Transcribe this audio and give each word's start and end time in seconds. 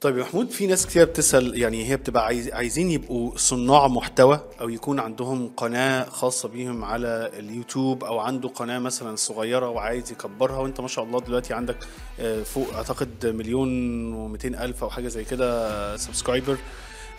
طيب 0.00 0.18
يا 0.18 0.22
محمود 0.22 0.50
في 0.50 0.66
ناس 0.66 0.86
كتير 0.86 1.04
بتسأل 1.04 1.58
يعني 1.58 1.90
هي 1.90 1.96
بتبقى 1.96 2.24
عايز 2.24 2.48
عايزين 2.48 2.90
يبقوا 2.90 3.32
صناع 3.36 3.88
محتوى 3.88 4.40
أو 4.60 4.68
يكون 4.68 5.00
عندهم 5.00 5.50
قناة 5.56 6.04
خاصة 6.04 6.48
بيهم 6.48 6.84
على 6.84 7.30
اليوتيوب 7.38 8.04
أو 8.04 8.18
عنده 8.18 8.48
قناة 8.48 8.78
مثلا 8.78 9.16
صغيرة 9.16 9.68
وعايز 9.68 10.12
يكبرها 10.12 10.58
وأنت 10.58 10.80
ما 10.80 10.88
شاء 10.88 11.04
الله 11.04 11.20
دلوقتي 11.20 11.54
عندك 11.54 11.76
آه، 12.20 12.42
فوق 12.42 12.74
أعتقد 12.74 13.26
مليون 13.26 13.68
ومئتين 14.14 14.54
ألف 14.54 14.82
أو 14.82 14.90
حاجة 14.90 15.08
زي 15.08 15.24
كده 15.24 15.96
subscriber 15.96 16.56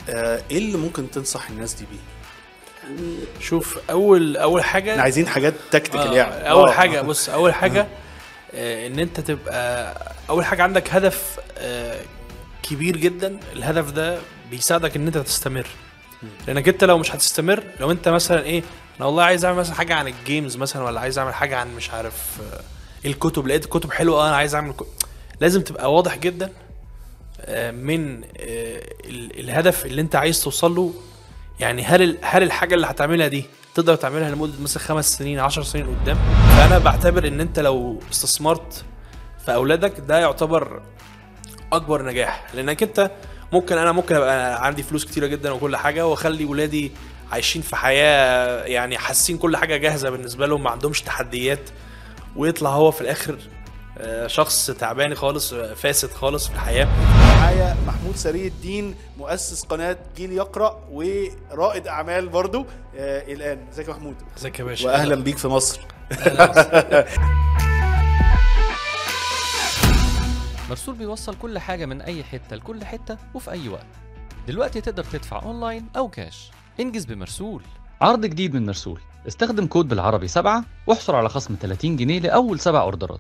إيه 0.09 0.57
اللي 0.57 0.77
ممكن 0.77 1.11
تنصح 1.11 1.50
الناس 1.50 1.73
دي 1.73 1.86
بيه؟ 1.86 2.20
شوف 3.39 3.80
اول 3.89 4.38
أول 4.38 4.64
حاجة 4.64 4.91
إحنا 4.91 5.04
عايزين 5.04 5.27
حاجات 5.27 5.54
tactical 5.71 6.07
آه، 6.07 6.16
يعني 6.16 6.50
أول 6.50 6.70
آه. 6.70 6.71
حاجة 6.71 7.02
بص 7.02 7.30
أول 7.30 7.54
حاجة 7.54 7.88
آه، 8.54 8.88
إن 8.88 9.00
أنت 9.00 9.20
تبقى 9.20 9.96
أول 10.30 10.46
حاجة 10.46 10.64
عندك 10.64 10.93
هدف 10.93 11.39
آه، 11.57 12.02
كبير 12.70 12.97
جدا 12.97 13.39
الهدف 13.54 13.91
ده 13.91 14.17
بيساعدك 14.51 14.96
إن 14.96 15.05
أنت 15.07 15.18
تستمر 15.18 15.68
لأنك 16.47 16.68
أنت 16.68 16.83
لو 16.83 16.97
مش 16.97 17.15
هتستمر 17.15 17.64
لو 17.79 17.92
أنت 17.92 18.07
مثلا 18.09 18.43
إيه 18.43 18.64
أنا 18.97 19.05
والله 19.05 19.23
عايز 19.23 19.45
أعمل 19.45 19.57
مثلا 19.59 19.75
حاجة 19.75 19.93
عن 19.95 20.07
الجيمز 20.07 20.57
مثلا 20.57 20.83
ولا 20.83 21.00
عايز 21.00 21.19
أعمل 21.19 21.33
حاجة 21.33 21.57
عن 21.57 21.75
مش 21.75 21.89
عارف 21.89 22.37
آه، 22.54 22.61
الكتب 23.07 23.47
لقيت 23.47 23.65
كتب 23.65 23.92
حلوة 23.92 24.28
أنا 24.28 24.36
عايز 24.36 24.55
أعمل 24.55 24.73
كتب. 24.73 24.87
لازم 25.42 25.61
تبقى 25.61 25.93
واضح 25.93 26.18
جدا 26.18 26.50
آه، 27.42 27.71
من 27.71 28.23
آه، 28.23 28.28
ال- 29.06 29.39
الهدف 29.39 29.86
اللي 29.86 30.01
أنت 30.01 30.15
عايز 30.15 30.43
توصل 30.43 30.75
له 30.75 30.93
يعني 31.59 31.83
هل 31.83 32.17
هل 32.22 32.44
الحاجة 32.44 32.75
اللي 32.75 32.88
هتعملها 32.88 33.28
دي 33.28 33.45
تقدر 33.75 33.95
تعملها 33.95 34.31
لمدة 34.31 34.53
مثلا 34.61 34.83
خمس 34.83 35.17
سنين 35.17 35.39
عشر 35.39 35.64
سنين 35.64 35.86
قدام 36.02 36.17
فأنا 36.58 36.78
بعتبر 36.80 37.28
إن 37.28 37.42
أنت 37.42 37.59
لو 37.59 38.00
استثمرت 38.11 38.83
في 39.45 39.53
أولادك 39.53 39.94
ده 40.00 40.20
يعتبر 40.20 40.81
أكبر 41.73 42.05
نجاح. 42.05 42.45
لأنك 42.53 42.83
أنت 42.83 43.11
ممكن 43.53 43.78
أنا 43.78 43.91
ممكن 43.91 44.16
أبقى 44.16 44.66
عندي 44.66 44.83
فلوس 44.83 45.05
كتيرة 45.05 45.28
جدا 45.28 45.52
وكل 45.52 45.75
حاجة 45.75 46.08
وأخلي 46.08 46.45
ولادي 46.45 46.92
عايشين 47.31 47.62
في 47.62 47.75
حياة 47.75 48.64
يعني 48.64 48.98
حاسين 48.98 49.38
كل 49.38 49.58
حاجة 49.58 49.78
جاهزة 49.78 50.09
بالنسبة 50.09 50.47
لهم 50.47 50.64
ما 50.64 50.70
عندهمش 50.70 51.02
تحديات 51.02 51.70
ويطلع 52.36 52.70
هو 52.70 52.92
في 52.92 53.02
الآخر 53.02 53.38
آه، 53.97 54.28
شخص 54.28 54.72
تعبان 54.72 55.16
خالص 55.16 55.53
فاسد 55.53 56.12
خالص 56.12 56.47
في 56.47 56.53
الحياة. 56.56 56.88
معايا 57.40 57.78
محمود 57.88 58.16
سري 58.16 58.47
الدين 58.47 58.95
مؤسس 59.17 59.64
قناة 59.64 59.97
جيل 60.17 60.31
يقرأ 60.31 60.80
ورائد 60.92 61.88
أعمال 61.88 62.30
برضو 62.30 62.66
آه 62.97 63.34
الآن. 63.34 63.59
ازيك 63.73 63.88
يا 63.88 63.94
محمود؟ 63.94 64.16
ازيك 64.38 64.59
يا 64.59 64.64
باشا؟ 64.64 64.86
وأهلا 64.88 65.16
بيك 65.16 65.38
في 65.38 65.47
مصر. 65.47 65.80
مرسول 70.70 70.95
بيوصل 70.95 71.36
كل 71.36 71.59
حاجة 71.59 71.86
من 71.86 72.02
أي 72.02 72.23
حتة 72.23 72.56
لكل 72.56 72.86
حتة 72.86 73.17
وفي 73.34 73.52
أي 73.52 73.70
وقت. 73.70 73.86
دلوقتي 74.48 74.81
تقدر 74.81 75.03
تدفع 75.03 75.44
أونلاين 75.44 75.86
أو 75.98 76.08
كاش. 76.08 76.52
انجز 76.80 77.06
بمرسول. 77.06 77.64
عرض 78.02 78.25
جديد 78.25 78.53
من 78.53 78.66
مرسول. 78.66 79.02
استخدم 79.28 79.67
كود 79.67 79.88
بالعربي 79.88 80.28
سبعة 80.28 80.64
واحصل 80.88 81.16
على 81.16 81.30
خصم 81.30 81.56
30 81.62 81.95
جنيه 81.95 82.20
لأول 82.20 82.59
سبع 82.59 82.81
أوردرات. 82.81 83.20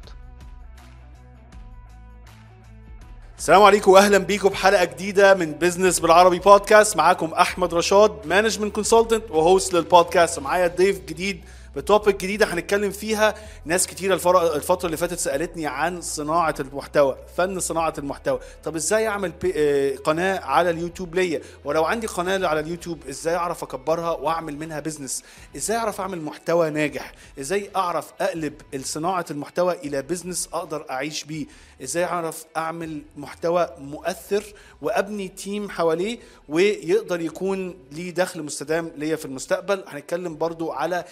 السلام 3.37 3.61
عليكم 3.63 3.91
واهلا 3.91 4.17
بيكم. 4.17 4.49
بحلقه 4.49 4.85
جديدة 4.85 5.33
من 5.33 5.51
business 5.51 5.99
بالعربي 5.99 6.39
بودكاست 6.39 6.97
معاكم 6.97 7.33
أحمد 7.33 7.73
رشاد 7.73 8.17
management 8.25 8.75
consultant 8.75 9.31
و 9.31 9.40
host 9.40 9.73
للبودكاست 9.73 10.39
معايا 10.39 10.67
ضيف 10.67 11.05
جديد 11.05 11.41
ب 11.79 11.85
topic 11.85 12.15
جديدة 12.15 12.45
هنتكلم 12.53 12.91
فيها. 12.91 13.35
ناس 13.65 13.87
كتيرة 13.87 14.13
الفترة 14.55 14.85
اللي 14.85 14.97
فاتت 14.97 15.19
سألتني 15.19 15.67
عن 15.67 16.01
صناعة 16.01 16.55
المحتوى 16.59 17.17
فن 17.37 17.59
صناعة 17.59 17.93
المحتوى. 17.97 18.39
طب 18.63 18.75
إزاي 18.75 19.07
أعمل 19.07 19.31
آه، 19.55 19.95
قناة 19.95 20.39
على 20.39 20.69
اليوتيوب 20.69 21.15
ليا؟ 21.15 21.41
ولو 21.65 21.83
عندي 21.85 22.07
قناة 22.07 22.47
على 22.47 22.59
اليوتيوب 22.59 23.07
إزاي 23.09 23.35
أعرف 23.35 23.63
أكبرها 23.63 24.11
وأعمل 24.11 24.57
منها 24.57 24.79
business 24.79 25.23
إزاي 25.55 25.77
أعرف 25.77 26.01
أعمل 26.01 26.21
محتوى 26.21 26.69
ناجح؟ 26.69 27.11
إزاي 27.39 27.69
أعرف 27.75 28.13
أقلب 28.21 28.53
صناعة 28.81 29.25
المحتوى 29.31 29.73
إلى 29.73 30.01
business 30.01 30.49
أقدر 30.53 30.85
أعيش 30.89 31.23
بيه؟ 31.23 31.45
إزاي 31.83 32.03
أعرف 32.03 32.45
أعمل 32.57 33.01
محتوى 33.17 33.69
مؤثر 33.77 34.43
وأبني 34.81 35.27
team 35.27 35.69
حواليه 35.69 36.19
ويقدر 36.49 37.21
يكون 37.21 37.75
ليه 37.91 38.11
دخل 38.13 38.43
مستدام 38.43 38.91
ليا 38.95 39.15
في 39.15 39.25
المستقبل؟ 39.25 39.83
هنتكلم 39.87 40.37
برضو 40.37 40.71
على 40.71 41.05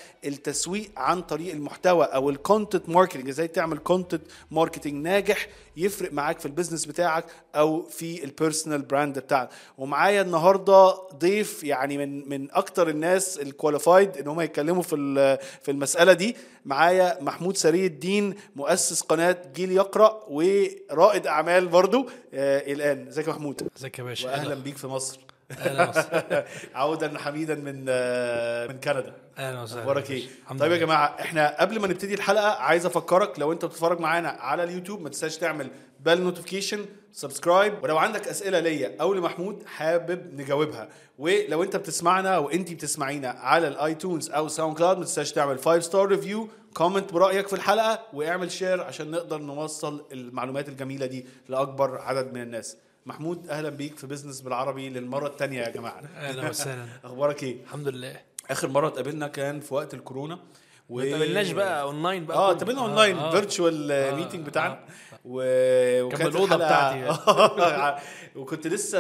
التسويق 0.57 0.90
عن 0.97 1.22
طريق 1.22 1.53
المحتوى 1.53 2.06
أو 2.06 2.29
ال 2.30 2.37
content 2.37 2.90
marketing 2.90 3.30
إزاي 3.29 3.47
تعمل 3.47 3.78
content 3.78 4.22
marketing 4.52 4.94
ناجح 4.94 5.47
يفرق 5.78 6.13
معاك 6.13 6.40
في 6.40 6.45
ال 6.46 6.50
business 6.50 6.86
بتاعك 6.85 7.25
أو 7.56 7.84
في 7.84 8.23
ال 8.24 8.30
personal 8.30 8.81
brand 8.81 9.20
بتاعك. 9.19 9.50
ومعايا 9.78 10.22
النهارده 10.22 10.90
ضيف 11.16 11.63
يعني 11.63 11.97
من 11.97 12.29
من 12.29 12.51
أكتر 12.51 12.90
الناس 12.90 13.38
ال 13.40 13.47
qualified 13.47 14.18
إن 14.18 14.28
هم 14.28 14.41
يتكلموا 14.41 14.84
في 14.84 14.95
ال- 14.95 15.38
في 15.62 15.72
المسألة 15.72 16.13
دي 16.13 16.35
معايا 16.66 17.18
محمود 17.24 17.57
سري 17.57 17.85
الدين 17.85 18.35
مؤسس 18.56 19.01
قناة 19.01 19.38
جيل 19.56 19.72
يقرأ 19.72 20.24
ورائد 20.29 21.28
أعمال 21.28 21.68
برضو 21.68 22.09
آه 22.34 22.72
الآن. 22.74 23.07
إزيك 23.07 23.28
يا 23.28 23.31
محمود؟ 23.34 23.68
إزيك 23.78 24.00
يا 24.00 24.03
باشا؟ 24.03 24.29
واهلا 24.29 24.56
بيك 24.56 24.78
في 24.78 24.88
مصر. 24.88 25.19
أهلا 25.52 25.90
وسهلا. 25.90 26.46
عودا 26.75 27.18
حميدا 27.18 27.56
من 27.56 27.85
آه 27.90 28.68
من 28.68 28.80
كندا. 28.80 29.13
أهلا 29.38 29.62
وسهلا. 29.62 29.81
أخبارك 29.81 30.12
إيه؟ 30.12 30.24
طيب 30.59 30.72
يا. 30.72 30.78
جماعة 30.78 31.16
إحنا 31.19 31.62
قبل 31.62 31.80
ما 31.80 31.88
نبتدي 31.88 32.13
الحلقة 32.13 32.47
عايز 32.50 32.85
أفكرك 32.85 33.40
لو 33.40 33.52
أنت 33.52 33.66
بتتفرج 33.66 34.00
معانا 34.00 34.30
على 34.30 34.63
اليوتيوب 34.63 35.02
ما 35.02 35.09
تنساش 35.09 35.38
تعمل 35.38 35.68
بال 36.00 36.24
notification 36.24 36.86
subscribe 37.12 37.84
ولو 37.84 37.97
عندك 37.97 38.28
أسئلة 38.28 38.59
ليا 38.59 38.96
أو 39.02 39.13
لمحمود 39.13 39.63
حابب 39.66 40.40
نجاوبها. 40.41 40.90
ولو 41.18 41.63
أنت 41.63 41.75
بتسمعنا 41.75 42.36
أو 42.36 42.50
انت 42.50 42.72
بتسمعينا 42.74 43.30
على 43.30 43.68
الآيتونز 43.68 44.30
أو 44.31 44.47
ساوند 44.47 44.78
كلاود 44.78 44.97
ما 44.97 45.03
تنساش 45.03 45.31
تعمل 45.31 45.57
5 45.59 45.80
star 45.80 46.06
review 46.08 46.50
comment 46.74 47.14
برأيك 47.13 47.47
في 47.47 47.53
الحلقة 47.53 48.00
واعمل 48.13 48.52
share 48.52 48.81
عشان 48.84 49.12
نقدر 49.12 49.38
نوصل 49.38 50.06
المعلومات 50.12 50.69
الجميلة 50.69 51.06
دي 51.06 51.25
لأكبر 51.50 51.97
عدد 52.02 52.34
من 52.34 52.41
الناس. 52.41 52.78
محمود 53.07 53.47
أهلا 53.50 53.69
بيك 53.69 53.97
في 53.97 54.07
بزنس 54.07 54.41
بالعربي 54.41 54.90
للمرة 54.90 55.28
الثانية 55.28 55.62
يا 55.62 55.69
جماعة. 55.69 56.01
أهلا 56.18 56.50
وسهلا. 56.50 56.85
أخبارك 57.06 57.44
إيه؟ 57.44 57.63
الحمد 57.63 57.88
لله. 57.88 58.16
آخر 58.51 58.68
مرة 58.68 58.88
اتقابلنا 58.88 59.28
كان 59.28 59.59
في 59.59 59.73
وقت 59.73 59.94
الكورونا 59.94 60.40
و... 60.90 60.97
ما 61.00 61.06
تقابلناش 61.09 61.51
بقى 61.51 61.81
اونلاين 61.81 62.25
بقى 62.25 62.38
آه 62.38 62.51
آه، 62.62 62.79
اونلاين 62.79 63.18
آه. 63.18 63.31
virtual 63.31 63.92
آه، 63.91 64.16
meeting 64.16 64.46
بتاعنا. 64.45 64.73
آه. 64.73 65.18
و... 65.25 65.41
وكانت 66.03 66.35
الحلقة- 66.38 66.53
بتاعتي. 66.53 68.01
وكنت 68.40 68.68
لسه 68.68 69.00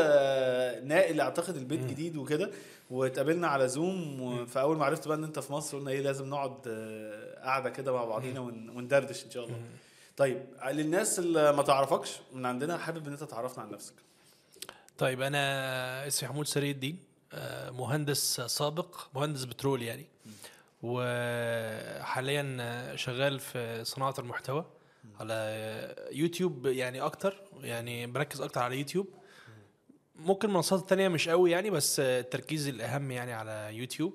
ناقل 0.79 1.21
أعتقد 1.21 1.55
البيت 1.55 1.85
جديد 1.85 2.17
وكده. 2.17 2.51
واتقابلنا 2.91 3.47
على 3.47 3.67
زوم 3.67 4.21
و- 4.21 4.45
فاول 4.45 4.77
ما 4.77 4.85
عرفت 4.85 5.07
بقى 5.07 5.17
إن 5.17 5.23
أنت 5.23 5.39
في 5.39 5.53
مصر 5.53 5.77
قلنا 5.77 5.91
إيه 5.91 6.01
لازم 6.01 6.29
نقعد 6.29 6.57
آه، 6.67 7.43
قاعدة 7.43 7.69
كده 7.69 7.93
مع 7.93 8.05
بعضينا 8.05 8.39
ون- 8.39 8.69
وندردش 8.75 9.25
إن 9.25 9.31
شاء 9.31 9.43
الله. 9.45 9.55
طيب 10.17 10.45
للناس 10.71 11.19
اللي 11.19 11.53
ما 11.53 11.63
تعرفكش 11.63 12.19
من 12.33 12.45
عندنا 12.45 12.77
حابب 12.77 13.07
إن 13.07 13.13
أنت 13.13 13.23
تعرفنا 13.23 13.63
عن 13.63 13.71
نفسك. 13.71 13.93
طيب 14.97 15.21
أنا 15.21 16.07
اسمي 16.07 16.29
محمود 16.29 16.47
سري 16.47 16.71
الدين 16.71 16.99
آه، 17.33 17.69
مهندس 17.69 18.41
سابق 18.41 18.95
مهندس 19.15 19.43
بترول 19.43 19.81
يعني. 19.81 20.05
وحاليا 20.83 22.95
شغال 22.95 23.39
في 23.39 23.83
صناعة 23.83 24.13
المحتوى 24.19 24.65
على 25.19 25.35
يوتيوب 26.11 26.65
يعني 26.65 27.01
أكتر 27.01 27.41
يعني 27.61 28.07
بركز 28.07 28.41
أكتر 28.41 28.61
على 28.61 28.77
يوتيوب. 28.77 29.07
ممكن 30.15 30.47
المنصات 30.47 30.79
التانية 30.79 31.07
مش 31.07 31.29
قوي 31.29 31.51
يعني 31.51 31.69
بس 31.69 31.99
التركيز 31.99 32.67
الأهم 32.67 33.11
يعني 33.11 33.33
على 33.33 33.69
يوتيوب. 33.71 34.13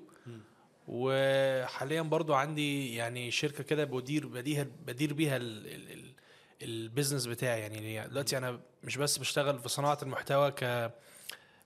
وحاليا 0.87 2.01
برضو 2.01 2.33
عندي 2.33 2.95
يعني 2.95 3.31
شركة 3.31 3.63
كده 3.63 3.83
بدير 3.83 4.27
بدير 4.27 4.67
بدير 4.85 5.13
بيها 5.13 5.37
ال 5.37 5.67
ال 5.67 5.91
ال 5.91 6.13
ال 6.61 6.68
business 6.68 7.25
بتاعي. 7.25 7.61
يعني 7.61 8.07
دلوقتي 8.07 8.37
أنا 8.37 8.59
مش 8.83 8.97
بس 8.97 9.17
بشتغل 9.17 9.59
في 9.59 9.69
صناعة 9.69 9.97
المحتوى 10.03 10.51
ك 10.51 10.91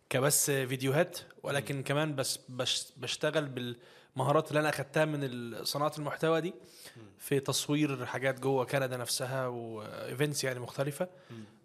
كبس 0.10 0.52
فيديوهات 0.52 1.20
ولكن 1.44 1.84
كمان 1.84 2.16
بس 2.16 2.40
بش 2.50 2.86
بشتغل 2.98 3.46
بالمهارات 3.46 4.50
اللي 4.50 4.60
أنا 4.60 4.70
أخدتها 4.70 5.06
من 5.06 5.56
صناعة 5.64 5.92
المحتوى 5.98 6.42
دي 6.42 6.54
في 7.20 7.40
تصوير 7.40 8.06
حاجات 8.06 8.40
جوه 8.40 8.66
كندا 8.66 8.98
نفسها 8.98 9.48
و 9.48 9.62
events 9.62 10.44
يعني 10.44 10.60
مختلفة. 10.60 11.10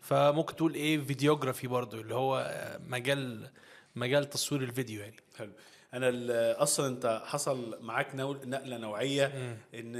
فممكن 0.00 0.56
تقول 0.56 0.74
إيه 0.74 0.98
videography 0.98 1.66
برضو 1.66 2.00
اللي 2.00 2.14
هو 2.14 2.52
مجال 2.86 3.50
مجال 3.96 4.30
تصوير 4.30 4.62
الفيديو 4.62 5.00
يعني. 5.00 5.16
حلو. 5.38 5.52
أنا 5.94 6.12
أصلا 6.62 6.86
أنت 6.86 7.22
حصل 7.24 7.78
معاك 7.80 8.14
نقلة 8.14 8.76
نوعية 8.78 9.56
إن 9.74 9.92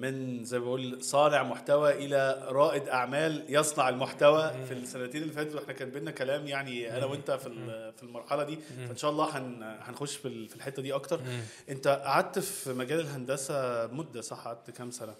من 0.00 0.44
زي 0.44 0.58
ما 0.58 0.64
بقول 0.64 1.02
صانع 1.02 1.42
محتوى 1.42 1.92
إلى 2.04 2.44
رائد 2.48 2.88
أعمال 2.88 3.44
يصنع 3.48 3.88
المحتوى 3.88 4.50
في 4.68 4.74
السنتين 4.74 5.22
اللي 5.22 5.32
فاتوا. 5.32 5.60
وإحنا 5.60 5.72
كان 5.72 5.90
بينا 5.90 6.10
كلام 6.10 6.46
يعني 6.46 6.96
أنا 6.96 7.04
وأنت 7.06 7.30
في 7.30 7.48
في 7.96 8.02
المرحلة 8.02 8.42
دي. 8.44 8.58
فإن 8.88 8.96
شاء 8.96 9.10
الله 9.10 9.38
هن- 9.38 9.78
هنخش 9.82 10.16
في 10.16 10.28
ال- 10.28 10.48
في 10.48 10.56
الحتة 10.56 10.82
دي 10.82 10.94
أكتر. 10.94 11.20
أنت 11.68 11.88
قعدت 11.88 12.38
في 12.38 12.72
مجال 12.72 13.00
الهندسة 13.00 13.86
مدة 13.86 14.20
صح؟ 14.20 14.38
قعدت 14.44 14.70
كام 14.70 14.90
سنة؟ 14.90 15.14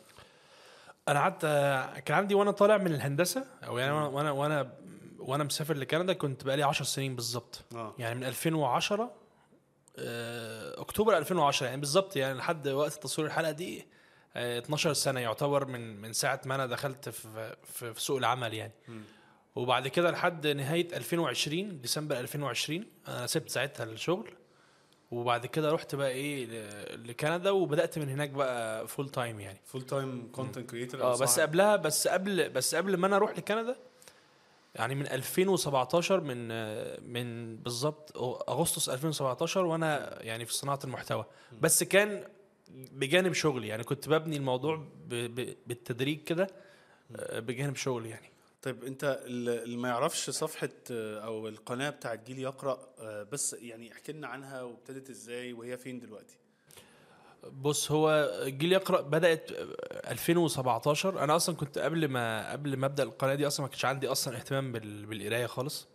أنا 1.08 1.20
قعدت 1.20 1.40
كان 2.04 2.16
عندي 2.16 2.34
وأنا 2.34 2.50
طالع 2.50 2.76
من 2.78 2.94
الهندسة 2.94 3.44
أو 3.66 3.78
يعني 3.78 3.92
وأنا 3.92 4.06
وأنا, 4.08 4.30
وأنا 4.30 4.72
وأنا 5.18 5.44
مسافر 5.44 5.76
لكندا 5.76 6.12
كنت 6.12 6.44
بقالي 6.44 6.62
10 6.62 6.84
سنين 6.84 7.14
بالظبط. 7.16 7.62
آه. 7.74 7.94
يعني 7.98 8.14
من 8.14 8.24
2010 8.24 9.02
آه، 9.02 9.10
أكتوبر 10.78 11.16
2010 11.18 11.66
يعني 11.66 11.80
بالظبط 11.80 12.16
يعني 12.16 12.38
لحد 12.38 12.68
وقت 12.68 12.92
تصوير 13.02 13.26
الحلقة 13.28 13.50
دي 13.52 13.86
آه، 14.36 14.58
12 14.58 14.92
سنة 14.92 15.20
يعتبر 15.20 15.64
من 15.66 16.00
من 16.00 16.12
ساعة 16.12 16.40
ما 16.46 16.54
أنا 16.54 16.66
دخلت 16.66 17.08
في 17.08 17.54
في, 17.64 17.94
في 17.94 18.00
سوق 18.00 18.16
العمل 18.18 18.54
يعني. 18.54 18.72
وبعد 19.54 19.88
كده 19.88 20.10
لحد 20.10 20.46
نهاية 20.46 20.96
2020 20.96 21.80
ديسمبر 21.80 22.20
2020 22.20 22.84
أنا 23.08 23.26
سبت 23.26 23.48
ساعتها 23.50 23.84
الشغل. 23.84 24.30
وبعد 25.10 25.46
كده 25.46 25.72
رحت 25.72 25.94
بقى 25.94 26.08
إيه 26.10 26.46
لكندا 26.96 27.50
وبدأت 27.50 27.98
من 27.98 28.08
هناك 28.08 28.30
بقى 28.30 28.88
full 28.88 29.08
time 29.08 29.40
يعني. 29.40 29.60
full 29.64 29.82
time 29.82 30.28
content 30.32 30.70
creator 30.70 31.02
آه 31.02 31.16
بس 31.18 31.40
قبلها 31.40 31.76
بس 31.76 32.08
قبل 32.08 32.48
بس 32.50 32.74
قبل 32.74 32.96
ما 32.96 33.06
أنا 33.06 33.16
أروح 33.16 33.38
لكندا 33.38 33.76
يعني 34.74 34.94
من 34.94 35.06
2017 35.06 36.20
من 36.20 36.48
من 37.12 37.56
بالظبط 37.56 38.16
أغسطس 38.48 38.88
2017 38.88 39.64
وأنا 39.64 40.22
يعني 40.22 40.46
في 40.46 40.54
صناعة 40.54 40.78
المحتوى. 40.84 41.24
بس 41.60 41.82
كان 41.82 42.24
بجانب 42.92 43.32
شغلي 43.32 43.68
يعني 43.68 43.84
كنت 43.84 44.08
ببني 44.08 44.36
الموضوع 44.36 44.76
ب 44.76 45.14
ب 45.14 45.56
بالتدريج 45.66 46.24
كده 46.24 46.46
آه، 47.16 47.40
بجانب 47.40 47.76
شغلي 47.76 48.08
يعني. 48.08 48.28
طيب 48.62 48.84
انت 48.84 49.22
اللي 49.26 49.62
اللي 49.62 49.76
ما 49.76 49.88
يعرفش 49.88 50.30
صفحة 50.30 50.68
آه، 50.90 51.20
أو 51.20 51.48
القناة 51.48 51.90
بتاعت 51.90 52.26
جيل 52.26 52.38
يقرأ 52.38 52.88
آه، 52.98 53.22
بس 53.22 53.56
يعني 53.60 53.92
احكي 53.92 54.12
لنا 54.12 54.28
عنها 54.28 54.62
وابتدت 54.62 55.10
إزاي 55.10 55.52
وهي 55.52 55.76
فين 55.76 55.98
دلوقتي؟ 55.98 56.36
بص 57.52 57.92
هو 57.92 58.30
جيل 58.44 58.72
يقرأ 58.72 59.00
بدأت 59.00 59.50
2017 60.10 61.24
أنا 61.24 61.36
أصلا 61.36 61.56
كنت 61.56 61.78
قبل 61.78 62.08
ما 62.08 62.52
قبل 62.52 62.76
ما 62.76 62.86
أبدأ 62.86 63.02
القناة 63.02 63.34
دي 63.34 63.46
أصلا 63.46 63.66
ما 63.66 63.70
كانش 63.70 63.84
عندي 63.84 64.08
أصلا 64.08 64.36
اهتمام 64.36 64.72
بال- 64.72 65.06
بالقراية 65.06 65.46
خالص. 65.46 65.86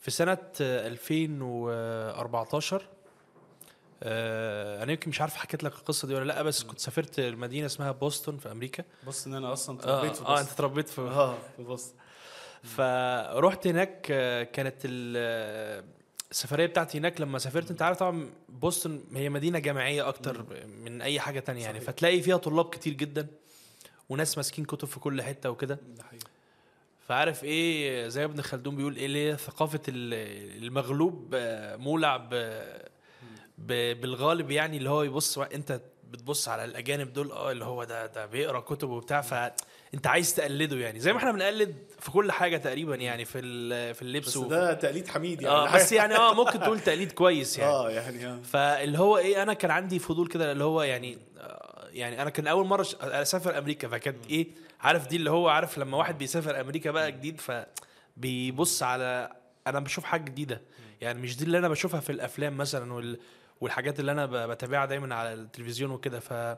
في 0.00 0.10
سنة 0.10 0.38
2014 0.60 2.82
آه، 4.02 4.82
أنا 4.82 4.92
يمكن 4.92 5.08
مش 5.10 5.20
عارف 5.20 5.34
حكيت 5.36 5.64
لك 5.64 5.72
القصة 5.72 6.08
دي 6.08 6.14
ولا 6.14 6.24
لأ 6.24 6.42
بس 6.42 6.62
كنت 6.62 6.78
سافرت 6.78 7.18
المدينة 7.18 7.66
اسمها 7.66 7.92
بوسطن 7.92 8.36
في 8.36 8.52
أمريكا. 8.52 8.84
بص 9.06 9.26
ان 9.26 9.34
أنا 9.34 9.52
أصلا 9.52 9.78
آه, 9.78 9.80
اتربيت 10.00 10.16
في 10.16 10.24
آه 10.24 10.40
أنت 10.40 10.48
بوسطن. 10.48 10.52
اتربيت 10.54 10.88
في 10.88 11.00
آه 11.00 11.34
في 11.56 11.62
بوسطن. 11.62 11.94
فرحت 12.62 13.66
هناك 13.66 14.06
آه، 14.10 14.42
كانت 14.42 14.74
آه، 15.16 15.84
السفرية 16.30 16.66
بتاعتي 16.66 16.98
هناك 16.98 17.20
لما 17.20 17.38
سافرت 17.38 17.70
انت 17.70 17.82
عارف 17.82 17.98
طبعا 17.98 18.30
بوسطن 18.48 19.00
هي 19.14 19.28
مدينة 19.28 19.58
جامعية 19.58 20.08
أكتر 20.08 20.44
من 20.84 21.02
أي 21.02 21.20
حاجة 21.20 21.40
تانية 21.40 21.62
يعني. 21.64 21.80
صحيح. 21.80 21.90
فتلاقي 21.90 22.20
فيها 22.22 22.36
طلاب 22.36 22.70
كتير 22.70 22.92
جدا 22.92 23.26
وناس 24.08 24.36
ماسكين 24.36 24.64
كتب 24.64 24.88
في 24.88 25.00
كل 25.00 25.22
حتة 25.22 25.50
وكده. 25.50 25.78
فعارف 27.08 27.44
إيه 27.44 28.08
زي 28.08 28.24
ابن 28.24 28.42
خلدون 28.42 28.76
بيقول 28.76 28.96
إيه 28.96 29.06
اللي 29.06 29.36
ثقافة 29.36 29.80
ال- 29.88 30.64
المغلوب 30.64 31.28
مولع 31.80 32.16
ب 32.16 32.30
بالغالب 34.00 34.50
يعني 34.50 34.76
اللي 34.76 34.90
هو 34.90 35.02
يبص 35.02 35.38
انت 35.38 35.80
بتبص 36.10 36.48
على 36.48 36.64
الأجانب 36.64 37.12
دول 37.12 37.32
آه 37.32 37.50
اللي 37.52 37.64
هو 37.64 37.84
ده 37.84 38.06
ده 38.06 38.26
بيقرأ 38.26 38.60
كتب 38.60 38.88
وبتاع 38.90 39.20
فانت 39.92 40.06
عايز 40.06 40.34
تقلده 40.34 40.76
يعني. 40.76 41.00
زي 41.00 41.12
ما 41.12 41.18
إحنا 41.18 41.32
بنقلد 41.32 41.74
في 42.00 42.10
كل 42.10 42.32
حاجة 42.32 42.56
تقريبا 42.56 42.94
يعني 42.94 43.24
في 43.24 43.40
في 43.94 44.02
اللبس 44.02 44.28
بس 44.28 44.36
وفي- 44.36 44.48
ده 44.48 44.74
تقليد 44.74 45.08
حميد 45.08 45.42
يعني. 45.42 45.54
آه 45.54 45.74
بس 45.74 45.92
يعني 45.92 46.14
آه 46.16 46.34
ممكن 46.34 46.60
تقول 46.60 46.80
تقليد 46.80 47.12
كويس 47.12 47.58
يعني. 47.58 47.72
آه 47.72 47.90
يعني 47.90 48.26
آه. 48.26 48.40
فاللي 48.42 48.98
هو 48.98 49.18
إيه 49.18 49.42
أنا 49.42 49.52
كان 49.52 49.70
عندي 49.70 49.98
فضول 49.98 50.28
كده 50.28 50.52
اللي 50.52 50.64
هو 50.64 50.82
يعني 50.82 51.18
آه، 51.38 51.88
يعني 51.92 52.22
أنا 52.22 52.30
كان 52.30 52.46
أول 52.46 52.66
مرة 52.66 52.86
أسافر 53.00 53.58
أمريكا. 53.58 53.88
فكانت 53.88 54.26
إيه 54.30 54.46
عارف 54.80 55.06
دي 55.06 55.16
اللي 55.16 55.30
هو 55.30 55.48
عارف 55.48 55.78
لما 55.78 55.96
واحد 55.96 56.18
بيسافر 56.18 56.60
أمريكا 56.60 56.90
بقى 56.90 57.12
جديد 57.12 57.40
فبيبص 58.16 58.82
على 58.82 59.32
أنا 59.66 59.80
بشوف 59.80 60.04
حاجة 60.04 60.22
جديدة. 60.24 60.60
يعني 61.00 61.20
مش 61.20 61.36
دي 61.36 61.44
اللي 61.44 61.58
أنا 61.58 61.68
بشوفها 61.68 62.00
في 62.00 62.10
الأفلام 62.12 62.56
مثلا 62.56 62.92
وال 62.92 63.18
والحاجات 63.60 64.00
اللي 64.00 64.12
أنا 64.12 64.46
بتابعها 64.46 64.86
دايما 64.86 65.14
على 65.14 65.32
التلفزيون 65.32 65.90
وكده. 65.90 66.20
ف 66.20 66.56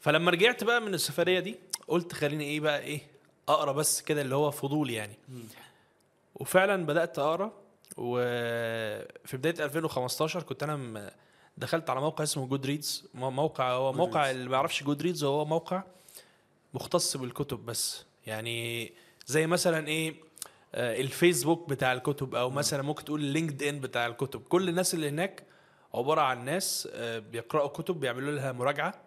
فلما 0.00 0.30
رجعت 0.30 0.64
بقى 0.64 0.80
من 0.80 0.94
السفرية 0.94 1.40
دي 1.40 1.56
قلت 1.92 2.12
خليني 2.12 2.44
إيه 2.44 2.60
بقى 2.60 2.80
إيه 2.80 3.00
أقرأ 3.48 3.72
بس 3.72 4.00
كده 4.02 4.22
اللي 4.22 4.34
هو 4.34 4.50
فضول 4.50 4.90
يعني. 4.90 5.14
وفعلا 6.34 6.86
بدأت 6.86 7.18
أقرأ 7.18 7.52
وفي 7.96 9.36
بداية 9.36 9.64
2015 9.64 10.42
كنت 10.42 10.62
أنا 10.62 11.10
دخلت 11.56 11.90
على 11.90 12.00
موقع 12.00 12.24
اسمه 12.24 12.46
Goodreads 12.46 13.08
موقع 13.14 13.72
هو 13.72 13.92
موقع. 13.92 14.30
اللي 14.30 14.48
ما 14.48 14.56
يعرفش 14.56 14.82
Goodreads 14.82 15.24
هو 15.24 15.44
موقع 15.44 15.82
مختص 16.74 17.16
بالكتب 17.16 17.66
بس. 17.66 18.04
يعني 18.26 18.92
زي 19.26 19.46
مثلا 19.46 19.88
إيه 19.88 20.14
آه، 20.74 21.00
الفيسبوك 21.00 21.68
بتاع 21.68 21.92
الكتب 21.92 22.34
أو 22.34 22.50
مثلا 22.50 22.82
ممكن 22.82 23.04
تقول 23.04 23.20
ال 23.20 23.62
LinkedIn 23.62 23.80
بتاع 23.80 24.06
الكتب. 24.06 24.42
كل 24.42 24.68
الناس 24.68 24.94
اللي 24.94 25.08
هناك 25.08 25.42
عبارة 25.94 26.20
عن 26.20 26.44
ناس 26.44 26.88
آه، 26.92 27.18
بيقرأوا 27.18 27.68
كتب 27.68 28.00
بيعملوا 28.00 28.32
لها 28.32 28.52
مراجعة. 28.52 29.01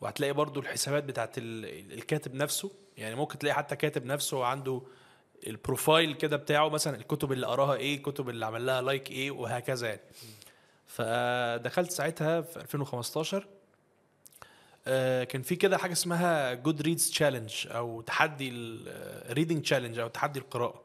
وهتلاقي 0.00 0.32
برضو 0.32 0.60
الحسابات 0.60 1.04
بتاعت 1.04 1.38
ال- 1.38 1.92
الكاتب 1.92 2.34
نفسه 2.34 2.70
يعني 2.96 3.14
ممكن 3.14 3.38
تلاقي 3.38 3.54
حتى 3.54 3.76
كاتب 3.76 4.04
نفسه 4.04 4.44
عنده 4.44 4.82
ال 5.46 5.55
profile 5.55 6.14
كده 6.14 6.36
بتاعه 6.36 6.68
مثلا 6.68 6.96
الكتب 6.96 7.32
اللي 7.32 7.46
قراها 7.46 7.74
إيه 7.74 7.96
الكتب 7.96 8.28
اللي 8.28 8.46
عمل 8.46 8.66
لها 8.66 8.82
like 8.82 9.10
إيه 9.10 9.30
وهكذا 9.30 9.88
يعني. 9.88 10.00
فدخلت 10.86 11.90
ساعتها 11.90 12.40
في 12.40 12.56
2015 12.56 13.46
آه، 14.86 15.24
كان 15.24 15.42
في 15.42 15.56
كده 15.56 15.78
حاجة 15.78 15.92
اسمها 15.92 16.54
Goodreads 16.54 17.10
challenge 17.10 17.66
أو 17.70 18.00
تحدي 18.00 18.50
ال 18.52 18.66
reading 18.66 19.62
challenge 19.62 19.98
أو 19.98 20.08
تحدي 20.08 20.38
القراءة. 20.38 20.82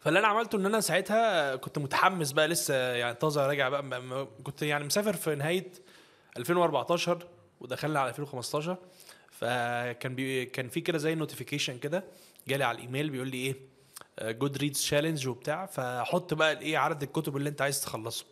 فاللي 0.00 0.18
أنا 0.18 0.28
عملته 0.28 0.56
إن 0.56 0.66
أنا 0.66 0.80
ساعتها 0.80 1.56
كنت 1.56 1.78
متحمس 1.78 2.32
بقى 2.32 2.48
لسه 2.48 2.74
يعني 2.74 3.14
طازة 3.14 3.46
راجع 3.46 3.68
بقى 3.68 4.26
كنت 4.44 4.62
يعني 4.62 4.84
مسافر 4.84 5.12
في 5.16 5.34
نهاية 5.34 5.72
2014 6.36 7.26
ودخلنا 7.60 8.00
على 8.00 8.08
2015 8.08 8.76
فكان 9.30 10.14
بي 10.14 10.44
كان 10.46 10.68
في 10.68 10.80
كده 10.80 10.98
زي 10.98 11.14
notification 11.14 11.78
كده 11.78 12.04
جالي 12.48 12.64
على 12.64 12.76
الإيميل 12.78 13.10
بيقول 13.10 13.28
لي 13.28 13.36
إيه 13.36 13.56
Goodreads 14.32 14.78
challenge 14.80 15.28
وبتاع 15.28 15.66
فحط 15.66 16.34
بقى 16.34 16.52
الايه 16.52 16.78
عدد 16.78 17.02
الكتب 17.02 17.36
اللي 17.36 17.48
أنت 17.48 17.62
عايز 17.62 17.80
تخلصه. 17.80 18.24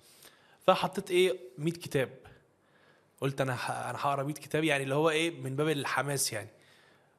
فحطيت 0.66 1.10
إيه 1.10 1.38
100 1.58 1.72
كتاب. 1.72 2.10
قلت 3.20 3.40
أنا 3.40 3.52
أنا 3.90 3.98
هقرأ 3.98 4.22
100 4.22 4.34
كتاب 4.34 4.64
يعني 4.64 4.82
اللي 4.84 4.94
هو 4.94 5.10
إيه 5.10 5.30
من 5.40 5.56
باب 5.56 5.68
الحماس 5.68 6.32
يعني. 6.32 6.48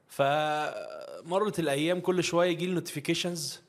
فمرت 0.07 1.59
الأيام 1.59 1.99
كل 1.99 2.23
شوية 2.23 2.49
يجي 2.49 2.65
لي 2.65 2.73
نوتيفيكيشنز 2.73 3.61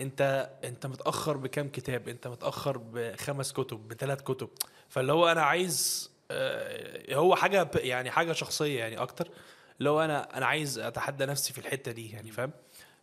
أنت 0.00 0.50
أنت 0.64 0.86
متأخر 0.86 1.36
بكام 1.36 1.68
كتاب؟ 1.68 2.08
أنت 2.08 2.26
متأخر 2.28 2.78
بخمس 2.78 3.52
كتب 3.52 3.88
بثلاث 3.88 4.22
كتب. 4.22 4.48
فاللي 4.88 5.12
هو 5.12 5.28
أنا 5.28 5.42
عايز 5.42 6.10
هو 7.12 7.36
حاجة 7.36 7.70
يعني 7.74 8.10
حاجة 8.10 8.32
شخصية 8.32 8.78
يعني 8.78 8.98
أكتر. 8.98 9.28
هو 9.90 10.00
أنا 10.00 10.36
أنا 10.36 10.46
عايز 10.46 10.78
أتحدى 10.78 11.26
نفسي 11.26 11.52
في 11.52 11.58
الحتة 11.58 11.92
دي 11.92 12.12
يعني 12.12 12.30
فاهم؟ 12.30 12.50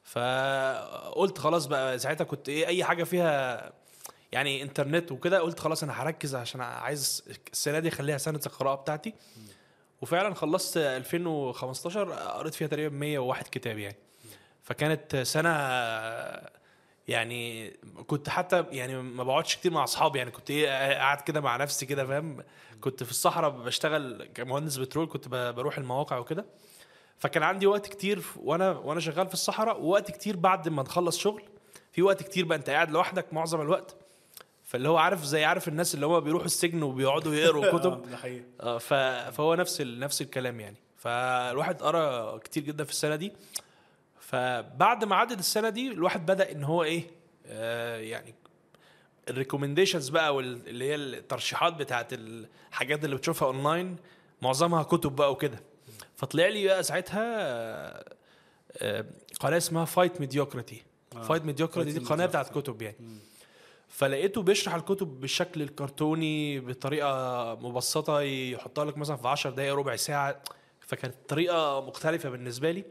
فقلت 0.03 1.37
خلاص 1.37 1.65
بقى 1.65 1.99
ساعتها 1.99 2.23
كنت 2.23 2.49
إيه 2.49 2.67
أي 2.67 2.83
حاجة 2.83 3.03
فيها 3.03 3.73
يعني 4.31 4.61
إنترنت 4.61 5.11
وكده 5.11 5.39
قلت 5.39 5.59
خلاص 5.59 5.83
أنا 5.83 6.03
هركز 6.03 6.35
عشان 6.35 6.61
عايز 6.61 7.23
السنة 7.53 7.79
دي 7.79 7.87
أخليها 7.87 8.17
سنة 8.17 8.39
القراءة 8.45 8.75
بتاعتي. 8.75 9.13
وفعلا 10.01 10.33
خلصت 10.35 10.77
2015 10.77 12.11
قريت 12.13 12.53
فيها 12.53 12.67
تقريبا 12.67 12.95
101 12.95 13.47
كتاب 13.51 13.77
يعني. 13.77 13.97
فكانت 14.63 15.15
سنة 15.15 15.49
يعني 17.07 17.69
كنت 18.07 18.29
حتى 18.29 18.65
يعني 18.71 19.01
ما 19.01 19.23
بقعدش 19.23 19.55
كتير 19.55 19.71
مع 19.71 19.83
أصحابي 19.83 20.17
يعني 20.19 20.31
كنت 20.31 20.51
إيه 20.51 20.67
قاعد 20.93 21.21
كده 21.21 21.41
مع 21.41 21.57
نفسي 21.57 21.85
كده 21.85 22.05
فاهم؟ 22.05 22.43
كنت 22.81 23.03
في 23.03 23.11
الصحراء 23.11 23.49
بشتغل 23.49 24.29
كمهندس 24.33 24.77
بترول 24.77 25.07
كنت 25.07 25.27
بروح 25.27 25.77
المواقع 25.77 26.17
وكده. 26.17 26.45
فكان 27.17 27.43
عندي 27.43 27.67
وقت 27.67 27.87
كتير 27.87 28.23
وأنا 28.35 28.71
وأنا 28.71 28.99
شغال 28.99 29.27
في 29.27 29.33
الصحراء 29.33 29.81
ووقت 29.81 30.11
كتير 30.11 30.35
بعد 30.35 30.69
ما 30.69 30.83
نخلص 30.83 31.17
شغل. 31.17 31.43
في 31.91 32.01
وقت 32.01 32.23
كتير 32.23 32.45
بقى 32.45 32.57
أنت 32.57 32.69
قاعد 32.69 32.91
لوحدك 32.91 33.33
معظم 33.33 33.61
الوقت. 33.61 33.95
فاللي 34.63 34.89
هو 34.89 34.97
عارف 34.97 35.23
زي 35.23 35.45
عارف 35.45 35.67
الناس 35.67 35.95
اللي 35.95 36.05
هم 36.05 36.19
بيروحوا 36.19 36.45
السجن 36.45 36.83
وبيقعدوا 36.83 37.35
يقروا 37.35 37.71
كتب؟ 37.79 38.05
آه،. 38.61 38.77
فهو 39.31 39.55
نفس. 39.55 39.81
نفس 39.81 40.21
الكلام 40.21 40.59
يعني. 40.59 40.77
فالواحد 40.97 41.81
قرأ 41.81 42.37
كتير 42.37 42.63
جدا 42.63 42.83
في 42.83 42.91
السنة 42.91 43.15
دي. 43.15 43.33
فبعد 44.37 45.03
ما 45.03 45.15
عدت 45.15 45.39
السنة 45.39 45.69
دي 45.69 45.91
الواحد 45.91 46.25
بدأ 46.25 46.51
إن 46.51 46.63
هو 46.63 46.83
إيه 46.83 47.03
آه 47.47 47.97
يعني 47.97 48.35
ال 49.29 49.34
recommendations 49.34 50.09
بقى 50.09 50.35
وال- 50.35 50.67
اللي 50.67 50.85
هي 50.89 50.95
الترشيحات 50.95 51.73
بتاعت 51.73 52.13
الحاجات 52.13 53.05
اللي 53.05 53.15
بتشوفها 53.15 53.47
اونلاين 53.47 53.95
معظمها 54.41 54.83
كتب 54.83 55.15
بقى 55.15 55.31
وكده. 55.31 55.59
فطلع 56.15 56.47
لي 56.47 56.65
بقى 56.67 56.83
ساعتها 56.83 57.23
آه، 57.23 58.05
آه، 58.77 59.05
قناة 59.39 59.57
اسمها 59.57 59.85
Fight 59.85 60.19
Mediocrity 60.21 60.83
Fight 61.23 61.45
Mediocrity 61.45 61.91
دي 61.91 62.05
قناة 62.05 62.25
بتاعت. 62.25 62.49
كتب 62.57 62.81
يعني. 62.81 62.95
فلقيته 63.87 64.41
بيشرح 64.41 64.73
الكتب 64.75 65.07
بالشكل 65.21 65.61
الكرتوني 65.61 66.59
بطريقة 66.59 67.55
مبسطة 67.61 68.21
يحطها 68.21 68.85
لك 68.85 68.97
مثلا 68.97 69.15
في 69.15 69.27
10 69.27 69.49
دقائق 69.49 69.73
ربع 69.75 69.95
ساعة. 69.95 70.41
فكانت 70.79 71.15
طريقة 71.27 71.81
مختلفة 71.87 72.29
بالنسبة 72.29 72.71
لي. 72.71 72.83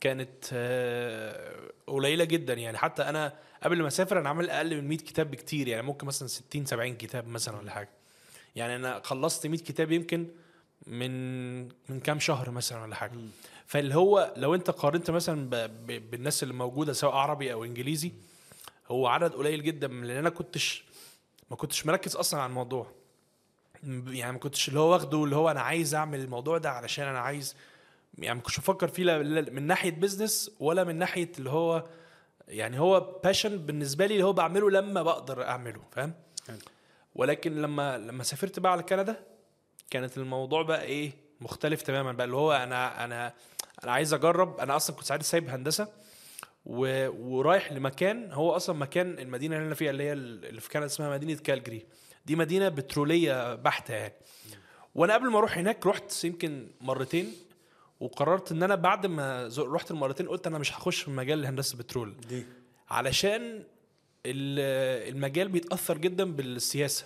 كانت 0.00 0.44
آه، 0.52 1.60
قليلة 1.86 2.24
جدا 2.24 2.54
يعني. 2.54 2.78
حتى 2.78 3.02
أنا 3.02 3.32
قبل 3.62 3.82
ما 3.82 3.88
أسافر 3.88 4.18
أنا 4.18 4.28
عامل 4.28 4.50
أقل 4.50 4.76
من 4.76 4.88
100 4.88 4.98
كتاب 4.98 5.30
بكتير 5.30 5.68
يعني. 5.68 5.82
ممكن 5.82 6.06
مثلا 6.06 6.28
60 6.28 6.64
70 6.64 6.96
كتاب 6.96 7.28
مثلا 7.28 7.56
ولا 7.58 7.70
حاجة. 7.70 7.88
يعني 8.56 8.76
أنا 8.76 9.00
خلصت 9.04 9.46
100 9.46 9.60
كتاب 9.60 9.92
يمكن 9.92 10.26
من 10.86 11.62
من 11.64 12.00
كام 12.04 12.20
شهر 12.20 12.50
مثلا 12.50 12.82
ولا 12.82 12.94
حاجة. 12.94 13.12
فاللي 13.66 13.94
هو 13.94 14.34
لو 14.36 14.54
انت 14.54 14.70
قارنت 14.70 15.10
مثلا. 15.10 15.66
بالناس 15.86 16.42
اللي 16.42 16.54
موجودة 16.54 16.92
سواء 16.92 17.14
عربي 17.14 17.52
أو 17.52 17.64
إنجليزي 17.64 18.12
هو 18.90 19.06
عدد 19.06 19.32
قليل 19.32 19.62
جدا 19.62 19.88
لأن 19.88 20.16
أنا 20.18 20.30
كنتش 20.30 20.84
ما 21.50 21.56
كنتش 21.56 21.86
مركز 21.86 22.16
أصلا 22.16 22.40
على 22.40 22.48
الموضوع 22.50 22.90
يعني 24.06 24.32
ما 24.32 24.38
كنتش 24.38 24.68
اللي 24.68 24.80
هو 24.80 24.92
واخده 24.92 25.24
اللي 25.24 25.36
هو 25.36 25.50
أنا 25.50 25.60
عايز 25.60 25.94
أعمل 25.94 26.20
الموضوع 26.20 26.58
ده 26.58 26.70
علشان 26.70 27.06
أنا 27.06 27.18
عايز 27.18 27.56
يعني 28.18 28.34
ما 28.34 28.40
كنتش 28.40 28.60
بفكر 28.60 28.88
فيه 28.88 29.02
لا- 29.04 29.50
من 29.50 29.62
ناحية 29.66 29.90
business 29.90 30.50
ولا 30.60 30.84
من 30.84 30.96
ناحية 30.98 31.32
اللي 31.38 31.50
هو 31.50 31.84
يعني 32.48 32.80
هو 32.80 33.00
passion 33.24 33.56
بالنسبة 33.58 34.06
لي 34.06 34.14
اللي 34.14 34.24
هو 34.24 34.32
بعمله 34.32 34.70
لما 34.70 35.02
بقدر 35.02 35.44
أعمله 35.44 35.82
فاهم. 35.92 36.12
ولكن 37.14 37.62
لما 37.62 37.98
لما 37.98 38.22
سافرت 38.24 38.58
بقى 38.58 38.72
على 38.72 38.82
كندا 38.82 39.24
كانت 39.90 40.18
الموضوع 40.18 40.62
بقى 40.62 40.82
إيه 40.82 41.12
مختلف 41.40 41.82
تماما 41.82 42.12
بقى 42.12 42.24
اللي 42.24 42.36
هو 42.36 42.52
أنا 42.52 43.04
أنا 43.04 43.32
أنا 43.84 43.92
عايز 43.92 44.14
اجرب 44.14 44.60
أنا 44.60 44.76
أصلا 44.76 44.96
كنت 44.96 45.04
ساعتها 45.06 45.22
سايب 45.24 45.48
هندسة 45.48 45.88
و... 46.66 47.08
ورايح 47.36 47.72
لمكان 47.72 48.32
هو 48.32 48.56
أصلا 48.56 48.76
مكان 48.76 49.18
المدينة 49.18 49.56
اللي 49.56 49.66
أنا 49.66 49.74
فيها 49.74 49.90
اللي 49.90 50.02
هي 50.02 50.12
اللي 50.12 50.60
في 50.60 50.68
كندا 50.70 50.86
اسمها 50.86 51.10
مدينة 51.10 51.34
كالجري. 51.40 51.86
دي 52.26 52.36
مدينة 52.36 52.68
بترولية 52.68 53.54
بحتة 53.54 53.94
يعني. 53.94 54.14
وأنا 54.94 55.14
قبل 55.14 55.30
ما 55.30 55.38
أروح 55.38 55.58
هناك 55.58 55.86
رحت 55.86 56.24
يمكن 56.24 56.68
مرتين 56.80 57.32
وقررت 58.00 58.52
ان 58.52 58.62
أنا 58.62 58.74
بعد 58.74 59.06
ما 59.06 59.50
رحت 59.58 59.90
المرتين 59.90 60.28
قلت 60.28 60.46
أنا 60.46 60.58
مش 60.58 60.72
هخش 60.72 61.02
في 61.02 61.10
مجال 61.10 61.46
هندسة 61.46 61.72
البترول 61.74 62.16
دي. 62.28 62.46
علشان 62.90 63.42
ال- 64.26 65.12
المجال 65.14 65.48
بيتأثر 65.48 65.98
جدا 65.98 66.24
بالسياسة. 66.24 67.04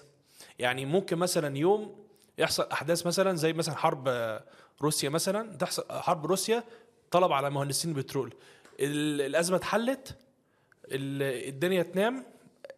يعني 0.58 0.86
ممكن 0.86 1.16
مثلا 1.16 1.58
يوم 1.58 2.04
يحصل 2.38 2.68
أحداث 2.72 3.06
مثلا 3.06 3.36
زي 3.36 3.52
مثلا 3.52 3.74
حرب 3.74 4.08
روسيا 4.82 5.08
مثلا 5.08 5.56
تحصل 5.56 5.84
حرب 5.90 6.26
روسيا 6.26 6.64
طلب 7.10 7.32
على 7.32 7.50
مهندسين 7.50 7.90
البترول 7.90 8.34
ال- 8.80 9.20
الأزمة 9.20 9.56
اتحلت 9.56 10.16
ال- 10.86 11.48
الدنيا 11.48 11.82
تنام 11.82 12.24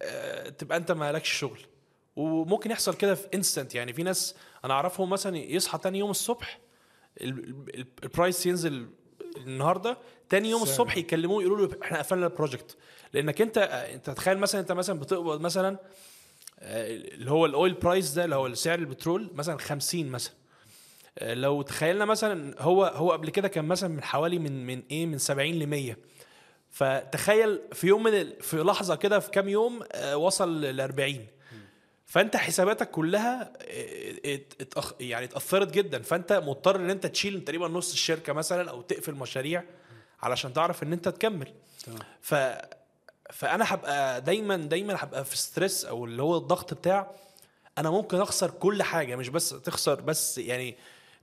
آه، 0.01 0.49
تبقى 0.49 0.77
أنت 0.77 0.91
مالكش 0.91 1.29
شغل. 1.31 1.59
وممكن 2.15 2.71
يحصل 2.71 2.93
كده 2.95 3.15
في 3.15 3.27
instant 3.33 3.75
يعني 3.75 3.93
في 3.93 4.03
ناس 4.03 4.35
أنا 4.65 4.73
أعرفهم 4.73 5.09
مثلا 5.09 5.37
يصحى 5.37 5.77
تاني 5.77 5.99
يوم 5.99 6.09
الصبح 6.11 6.59
ال- 7.21 7.49
ال- 7.75 7.85
ال 8.03 8.10
price 8.10 8.45
ينزل 8.45 8.87
النهارده 9.37 9.97
تاني 10.29 10.49
يوم. 10.49 10.61
الصبح 10.63 10.97
يكلموه 10.97 11.43
يقولوا 11.43 11.67
له 11.67 11.77
إحنا 11.83 11.97
قفلنا 11.99 12.25
ال 12.27 12.33
project 12.33 12.77
لأنك 13.13 13.41
أنت 13.41 13.57
أنت 13.93 14.09
تخيل 14.09 14.37
مثلا 14.37 14.61
أنت 14.61 14.71
مثلا 14.71 14.99
بتقبض 14.99 15.41
مثلا 15.41 15.77
آه، 16.59 16.87
اللي 16.95 17.31
هو 17.31 17.45
ال 17.45 17.52
oil 17.52 17.73
price 17.73 18.11
ده 18.11 18.25
اللي 18.25 18.35
هو 18.35 18.53
سعر 18.53 18.79
البترول 18.79 19.29
مثلا 19.33 19.57
50 19.57 20.09
مثلا. 20.09 20.33
لو 21.21 21.61
تخيلنا 21.61 22.05
مثلا 22.05 22.55
هو 22.61 22.85
هو 22.85 23.11
قبل 23.11 23.29
كده 23.29 23.47
كان 23.47 23.65
مثلا 23.65 23.89
من 23.89 24.03
حوالي 24.03 24.39
من 24.39 24.65
من 24.65 24.83
إيه 24.91 25.05
من 25.05 25.17
70 25.17 25.51
ل 25.51 25.67
100 25.67 25.97
فتخيل 26.69 27.59
في 27.73 27.87
يوم 27.87 28.03
من 28.03 28.13
ال... 28.13 28.41
في 28.41 28.57
لحظة 28.57 28.95
كده 28.95 29.19
في 29.19 29.31
كام 29.31 29.49
يوم 29.49 29.79
آه، 29.91 30.17
وصل 30.17 30.61
ل 30.61 30.81
40 30.81 31.27
فأنت 32.05 32.35
حساباتك 32.35 32.91
كلها 32.91 33.53
ات- 34.25 34.53
اتأخ... 34.61 34.93
يعني 34.99 35.25
اتأثرت 35.25 35.71
جدا. 35.71 36.01
فأنت 36.01 36.33
مضطر 36.33 36.75
إن 36.75 36.89
أنت 36.89 37.05
تشيل 37.07 37.43
تقريبا 37.43 37.67
نص 37.67 37.91
الشركة 37.91 38.33
مثلا 38.33 38.69
أو 38.69 38.81
تقفل 38.81 39.13
مشاريع 39.13 39.63
علشان 40.21 40.53
تعرف 40.53 40.83
إن 40.83 40.93
أنت 40.93 41.09
تكمل. 41.09 41.53
ف 42.21 42.35
فأنا 43.31 43.73
هبقى 43.73 44.21
دايما 44.21 44.55
دايما 44.57 44.95
هبقى 45.03 45.25
في 45.25 45.37
ستريس 45.37 45.85
أو 45.85 46.05
اللي 46.05 46.21
هو 46.23 46.37
الضغط 46.37 46.73
بتاع 46.73 47.11
أنا 47.77 47.89
ممكن 47.89 48.17
أخسر 48.21 48.51
كل 48.51 48.83
حاجة. 48.83 49.15
مش 49.15 49.29
بس 49.29 49.49
تخسر 49.49 50.01
بس 50.01 50.37
يعني 50.37 50.75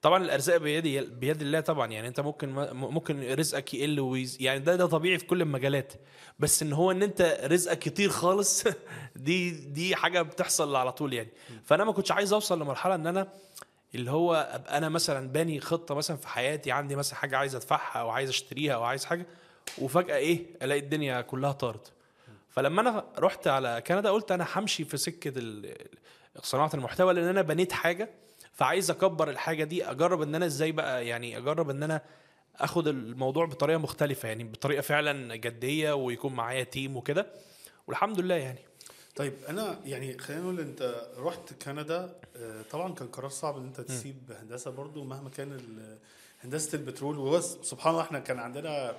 طبعا 0.02 0.24
الأرزاق 0.24 0.56
بيد 0.56 0.84
بيد 1.20 1.42
الله 1.42 1.60
طبعا. 1.60 1.86
يعني 1.86 2.08
أنت 2.08 2.20
ممكن 2.20 2.48
ممكن 2.72 3.32
رزقك 3.32 3.74
يقل 3.74 4.00
ويز 4.00 4.36
يعني 4.40 4.58
ده 4.60 4.76
ده 4.76 4.86
طبيعي 4.86 5.18
في 5.18 5.26
كل 5.26 5.42
المجالات. 5.42 5.92
بس 6.38 6.62
إن 6.62 6.72
هو 6.72 6.90
إن 6.90 7.02
أنت 7.02 7.40
رزقك 7.44 7.86
يطير 7.86 8.08
خالص 8.08 8.64
دي 9.16 9.50
دي 9.50 9.96
حاجة 9.96 10.22
بتحصل 10.22 10.76
على 10.76 10.92
طول 10.92 11.12
يعني. 11.12 11.28
فأنا 11.64 11.84
ما 11.84 11.92
كنتش 11.92 12.12
عايز 12.12 12.32
أوصل 12.32 12.60
لمرحلة 12.62 12.94
إن 12.94 13.06
أنا 13.06 13.28
اللي 13.94 14.10
هو 14.10 14.34
أبقى 14.34 14.78
أنا 14.78 14.88
مثلا 14.88 15.28
باني 15.28 15.60
خطة 15.60 15.94
مثلا 15.94 16.16
في 16.16 16.28
حياتي 16.28 16.72
عندي 16.72 16.96
مثلا 16.96 17.14
حاجة 17.18 17.36
عايز 17.36 17.54
أدفعها 17.54 18.00
أو 18.00 18.10
عايز 18.10 18.28
أشتريها 18.28 18.74
أو 18.74 18.82
عايز 18.82 19.04
حاجة 19.04 19.26
وفجأة 19.78 20.16
إيه 20.16 20.46
ألاقي 20.62 20.80
الدنيا 20.80 21.20
كلها 21.20 21.52
طارت. 21.52 21.92
فلما 22.50 22.80
أنا 22.80 23.04
رحت 23.18 23.46
على 23.46 23.82
كندا 23.86 24.10
قلت 24.10 24.32
أنا 24.32 24.46
همشي 24.54 24.84
في 24.84 24.96
سكة 24.96 25.32
صناعة 26.42 26.70
المحتوى 26.74 27.14
لأن 27.14 27.24
أنا 27.24 27.42
بنيت 27.42 27.72
حاجة 27.72 28.10
فعايز 28.60 28.90
أكبر 28.90 29.30
الحاجة 29.30 29.64
دي 29.64 29.84
أجرب 29.90 30.22
إن 30.22 30.34
أنا 30.34 30.46
إزاي 30.46 30.72
بقى 30.72 31.06
يعني 31.06 31.38
أجرب 31.38 31.70
إن 31.70 31.82
أنا 31.82 32.00
آخد 32.56 32.88
الموضوع 32.88 33.46
بطريقة 33.46 33.78
مختلفة 33.78 34.28
يعني 34.28 34.44
بطريقة 34.44 34.80
فعلا 34.80 35.36
جدية 35.36 35.92
ويكون 35.92 36.32
معايا 36.32 36.64
تيم 36.64 36.96
وكده. 36.96 37.26
والحمد 37.86 38.20
لله 38.20 38.34
يعني. 38.34 38.58
طيب 39.16 39.32
أنا 39.48 39.80
يعني 39.84 40.18
خلينا 40.18 40.42
نقول 40.42 40.60
أنت 40.60 41.06
رحت 41.18 41.62
كندا 41.64 42.14
آه، 42.36 42.62
طبعا 42.70 42.94
كان 42.94 43.08
قرار 43.08 43.30
صعب 43.30 43.56
إن 43.56 43.66
أنت 43.66 43.80
تسيب 43.80 44.16
هندسة 44.40 44.70
برضو 44.70 45.04
مهما 45.04 45.30
كان 45.30 45.60
هندسة 46.44 46.76
البترول. 46.78 47.18
وبس 47.18 47.56
سبحان 47.62 47.92
الله 47.92 48.02
إحنا 48.02 48.18
كان 48.18 48.38
عندنا 48.38 48.96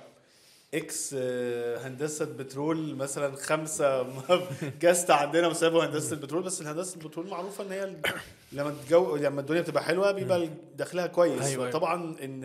إكس 0.74 1.14
آه، 1.18 1.86
هندسة 1.86 2.24
بترول 2.24 2.96
مثلا 2.96 3.36
خمسة 3.36 4.06
جاست 4.82 5.10
عندنا 5.10 5.48
وسابوا 5.48 5.84
هندسة 5.84 6.14
البترول 6.14 6.42
بس 6.42 6.60
الهندسة 6.60 7.00
البترول 7.00 7.28
معروفة 7.28 7.64
إن 7.64 7.72
هي 7.72 7.96
لما 8.52 8.68
الجو 8.68 9.16
لما 9.16 9.40
الدنيا 9.40 9.60
بتبقى 9.60 9.84
حلوة 9.84 10.12
بيبقى 10.12 10.48
دخلها 10.76 11.06
كويس. 11.06 11.42
أيوة، 11.42 11.62
أيوة. 11.62 11.70
طبعا 11.70 12.16
إن 12.22 12.44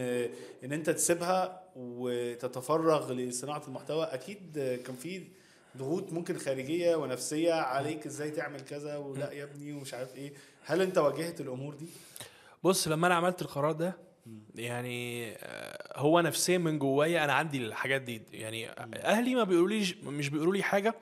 إن 0.64 0.74
أنت 0.74 0.90
تسيبها 0.90 1.62
وتتفرغ 1.76 3.14
لصناعة 3.14 3.62
المحتوى 3.68 4.04
أكيد 4.04 4.80
كان 4.86 4.96
في 4.96 5.24
ضغوط 5.78 6.14
ممكن 6.14 6.38
خارجية 6.38 6.96
ونفسية 6.96 7.54
عليك 7.54 8.06
إزاي 8.06 8.32
تعمل 8.32 8.62
كذا 8.62 8.98
ولا 8.98 9.32
يا 9.32 9.44
ابني 9.44 9.74
ومش 9.74 9.94
عارف 9.94 10.16
إيه. 10.16 10.34
هل 10.66 10.82
أنت 10.82 10.98
واجهت 10.98 11.42
الأمور 11.42 11.74
دي؟ 11.76 11.88
بص 12.64 12.88
لما 12.88 13.08
أنا 13.08 13.16
عملت 13.16 13.42
القرار 13.42 13.72
ده 13.72 14.07
يعني 14.56 15.32
آه، 15.36 16.00
هو 16.00 16.20
نفسيا 16.22 16.58
من 16.58 16.80
جوايا 16.80 17.24
أنا 17.24 17.34
عندي 17.34 17.58
الحاجات 17.58 18.02
دي 18.02 18.22
يعني 18.34 18.70
أهلي 18.96 19.36
ما 19.36 19.44
بيقولوليش 19.44 19.96
مش 19.98 20.30
بيقولوا 20.30 20.54
لي 20.54 20.64
حاجة 20.64 20.96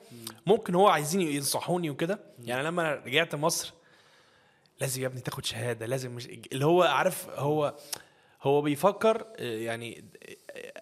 ممكن 0.46 0.74
هو 0.74 0.88
عايزين 0.88 1.20
ينصحوني 1.20 1.90
وكده. 1.90 2.18
يعني 2.44 2.62
لما 2.62 2.94
رجعت 2.94 3.34
مصر 3.34 3.72
لازم 4.80 5.02
يا 5.02 5.06
ابني 5.06 5.20
تاخد 5.20 5.44
شهادة 5.44 5.86
لازم 5.86 6.10
مش 6.12 6.26
اللي 6.52 6.64
هو 6.66 6.82
عارف 6.82 7.28
هو 7.30 7.74
هو 8.42 8.62
بيفكر 8.62 9.26
آه، 9.36 9.58
يعني 9.58 10.04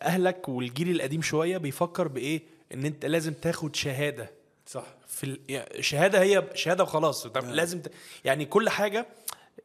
أهلك 0.03 0.49
والجيل 0.49 0.91
القديم 0.91 1.23
شوية 1.23 1.59
بيفكر 1.59 2.09
بإيه؟ 2.09 2.43
إن 2.75 2.85
أنت 2.85 3.07
لازم 3.07 3.33
تاخد 3.33 3.77
شهادة. 3.77 4.31
صح. 4.67 4.85
في 5.07 5.25
ال... 5.25 5.41
يعني 5.49 5.83
شهادة 5.83 6.23
هي 6.23 6.45
شهادة 6.55 6.83
وخلاص. 6.83 7.27
طب 7.27 7.45
لازم 7.45 7.81
ت... 7.81 7.91
يعني 8.25 8.45
كل 8.45 8.69
حاجة 8.69 9.07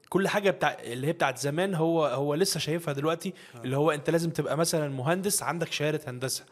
كل 0.09 0.27
حاجة 0.27 0.49
بتاع 0.51 0.77
اللي 0.83 1.07
هي 1.07 1.11
بتاعت 1.11 1.37
زمان 1.37 1.75
هو 1.75 2.05
هو 2.05 2.33
لسه 2.35 2.59
شايفها 2.59 2.93
دلوقتي 2.93 3.33
اللي 3.63 3.77
هو 3.77 3.91
انت 3.91 4.09
لازم 4.09 4.29
تبقى 4.29 4.57
مثلا 4.57 4.89
مهندس 4.89 5.43
عندك 5.43 5.71
شهادة 5.71 6.01
هندسة. 6.07 6.43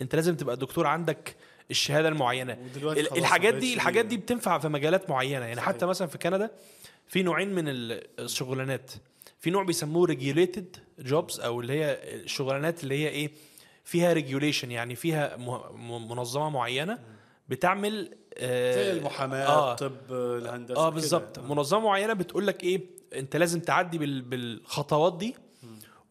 انت 0.00 0.14
لازم 0.14 0.36
تبقى 0.36 0.56
دكتور 0.56 0.86
عندك 0.86 1.36
الشهادة 1.70 2.08
المعينة. 2.08 2.58
الحاجات 3.16 3.54
دي 3.54 3.74
الحاجات 3.74 4.04
دي. 4.06 4.16
بتنفع 4.16 4.58
في 4.58 4.68
مجالات 4.68 5.10
معينة. 5.10 5.44
يعني 5.44 5.56
صحيح. 5.56 5.68
حتى 5.68 5.86
مثلا 5.86 6.08
في 6.08 6.18
كندا 6.18 6.50
في 7.08 7.22
نوعين 7.22 7.54
من 7.54 7.68
ال- 7.68 8.02
الشغلانات. 8.20 8.90
في 9.40 9.50
نوع 9.50 9.62
بيسموه 9.64 10.06
regulated 10.06 10.76
jobs 10.98 11.40
أو 11.40 11.60
اللي 11.60 11.72
هي 11.72 11.98
الشغلانات 12.14 12.82
اللي 12.84 12.98
هي 13.04 13.08
إيه؟ 13.08 13.30
فيها 13.84 14.12
regulation 14.12 14.70
يعني 14.70 14.94
فيها 14.94 15.36
م- 15.36 15.50
م- 15.90 16.08
منظمة 16.12 16.50
معينة. 16.50 16.98
بتعمل 17.48 18.14
آه، 18.38 18.74
زي 18.74 18.92
المحاماة 18.92 19.46
آه. 19.46 19.72
الطب 19.72 20.12
الهندسة 20.12 20.76
آه. 20.80 20.88
بالظبط. 20.88 21.38
منظمة 21.38 21.80
معينة 21.80 22.12
بتقول 22.12 22.46
لك 22.46 22.62
إيه 22.64 22.80
أنت 23.14 23.36
لازم 23.36 23.60
تعدي 23.60 23.98
بال... 23.98 24.22
بالخطوات 24.22 25.16
دي. 25.18 25.36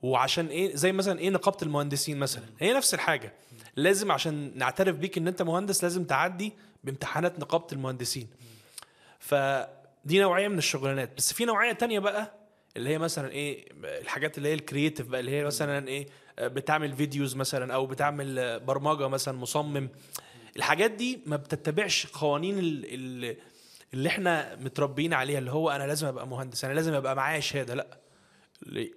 وعشان 0.02 0.48
إيه 0.48 0.76
زي 0.76 0.92
مثلا 0.92 1.20
إيه 1.20 1.30
نقابة 1.30 1.58
المهندسين 1.62 2.18
مثلا. 2.20 2.44
هي 2.60 2.74
نفس 2.74 2.94
الحاجة. 2.94 3.34
لازم 3.76 4.12
عشان 4.12 4.52
نعترف 4.56 4.96
بيك 4.96 5.18
إن 5.18 5.28
أنت 5.28 5.42
مهندس 5.42 5.84
لازم 5.84 6.04
تعدي 6.04 6.54
بامتحانات 6.84 7.40
نقابة 7.40 7.68
المهندسين. 7.72 8.28
فدي 9.20 10.20
نوعية 10.20 10.48
من 10.48 10.58
الشغلانات. 10.58 11.18
بس 11.18 11.34
في 11.34 11.46
نوعية 11.46 11.72
تانية 11.74 12.00
بقى 12.00 12.32
اللي 12.78 12.90
هي 12.90 12.98
مثلا 12.98 13.32
إيه 13.32 13.66
الحاجات 13.84 14.38
اللي 14.38 14.50
هي 14.50 14.54
الكرييتيف 14.54 15.08
بقى 15.08 15.20
اللي 15.20 15.32
هي 15.32 15.44
مثلا 15.44 15.88
إيه 15.88 16.08
بتعمل 16.40 16.94
videos 16.94 17.36
مثلا 17.36 17.74
أو 17.74 17.86
بتعمل 17.86 18.60
برمجة 18.60 19.08
مثلا 19.08 19.38
مصمم. 19.38 19.90
الحاجات 20.58 20.92
دي 20.92 21.20
ما 21.26 21.36
بتتبعش 21.36 22.08
قوانين 22.08 22.60
ال- 22.60 22.86
ال- 22.94 23.38
اللي 23.94 24.10
إحنا 24.10 24.56
متربيين 24.56 25.14
عليها 25.14 25.40
اللي 25.40 25.52
هو 25.52 25.70
أنا 25.72 25.88
لازم 25.88 26.08
أبقى 26.08 26.28
مهندس 26.28 26.66
أنا 26.66 26.74
لازم 26.74 26.94
أبقى 26.94 27.16
معايا 27.16 27.40
شهادة 27.40 27.74
لأ. 27.76 27.88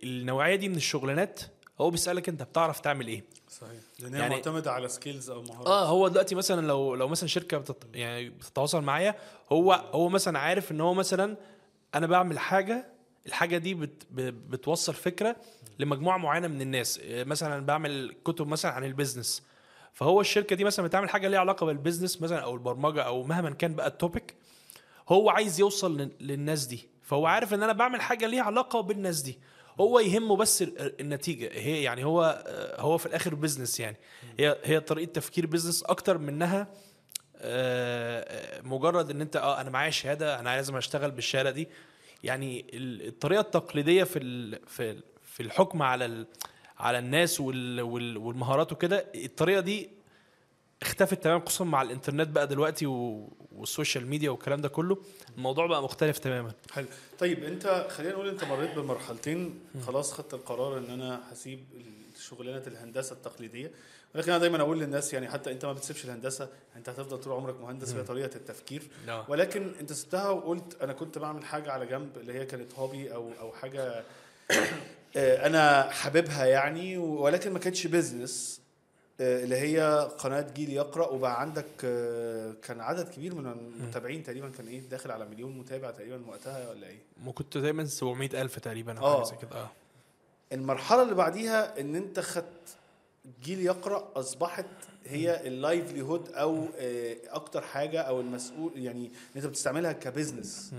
النوعية 0.05 0.55
دي 0.57 0.69
من 0.69 0.77
الشغلانات 0.77 1.41
هو 1.81 1.91
بيسألك 1.91 2.29
أنت 2.29 2.43
بتعرف 2.43 2.81
تعمل 2.81 3.09
إيه. 3.09 3.25
صحيح. 3.51 3.73
لأن 4.01 4.15
هي 4.15 4.21
يعني- 4.21 4.35
معتمدة 4.35 4.73
على 4.73 4.89
skills 4.89 5.31
أو 5.31 5.43
مهارات. 5.43 5.67
آه 5.67 5.87
هو 5.89 6.09
دلوقتي 6.09 6.35
مثلا 6.35 6.67
لو 6.67 6.95
لو 6.95 7.09
مثلا 7.09 7.29
شركة 7.29 7.59
بتت 7.59 7.77
يعني 7.95 8.29
بتتواصل 8.29 8.83
معايا 8.83 9.15
هو 9.53 9.73
هو 9.73 10.09
مثلا 10.09 10.39
عارف 10.39 10.73
إن 10.73 10.81
هو 10.81 10.95
مثلا 10.95 11.37
أنا 11.95 12.07
بعمل 12.07 12.39
حاجة 12.39 12.87
الحاجة 13.27 13.59
دي 13.59 13.75
بت 13.75 14.07
بتوصل 14.51 14.95
فكرة 14.95 15.37
لمجموعة 15.79 16.17
معينة 16.17 16.49
من 16.49 16.61
الناس. 16.61 17.01
مثلا 17.05 17.67
بعمل 17.67 18.15
كتب 18.25 18.47
مثلا 18.47 18.71
عن 18.73 18.85
ال 18.85 18.91
business 18.91 19.43
فهو 19.99 20.21
الشركة 20.21 20.57
دي 20.57 20.65
مثلا 20.65 20.87
بتعمل 20.87 21.09
حاجة 21.11 21.29
ليها 21.29 21.39
علاقة 21.41 21.67
بال 21.67 21.78
business 21.78 22.23
مثلا 22.23 22.39
أو 22.39 22.55
البرمجة 22.55 23.03
أو 23.03 23.23
مهما 23.23 23.51
كان 23.51 23.75
بقى 23.75 23.87
ال 23.87 23.95
topic 23.95 24.35
هو 25.09 25.31
عايز 25.31 25.61
يوصل 25.61 25.97
لل- 26.01 26.13
للناس 26.21 26.67
دي. 26.67 26.89
فهو 27.03 27.27
عارف 27.27 27.55
إن 27.55 27.63
أنا 27.63 27.73
بعمل 27.73 28.01
حاجة 28.01 28.27
ليها 28.27 28.43
علاقة 28.43 28.81
بالناس 28.81 29.21
دي. 29.23 29.39
هو 29.81 30.01
يهمه 30.01 30.37
بس 30.37 30.63
ال- 30.63 31.01
النتيجة. 31.01 31.51
هي 31.53 31.83
يعني 31.83 32.05
هو 32.05 32.45
هو 32.79 32.99
في 32.99 33.07
الآخر 33.07 33.35
business 33.35 33.81
يعني. 33.81 33.97
هي 34.39 34.57
هي 34.65 34.81
طريقة 34.81 35.13
تفكير 35.13 35.47
business 35.47 35.83
أكتر 35.83 36.19
منها 36.19 36.69
آه، 37.37 38.61
مجرد 38.63 39.11
إن 39.11 39.21
أنت 39.21 39.37
آه 39.37 39.61
أنا 39.61 39.71
معايا 39.71 39.91
شهادة 39.91 40.41
أنا 40.41 40.49
لازم 40.57 40.77
أشتغل 40.77 41.11
بالشهادة 41.11 41.51
دي. 41.51 41.69
يعني 42.25 42.67
ال- 42.75 43.07
الطريقة 43.09 43.41
التقليدية 43.41 44.05
في 44.05 44.19
في 44.67 45.03
في 45.25 45.43
الحكم 45.43 45.83
على 45.83 46.27
على 46.79 46.99
الناس 46.99 47.41
وال- 47.41 47.81
وال- 47.81 48.17
والمهارات 48.17 48.73
وكده 48.73 49.07
الطريقة 49.15 49.61
دي 49.61 49.91
اختفت 50.83 51.23
تماما 51.25 51.45
خصوصا 51.47 51.65
مع 51.65 51.83
الإنترنت 51.83 52.29
بقى 52.29 52.47
دلوقتي 52.47 52.87
وال 52.87 53.17
social 53.17 54.07
media 54.07 54.31
والكلام 54.31 54.61
ده 54.61 54.69
كله. 54.69 54.99
الموضوع 55.37 55.67
بقى 55.67 55.83
مختلف 55.83 56.19
تماما. 56.19 56.53
حلو. 56.73 56.87
طيب 57.19 57.45
انت 57.45 57.87
خلينا 57.91 58.13
نقول 58.13 58.29
انت 58.29 58.45
مريت 58.45 58.75
بمرحلتين. 58.75 59.61
خلاص 59.87 60.13
خدت 60.13 60.35
القرار 60.35 60.79
ان 60.79 60.91
أنا 60.91 61.33
هسيب 61.33 61.65
شغلانه 62.21 62.63
الهندسة 62.67 63.13
التقليدية. 63.13 63.71
ولكن 64.15 64.31
أنا 64.31 64.39
دايما 64.41 64.61
أقول 64.61 64.79
للناس 64.81 65.15
يعني 65.15 65.29
حتى 65.31 65.53
أنت 65.53 65.65
ما 65.65 65.73
بتسيبش 65.73 66.05
الهندسة 66.05 66.49
أنت 66.77 66.89
هتفضل 66.89 67.19
طول 67.19 67.33
عمرك 67.33 67.61
مهندس 67.61 67.93
في 67.93 68.03
طريقة 68.03 68.37
التفكير. 68.37 68.83
آه. 69.09 69.25
ولكن 69.29 69.73
أنت 69.81 69.93
سبتها 69.93 70.29
وقلت 70.31 70.83
أنا 70.83 70.93
كنت 70.93 71.19
بعمل 71.19 71.45
حاجة 71.45 71.73
على 71.73 71.87
جنب 71.87 72.17
اللي 72.17 72.33
هي 72.33 72.47
كانت 72.47 72.75
هوبي 72.75 73.15
أو 73.15 73.31
أو 73.41 73.53
حاجة 73.53 74.05
أنا 75.17 75.83
حاببها 75.91 76.47
يعني 76.47 76.99
ولكن 76.99 77.53
ما 77.53 77.59
كانتش 77.59 77.87
بيزنس 77.87 78.61
آه، 79.21 79.45
اللي 79.45 79.57
هي 79.57 80.09
قناة 80.19 80.47
جيل 80.55 80.71
يقرأ 80.71 81.07
وبقى 81.07 81.41
عندك 81.41 81.67
آه، 81.85 82.55
كان 82.63 82.81
عدد 82.81 83.09
كبير 83.09 83.35
من 83.35 83.47
المتابعين 83.47 84.23
تقريبا 84.23 84.49
كان 84.49 84.69
إيه 84.69 84.81
داخل 84.81 85.11
على 85.11 85.25
مليون 85.25 85.59
متابع 85.59 85.91
تقريبا 85.91 86.21
وقتها 86.29 86.71
ولا 86.71 86.87
إيه؟ 86.87 86.99
ما 87.25 87.33
كنت 87.33 87.59
دايما 87.59 87.85
700 87.85 88.43
ألف 88.43 88.59
تقريبا 88.59 88.99
أو 88.99 89.05
آه. 89.07 89.17
حاجة 89.17 89.25
زي 89.25 89.37
كده 89.37 89.57
آه. 89.57 89.71
المرحلة 90.53 91.03
اللي 91.03 91.15
بعديها 91.15 91.81
إن 91.81 91.97
أنت 91.97 92.21
خدت 92.21 92.77
جيل 93.43 93.61
يقرأ 93.61 94.13
أصبحت 94.17 94.67
هي 95.07 95.47
ال 95.47 95.54
livelihood 95.54 96.29
أو 96.33 96.67
آه، 96.79 97.17
أكتر 97.29 97.61
حاجة 97.61 98.01
أو 98.01 98.21
المسؤول 98.21 98.73
يعني 98.77 99.11
أنت 99.37 99.47
بتستعملها 99.47 99.93
ك 99.93 100.02
business 100.02 100.75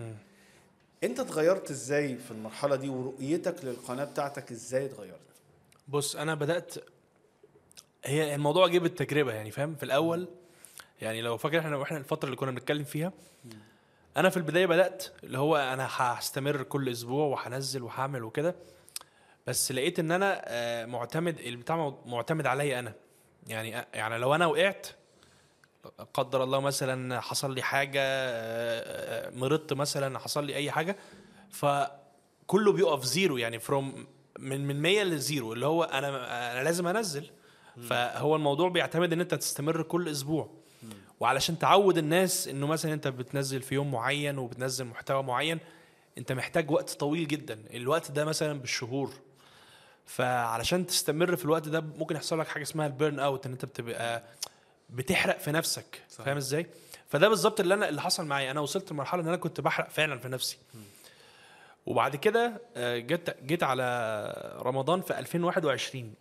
انت 1.03 1.19
اتغيرت 1.19 1.71
إزاي 1.71 2.17
في 2.17 2.31
المرحلة 2.31 2.75
دي 2.75 2.89
ورؤيتك 2.89 3.65
للقناة 3.65 4.03
بتاعتك 4.03 4.51
إزاي 4.51 4.85
اتغيرت؟ 4.85 5.19
بص 5.87 6.15
أنا 6.15 6.35
بدأت 6.35 6.75
هي 8.05 8.35
الموضوع 8.35 8.67
جه 8.67 8.79
بالتجربة 8.79 9.33
يعني 9.33 9.51
فاهم؟ 9.51 9.75
في 9.75 9.83
الأول 9.83 10.27
يعني 11.01 11.21
لو 11.21 11.37
فاكر 11.37 11.59
إحنا 11.59 11.77
وإحنا 11.77 11.97
الفترة 11.97 12.25
اللي 12.25 12.35
كنا 12.37 12.51
بنتكلم 12.51 12.83
فيها 12.83 13.13
أنا 14.17 14.29
في 14.29 14.37
البداية 14.37 14.65
بدأت 14.65 15.05
اللي 15.23 15.37
هو 15.37 15.57
أنا 15.57 15.87
هستمر 15.91 16.63
كل 16.63 16.89
أسبوع 16.89 17.25
وهنزل 17.25 17.83
وهعمل 17.83 18.23
وكده 18.23 18.55
بس 19.47 19.71
لقيت 19.71 19.99
إن 19.99 20.11
أنا 20.11 20.41
آه، 20.45 20.85
معتمد 20.85 21.39
البتاع 21.39 21.93
معتمد 22.05 22.45
عليا 22.45 22.79
أنا. 22.79 22.93
يعني 23.47 23.69
يعني 23.93 24.17
لو 24.17 24.35
أنا 24.35 24.45
وقعت 24.45 24.87
قدر 26.13 26.43
الله 26.43 26.59
مثلا 26.59 27.21
حصل 27.21 27.53
لي 27.53 27.61
حاجة 27.61 28.01
مرضت 29.29 29.73
مثلا 29.73 30.19
حصل 30.19 30.45
لي 30.45 30.55
أي 30.55 30.71
حاجة 30.71 30.97
فكله 31.49 32.71
بيقف 32.73 33.03
zero 33.03 33.37
يعني 33.37 33.59
from 33.59 34.07
من 34.39 34.67
من 34.67 34.81
100 34.81 35.03
ل 35.03 35.13
zero 35.13 35.53
اللي 35.53 35.65
هو 35.65 35.83
أنا 35.83 36.07
أنا 36.53 36.63
لازم 36.63 36.87
أنزل. 36.87 37.29
فهو 37.89 38.35
الموضوع 38.35 38.69
بيعتمد 38.69 39.13
إن 39.13 39.21
أنت 39.21 39.35
تستمر 39.35 39.81
كل 39.81 40.09
أسبوع. 40.09 40.49
وعلشان 41.19 41.59
تعود 41.59 41.97
الناس 41.97 42.47
إنه 42.47 42.67
مثلا 42.67 42.93
أنت 42.93 43.07
بتنزل 43.07 43.61
في 43.61 43.75
يوم 43.75 43.91
معين 43.91 44.37
وبتنزل 44.37 44.85
محتوى 44.85 45.23
معين 45.23 45.59
أنت 46.17 46.31
محتاج 46.31 46.71
وقت 46.71 46.89
طويل 46.89 47.27
جدا. 47.27 47.63
الوقت 47.73 48.11
ده 48.11 48.25
مثلا 48.25 48.59
بالشهور. 48.59 49.13
فعلشان 50.05 50.85
تستمر 50.87 51.35
في 51.35 51.45
الوقت 51.45 51.67
ده 51.67 51.81
ممكن 51.81 52.15
يحصل 52.15 52.39
لك 52.39 52.47
حاجة 52.47 52.63
اسمها 52.63 52.87
ال 52.87 52.93
burn 52.93 53.19
out 53.19 53.45
إن 53.45 53.51
أنت 53.51 53.65
بتبقى 53.65 54.23
بتحرق 54.89 55.39
في 55.39 55.51
نفسك. 55.51 56.01
فاهم 56.09 56.37
إزاي؟ 56.37 56.65
فده 57.07 57.29
بالظبط 57.29 57.59
اللي 57.59 57.73
أنا 57.73 57.89
اللي 57.89 58.01
حصل 58.01 58.25
معايا. 58.25 58.51
أنا 58.51 58.59
وصلت 58.59 58.91
لمرحلة 58.91 59.21
إن 59.21 59.27
أنا 59.27 59.37
كنت 59.37 59.61
بحرق 59.61 59.89
فعلا 59.89 60.19
في 60.19 60.27
نفسي. 60.29 60.57
وبعد 61.85 62.15
كده 62.15 62.61
آه، 62.77 62.97
جيت 62.97 63.43
جيت 63.43 63.63
على 63.63 64.57
رمضان 64.61 65.01
في 65.01 65.19
2021 65.19 66.13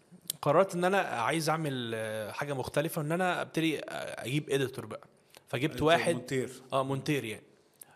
قررت 0.42 0.74
إن 0.74 0.84
أنا 0.84 0.98
عايز 0.98 1.48
أعمل 1.48 1.92
آه، 1.94 2.30
حاجة 2.32 2.52
مختلفة 2.54 3.02
ان 3.02 3.12
أنا 3.12 3.40
أبتدي 3.42 3.78
آه، 3.78 3.82
أجيب 4.24 4.50
editor 4.50 4.86
بقى. 4.86 5.00
فجبت 5.48 5.82
واحد 5.82 6.14
مونتير. 6.14 6.50
آه 6.72 6.84
مونتير 6.84 7.24
يعني. 7.24 7.42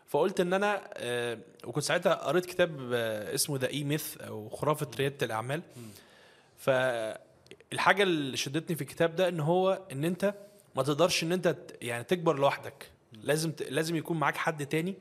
فقلت 0.08 0.40
إن 0.40 0.52
أنا 0.52 0.80
آه 0.94 1.38
وكنت 1.64 1.84
ساعتها 1.84 2.14
قريت 2.14 2.46
كتاب 2.46 2.90
آه 2.92 3.34
اسمه 3.34 3.58
The 3.58 3.68
E-Myth 3.68 4.16
أو 4.16 4.48
خرافة 4.48 4.86
ريادة 4.98 5.26
الأعمال. 5.26 5.62
فالحاجة 6.58 8.02
اللي 8.02 8.36
شدتني 8.36 8.76
في 8.76 8.82
الكتاب 8.82 9.16
ده 9.16 9.28
إن 9.28 9.40
هو 9.40 9.80
إن 9.92 10.04
أنت 10.04 10.34
ما 10.76 10.82
تقدرش 10.82 11.22
إن 11.22 11.32
أنت 11.32 11.56
يعني 11.82 12.04
تكبر 12.04 12.38
لوحدك. 12.38 12.90
لازم 13.12 13.52
ت... 13.52 13.62
لازم 13.62 13.96
يكون 13.96 14.16
معاك 14.18 14.36
حد 14.36 14.66
تاني. 14.66 14.94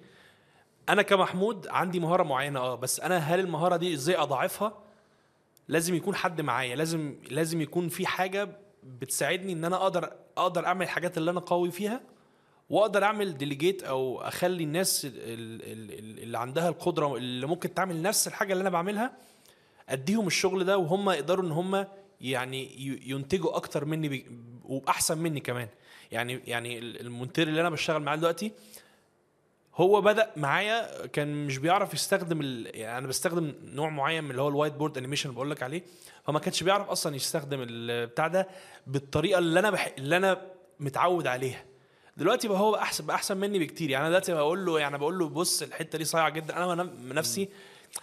أنا 0.90 1.02
كمحمود 1.02 1.68
عندي 1.68 2.00
مهارة 2.00 2.24
معينة 2.24 2.60
آه 2.60 2.76
بس 2.76 3.00
أنا 3.00 3.18
هل 3.18 3.40
المهارة 3.40 3.76
دي 3.78 3.94
إزاي 3.94 4.16
أضاعفها؟ 4.18 4.78
لازم 5.68 5.96
يكون 5.96 6.16
حد 6.16 6.42
معايا. 6.42 6.76
لازم 6.76 7.16
لازم 7.30 7.62
يكون 7.62 7.90
في 7.90 8.06
حاجة 8.08 8.50
بتساعدني 8.84 9.54
إن 9.54 9.66
أنا 9.66 9.76
أقدر 9.76 10.14
أقدر 10.38 10.66
أعمل 10.66 10.82
الحاجات 10.82 11.18
اللي 11.18 11.32
أنا 11.32 11.40
قوي 11.40 11.72
فيها 11.72 12.02
وأقدر 12.70 13.04
أعمل 13.04 13.38
delegate 13.38 13.84
أو 13.84 14.22
أخلي 14.22 14.64
الناس 14.64 15.06
ال- 15.06 15.12
ال- 15.16 16.00
ال- 16.00 16.24
اللي 16.24 16.38
عندها 16.38 16.70
القدرة 16.70 17.16
اللي 17.16 17.48
ممكن 17.48 17.74
تعمل 17.74 18.02
نفس 18.02 18.28
الحاجة 18.28 18.54
اللي 18.54 18.62
أنا 18.62 18.70
بعملها 18.70 19.14
أديهم 19.90 20.28
الشغل 20.28 20.64
ده 20.64 20.78
وهم 20.78 21.10
يقدروا 21.10 21.46
إن 21.46 21.52
هم 21.52 21.88
يعني 22.22 22.70
ينتجوا 23.10 23.56
أكتر 23.56 23.86
مني 23.86 24.26
وأحسن 24.64 25.18
مني 25.18 25.40
كمان. 25.40 25.68
يعني 26.12 26.42
يعني 26.48 26.80
ال- 26.80 27.00
المونتير 27.02 27.48
اللي 27.48 27.62
أنا 27.62 27.70
بشتغل 27.70 28.02
معاه 28.02 28.16
دلوقتي 28.16 28.52
هو 29.76 30.02
بدأ 30.02 30.32
معايا 30.36 31.06
كان 31.08 31.46
مش 31.48 31.58
بيعرف 31.58 31.94
يستخدم 31.94 32.42
ال... 32.42 32.72
يعني 32.76 32.98
أنا 32.98 33.08
بستخدم 33.08 33.54
نوع 33.64 33.90
معين 33.90 34.24
من 34.24 34.32
اللي 34.32 34.42
هو 34.42 34.48
ال 34.50 34.74
whiteboard 34.74 34.98
animation 34.98 35.30
اللي 35.30 35.36
بقول 35.36 35.52
لك 35.52 35.64
عليه. 35.64 35.84
فما 36.28 36.40
كانش 36.40 36.64
بيعرف 36.64 36.90
أصلا 36.90 37.16
يستخدم 37.16 37.66
البتاع 37.70 38.28
ده 38.28 38.48
بالطريقة 38.88 39.40
اللي 39.40 39.60
أنا 39.60 39.70
بح... 39.70 39.94
اللي 39.98 40.18
أنا 40.18 40.42
متعود 40.80 41.28
عليها. 41.28 41.66
دلوقتي 42.18 42.48
بقى 42.48 42.60
هو 42.60 42.76
احسن 42.76 43.06
بقى 43.06 43.16
أحسن 43.16 43.38
مني 43.38 43.60
بكتير. 43.60 43.90
يعني 43.90 44.02
أنا 44.04 44.10
دلوقتي 44.10 44.34
بقول 44.34 44.66
له 44.66 44.80
يعني 44.80 44.98
بقول 44.98 45.20
له 45.20 45.30
بص 45.30 45.62
الحتة 45.62 45.98
دي 45.98 46.06
صايعة 46.06 46.30
جدا. 46.30 46.74
أنا 46.74 46.90
نفسي 47.04 47.50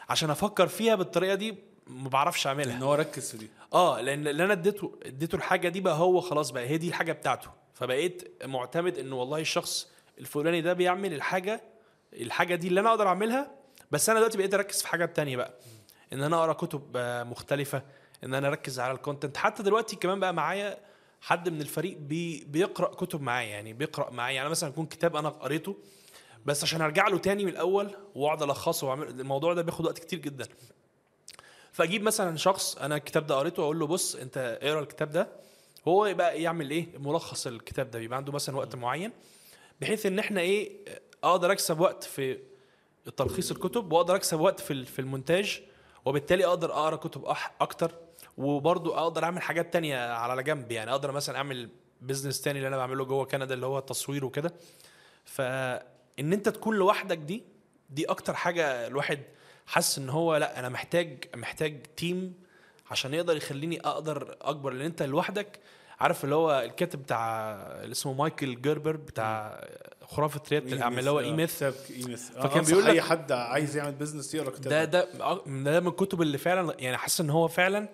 عشان 0.08 0.30
أفكر 0.30 0.66
فيها 0.66 0.94
بالطريقة 0.94 1.34
دي 1.34 1.54
ما 1.88 2.08
بعرفش 2.08 2.46
أعملها. 2.46 2.76
إن 2.76 2.82
هو 2.82 2.94
ركز 2.94 3.30
في 3.30 3.36
دي. 3.36 3.50
آه 3.74 4.00
لأن 4.00 4.26
اللي 4.28 4.44
أنا 4.44 4.52
اديته 4.52 4.98
اديته 5.02 5.36
الحاجة 5.36 5.68
دي 5.68 5.80
بقى 5.80 5.94
هو 5.98 6.20
خلاص 6.20 6.50
بقى 6.50 6.66
هي 6.68 6.78
دي 6.78 6.88
الحاجة 6.88 7.12
بتاعته. 7.12 7.50
فبقيت 7.74 8.42
معتمد 8.44 8.98
انه 8.98 9.16
والله 9.16 9.38
الشخص 9.40 9.88
الفلاني 10.18 10.60
ده 10.60 10.72
بيعمل 10.72 11.14
الحاجة 11.14 11.60
الحاجة 12.12 12.54
دي 12.54 12.68
اللي 12.68 12.80
أنا 12.80 12.90
أقدر 12.90 13.06
أعملها 13.08 13.50
بس 13.90 14.08
أنا 14.08 14.18
دلوقتي 14.18 14.38
بقيت 14.38 14.54
أركز 14.54 14.82
في 14.82 14.88
حاجات 14.88 15.16
تانية 15.16 15.36
بقى. 15.36 15.54
إن 16.12 16.22
أنا 16.22 16.36
أقرأ 16.36 16.52
كتب 16.52 16.82
مختلفة 17.26 17.82
إن 18.24 18.34
أنا 18.34 18.48
أركز 18.48 18.80
على 18.80 18.92
ال 18.92 18.98
content 18.98 19.36
حتى 19.36 19.62
دلوقتي 19.62 19.96
كمان 19.96 20.20
بقى 20.20 20.34
معايا 20.34 20.78
حد 21.20 21.48
من 21.48 21.60
الفريق 21.60 21.98
بي 21.98 22.44
بيقرأ 22.44 22.94
كتب 22.94 23.20
معايا 23.20 23.48
يعني 23.48 23.72
بيقرأ 23.72 24.10
معايا. 24.10 24.36
يعني 24.36 24.48
مثلا 24.48 24.68
يكون 24.68 24.86
كتاب 24.86 25.16
أنا 25.16 25.28
قريته 25.28 25.76
بس 26.46 26.62
عشان 26.62 26.80
أرجع 26.80 27.08
له 27.08 27.18
تاني 27.18 27.44
من 27.44 27.50
الأول 27.50 27.90
وأقعد 28.14 28.42
ألخصه 28.42 28.86
وأعمل 28.86 29.08
الموضوع 29.08 29.54
ده 29.54 29.62
بياخد 29.62 29.84
وقت 29.84 29.98
كتير 29.98 30.18
جدا. 30.18 30.46
فاجيب 31.78 32.02
مثلا 32.02 32.36
شخص 32.36 32.76
أنا 32.76 32.96
الكتاب 32.96 33.26
ده 33.26 33.34
قريته 33.34 33.62
واقول 33.62 33.78
له 33.78 33.86
بص 33.86 34.14
أنت 34.16 34.58
اقرأ 34.62 34.80
الكتاب 34.80 35.10
ده. 35.10 35.28
هو 35.88 36.06
يبقى 36.06 36.42
يعمل 36.42 36.70
إيه؟ 36.70 36.86
ملخص 36.98 37.46
الكتاب 37.46 37.90
ده 37.90 37.98
بيبقى 37.98 38.16
عنده 38.16 38.32
مثلا 38.32 38.56
وقت 38.56 38.76
معين 38.76 39.12
بحيث 39.80 40.06
إن 40.06 40.18
إحنا 40.18 40.40
إيه 40.40 40.72
أقدر 41.24 41.52
أكسب 41.52 41.80
وقت 41.80 42.04
في 42.04 42.38
تلخيص 43.16 43.50
الكتب 43.50 43.92
وأقدر 43.92 44.14
أكسب 44.14 44.40
وقت 44.40 44.60
في 44.60 44.84
في 44.84 44.98
المونتاج 44.98 45.62
وبالتالي 46.04 46.46
أقدر 46.46 46.72
أقرأ 46.72 46.96
كتب 46.96 47.24
أح 47.24 47.54
أكتر 47.60 47.94
وبرضو 48.38 48.94
أقدر 48.94 49.24
أعمل 49.24 49.42
حاجات 49.42 49.72
تانية 49.72 50.12
على 50.12 50.42
جنب. 50.42 50.72
يعني 50.72 50.90
أقدر 50.90 51.12
مثلا 51.12 51.36
أعمل 51.36 51.68
business 52.00 52.40
تاني 52.40 52.58
اللي 52.58 52.68
أنا 52.68 52.76
بعمله 52.76 53.04
جوه 53.04 53.24
كندا 53.24 53.54
اللي 53.54 53.66
هو 53.66 53.78
التصوير 53.78 54.24
وكده. 54.24 54.54
فإن 55.24 56.32
أنت 56.32 56.48
تكون 56.48 56.76
لوحدك 56.76 57.18
دي 57.18 57.42
دي 57.90 58.04
أكتر 58.04 58.34
حاجة 58.34 58.86
الواحد 58.86 59.20
حاسس 59.68 59.98
إن 59.98 60.08
هو 60.10 60.36
لأ 60.36 60.58
أنا 60.58 60.68
محتاج 60.68 61.24
محتاج 61.36 61.82
team 61.96 62.34
عشان 62.90 63.14
يقدر 63.14 63.36
يخليني 63.36 63.80
أقدر 63.80 64.36
أكبر. 64.42 64.72
لأن 64.72 64.86
أنت 64.86 65.02
لوحدك 65.02 65.58
عارف 66.00 66.24
اللي 66.24 66.34
هو 66.34 66.60
الكاتب 66.64 67.02
بتاع 67.02 67.50
اللي 67.82 67.92
اسمه 67.92 68.12
مايكل 68.12 68.60
جيربر 68.62 68.96
بتاع 68.96 69.64
خرافة 70.06 70.40
رياده 70.50 70.72
الأعمال 70.72 70.98
اللي 70.98 71.10
هو 71.10 71.20
E-Myth 71.20 71.56
كتاب 71.56 71.74
E-Myth 71.90 72.30
فكان 72.30 72.48
بيقول 72.48 72.64
بيقول 72.64 72.86
أي 72.86 72.92
لك- 72.96 73.00
حد 73.02 73.32
عايز 73.32 73.76
يعمل 73.76 73.92
business 73.92 74.34
يقرأ 74.34 74.50
كتاب 74.50 74.68
ده 74.68 74.84
ده. 74.84 75.08
ده 75.46 75.80
من 75.80 75.86
الكتب 75.88 76.22
اللي 76.22 76.38
فعلا 76.38 76.74
يعني 76.78 76.96
حاسس 76.96 77.20
إن 77.20 77.30
هو 77.30 77.48
فعلا 77.48 77.88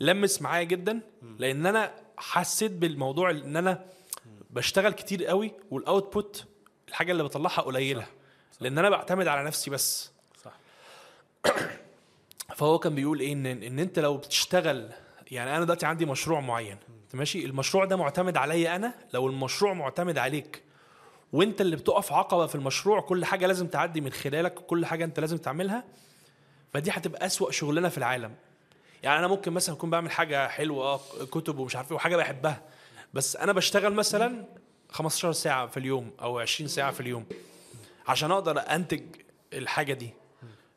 لمس 0.00 0.42
معايا 0.42 0.64
جدا. 0.64 1.00
لأن 1.38 1.66
أنا 1.66 1.94
حسيت 2.16 2.70
بالموضوع 2.72 3.30
إن 3.30 3.56
أنا 3.56 3.84
بشتغل 4.50 4.92
كتير 4.92 5.26
قوي 5.26 5.52
وال 5.70 5.88
output 5.88 6.44
الحاجة 6.88 7.12
اللي 7.12 7.22
بطلعها 7.22 7.60
قليلة. 7.62 8.06
لأن 8.60 8.78
أنا 8.78 8.90
بعتمد 8.90 9.26
على 9.28 9.44
نفسي 9.46 9.70
بس. 9.70 10.10
فهو 12.56 12.78
كان 12.78 12.94
بيقول 12.94 13.20
إيه 13.20 13.32
إن 13.32 13.46
إن 13.46 13.78
أنت 13.78 13.98
لو 13.98 14.16
بتشتغل 14.16 14.90
يعني 15.30 15.56
أنا 15.56 15.64
دلوقتي 15.64 15.86
عندي 15.86 16.06
مشروع 16.06 16.40
معين 16.40 16.76
ماشي؟ 17.14 17.44
المشروع 17.44 17.84
ده 17.84 17.96
معتمد 17.96 18.36
عليا 18.36 18.76
أنا؟ 18.76 18.94
لو 19.12 19.26
المشروع 19.26 19.72
معتمد 19.72 20.18
عليك 20.18 20.62
وأنت 21.32 21.60
اللي 21.60 21.76
بتقف 21.76 22.12
عقبة 22.12 22.46
في 22.46 22.54
المشروع 22.54 23.00
كل 23.00 23.24
حاجة 23.24 23.46
لازم 23.46 23.66
تعدي 23.66 24.00
من 24.00 24.12
خلالك 24.12 24.54
كل 24.54 24.86
حاجة 24.86 25.04
أنت 25.04 25.20
لازم 25.20 25.36
تعملها 25.36 25.84
فدي 26.72 26.90
هتبقى 26.90 27.26
أسوأ 27.26 27.50
شغلانة 27.50 27.88
في 27.88 27.98
العالم. 27.98 28.34
يعني 29.02 29.18
أنا 29.18 29.26
ممكن 29.28 29.52
مثلا 29.52 29.74
أكون 29.74 29.90
بعمل 29.90 30.10
حاجة 30.10 30.48
حلوة 30.48 30.84
آه 30.86 31.00
كتب 31.30 31.58
ومش 31.58 31.76
عارف 31.76 31.90
إيه 31.90 31.96
وحاجة 31.96 32.16
بحبها 32.16 32.62
بس 33.14 33.36
أنا 33.36 33.52
بشتغل 33.52 33.94
مثلا 33.94 34.44
15 34.90 35.32
ساعة 35.32 35.66
في 35.66 35.76
اليوم 35.76 36.10
أو 36.22 36.38
20 36.38 36.68
ساعة 36.68 36.90
في 36.92 37.00
اليوم 37.00 37.24
عشان 38.08 38.30
أقدر 38.30 38.58
أنتج 38.58 39.02
الحاجة 39.52 39.92
دي. 39.92 40.10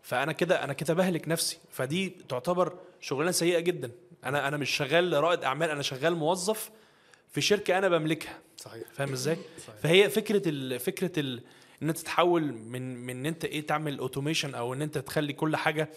فأنا 0.03 0.31
كده 0.31 0.63
أنا 0.63 0.73
كده 0.73 0.93
بهلك 0.93 1.27
نفسي. 1.27 1.57
فدي 1.71 2.09
تعتبر 2.29 2.77
شغلانة 3.01 3.31
سيئة 3.31 3.59
جدا. 3.59 3.91
أنا 4.25 4.47
أنا 4.47 4.57
مش 4.57 4.69
شغال 4.69 5.13
رائد 5.13 5.43
أعمال 5.43 5.69
أنا 5.69 5.81
شغال 5.81 6.15
موظف 6.15 6.71
في 7.31 7.41
شركة 7.41 7.77
أنا 7.77 7.89
بملكها. 7.89 8.39
صحيح. 8.57 8.83
فاهم 8.93 9.11
إزاي. 9.11 9.37
فهي 9.83 10.09
فكرة 10.09 10.49
ال... 10.49 10.79
فكرة 10.79 11.19
ال... 11.19 11.41
إن 11.81 11.89
أنت 11.89 11.97
تتحول 11.97 12.53
من 12.53 12.95
من 12.95 13.09
إن 13.09 13.25
أنت 13.25 13.45
إيه 13.45 13.67
تعمل 13.67 13.99
اوتوميشن 13.99 14.55
أو 14.55 14.73
إن 14.73 14.81
أنت 14.81 14.97
تخلي 14.97 15.33
كل 15.33 15.55
حاجة 15.55 15.89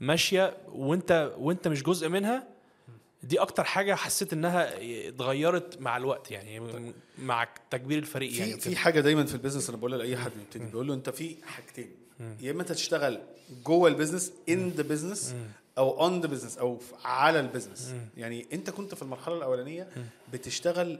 ماشية 0.00 0.56
وأنت 0.68 1.32
وأنت 1.38 1.68
مش 1.68 1.82
جزء 1.82 2.08
منها 2.08 2.48
دي 3.22 3.40
أكتر 3.40 3.64
حاجة 3.64 3.94
حسيت 3.94 4.32
إنها 4.32 4.70
اتغيرت 5.08 5.80
مع 5.80 5.96
الوقت 5.96 6.30
يعني 6.30 6.60
مع 7.18 7.48
تكبير 7.70 7.98
الفريق 7.98 8.32
يعني 8.38 8.50
في 8.50 8.56
وكده. 8.56 8.70
في 8.70 8.76
حاجة 8.76 9.00
دايما 9.00 9.24
في 9.24 9.34
ال 9.34 9.38
business 9.38 9.68
أنا 9.68 9.78
بقولها 9.78 9.98
لأي 9.98 10.16
حد 10.16 10.30
بيبتدي 10.38 10.72
بقول 10.72 10.86
له 10.86 10.94
أنت 10.94 11.10
في 11.10 11.36
حاجتين. 11.46 11.90
يا 12.40 12.50
إما 12.50 12.60
أنت 12.62 12.72
تشتغل 12.72 13.18
جوه 13.66 13.88
البيزنس 13.88 14.32
ان 14.48 14.68
ذا 14.68 14.82
بيزنس 14.82 15.34
أو 15.78 16.00
اون 16.04 16.20
ذا 16.20 16.26
بيزنس 16.26 16.58
أو 16.58 16.78
على 17.04 17.40
البيزنس. 17.40 17.94
يعني 18.16 18.46
أنت 18.52 18.70
كنت 18.70 18.94
في 18.94 19.02
المرحلة 19.02 19.36
الأولانية 19.36 19.88
بتشتغل 20.32 20.98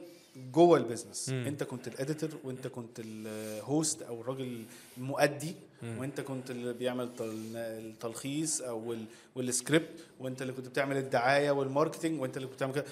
جوه 0.52 0.78
ال 0.78 0.83
business. 0.83 1.28
أنت 1.28 1.62
كنت 1.62 1.88
ال 1.88 1.94
editor 1.94 2.30
وأنت 2.44 2.66
كنت 2.66 3.00
ال 3.04 3.24
host 3.24 4.02
أو 4.02 4.20
الراجل 4.20 4.64
المؤدي. 4.98 5.54
وأنت 5.98 6.20
كنت 6.20 6.50
اللي 6.50 6.72
بيعمل 6.72 7.08
تل- 7.16 7.56
التلخيص 7.56 8.60
أو 8.60 8.92
ال- 8.92 9.04
والسكريبت 9.36 9.88
وأنت 10.20 10.42
اللي 10.42 10.52
كنت 10.52 10.68
بتعمل 10.68 10.96
الدعاية 10.96 11.50
وال 11.50 11.63
marketing 11.63 12.20
وأنت 12.20 12.36
اللي 12.36 12.48
كنت 12.48 12.56
بتعمل 12.56 12.72
كده. 12.74 12.84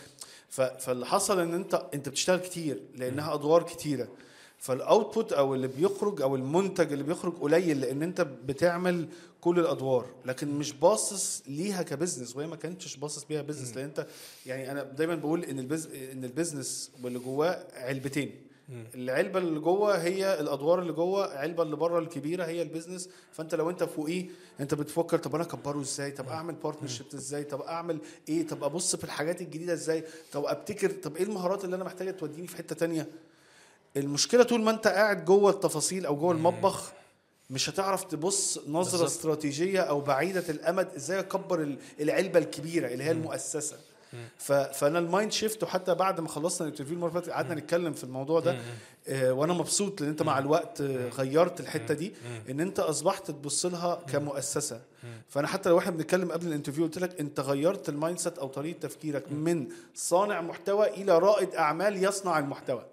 فاللي 0.78 1.06
حصل 1.06 1.40
إن 1.40 1.54
أنت 1.54 1.86
أنت 1.94 2.08
بتشتغل 2.08 2.38
كتير 2.38 2.80
لأنها 2.96 3.34
أدوار 3.34 3.62
كتيرة. 3.62 4.08
فال 4.60 4.78
output 4.78 5.32
أو 5.32 5.54
اللي 5.54 5.68
بيخرج 5.68 6.22
أو 6.22 6.36
المنتج 6.36 6.92
اللي 6.92 7.04
بيخرج 7.04 7.32
قليل 7.40 7.80
لأن 7.80 8.02
أنت 8.02 8.20
بتعمل 8.20 9.08
كل 9.40 9.58
الأدوار 9.58 10.06
لكن 10.24 10.58
مش 10.58 10.72
باصص 10.72 11.42
ليها 11.48 11.82
ك 11.82 11.88
business 11.88 12.36
وهي 12.36 12.46
ما 12.46 12.56
كانتش 12.56 12.96
باصص 12.96 13.24
بيها 13.24 13.42
business 13.42 13.76
لأن 13.76 13.84
أنت 13.84 14.06
يعني 14.46 14.70
أنا 14.70 14.82
دايما 14.82 15.14
بقول 15.14 15.44
إن 15.44 15.58
ال 15.58 15.64
bus- 15.64 15.86
إن 16.12 16.24
ال 16.24 16.32
business 16.32 16.90
واللي 17.02 17.18
جواه 17.18 17.66
علبتين. 17.74 18.46
العلبة 18.94 19.38
اللي 19.38 19.60
جوه 19.60 19.96
هي 20.02 20.40
الأدوار 20.40 20.82
اللي 20.82 20.92
جوه 20.92 21.32
العلبه 21.32 21.62
اللي 21.62 21.76
بره 21.76 21.98
الكبيرة 21.98 22.44
هي 22.44 22.62
ال 22.62 22.67
business 22.67 23.08
فأنت 23.32 23.54
لو 23.54 23.70
أنت 23.70 23.84
فوقيه 23.84 24.26
أنت 24.60 24.74
بتفكر 24.74 25.18
طب 25.18 25.34
أنا 25.34 25.44
أكبره 25.44 25.80
إزاي؟ 25.80 26.10
طب 26.10 26.28
أعمل 26.28 26.54
partnership 26.54 27.06
إزاي؟ 27.14 27.44
طب 27.44 27.60
أعمل 27.60 27.98
إيه؟ 28.28 28.46
طب 28.46 28.64
أبص 28.64 28.96
في 28.96 29.04
الحاجات 29.04 29.40
الجديدة 29.40 29.72
إزاي؟ 29.72 30.04
طب 30.32 30.44
أبتكر 30.44 30.90
طب 30.90 31.16
إيه 31.16 31.22
المهارات 31.22 31.64
اللي 31.64 31.76
أنا 31.76 31.84
محتاجة 31.84 32.10
توديني 32.10 32.46
في 32.46 32.56
حتة 32.56 32.74
تانية؟ 32.74 33.06
المشكلة 33.96 34.42
طول 34.42 34.60
ما 34.62 34.70
انت 34.70 34.86
قاعد 34.86 35.24
جوه 35.24 35.50
التفاصيل 35.50 36.06
أو 36.06 36.16
جوه 36.16 36.32
المطبخ 36.32 36.92
مش 37.50 37.70
هتعرف 37.70 38.04
تبص 38.04 38.58
نظرة 38.68 38.90
بالظبط. 38.90 39.02
استراتيجية 39.10 39.80
أو 39.80 40.00
بعيدة 40.00 40.44
الأمد 40.48 40.88
إزاي 40.96 41.18
أكبر 41.20 41.62
ال- 41.62 41.78
العلبة 42.00 42.38
الكبيرة 42.38 42.88
اللي 42.88 43.04
هي 43.04 43.10
المؤسسة. 43.10 43.76
فأنا 44.72 44.98
ال 44.98 45.05
mind 45.05 45.32
shift 45.32 45.62
وحتى 45.62 45.94
بعد 45.94 46.20
ما 46.20 46.28
خلصنا 46.28 46.66
ال 46.68 46.71
interview 46.71 46.94
المرة 46.94 47.08
اللي 47.08 47.20
فاتت 47.20 47.32
قعدنا 47.32 47.54
نتكلم 47.54 47.92
في 47.92 48.04
الموضوع 48.04 48.40
ده 48.40 48.58
آه 49.08 49.32
وأنا 49.32 49.52
مبسوط 49.52 50.00
لأن 50.00 50.10
أنت 50.10 50.22
مع 50.22 50.38
الوقت 50.38 50.80
غيرت 51.18 51.60
الحتة 51.60 51.94
دي 51.94 52.12
إن 52.50 52.60
أنت 52.60 52.80
أصبحت 52.80 53.30
تبص 53.30 53.66
لها 53.66 53.94
كمؤسسة. 54.12 54.80
فأنا 55.28 55.46
حتى 55.48 55.68
لو 55.68 55.78
إحنا 55.78 55.90
بنتكلم 55.90 56.32
قبل 56.32 56.46
ال 56.46 56.50
interview 56.50 56.84
قلت 56.84 56.98
لك 56.98 57.20
أنت 57.20 57.40
غيرت 57.40 57.88
ال 57.88 58.18
mindset 58.18 58.38
أو 58.38 58.48
طريقة 58.48 58.78
تفكيرك 58.80 59.32
من 59.32 59.68
صانع 59.94 60.40
محتوى 60.40 60.88
إلى 60.88 61.18
رائد 61.18 61.54
أعمال 61.54 62.04
يصنع 62.04 62.38
المحتوى. 62.38 62.84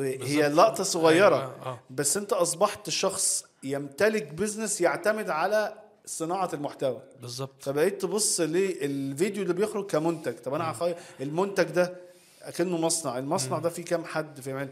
هي 0.00 0.48
لقطة 0.48 0.84
صغيرة. 0.84 1.36
أيوة، 1.36 1.66
آه. 1.66 1.80
بس 1.90 2.16
أنت 2.16 2.32
أصبحت 2.32 2.90
شخص 2.90 3.44
يمتلك 3.62 4.32
business 4.32 4.80
يعتمد 4.80 5.30
على 5.30 5.74
صناعة 6.06 6.50
المحتوى. 6.54 7.02
بالظبط. 7.20 7.62
فبقيت 7.62 8.02
تبص 8.02 8.40
للفيديو 8.40 9.42
اللي 9.42 9.54
بيخرج 9.54 9.86
كمنتج. 9.86 10.34
طب 10.34 10.54
أنا 10.54 10.70
هخير 10.70 10.96
المنتج 11.20 11.64
ده 11.64 11.96
أكنه 12.42 12.76
مصنع. 12.76 13.18
المصنع 13.18 13.58
ده 13.58 13.68
فيه 13.70 13.84
كام 13.84 14.04
حد 14.04 14.40
في 14.40 14.68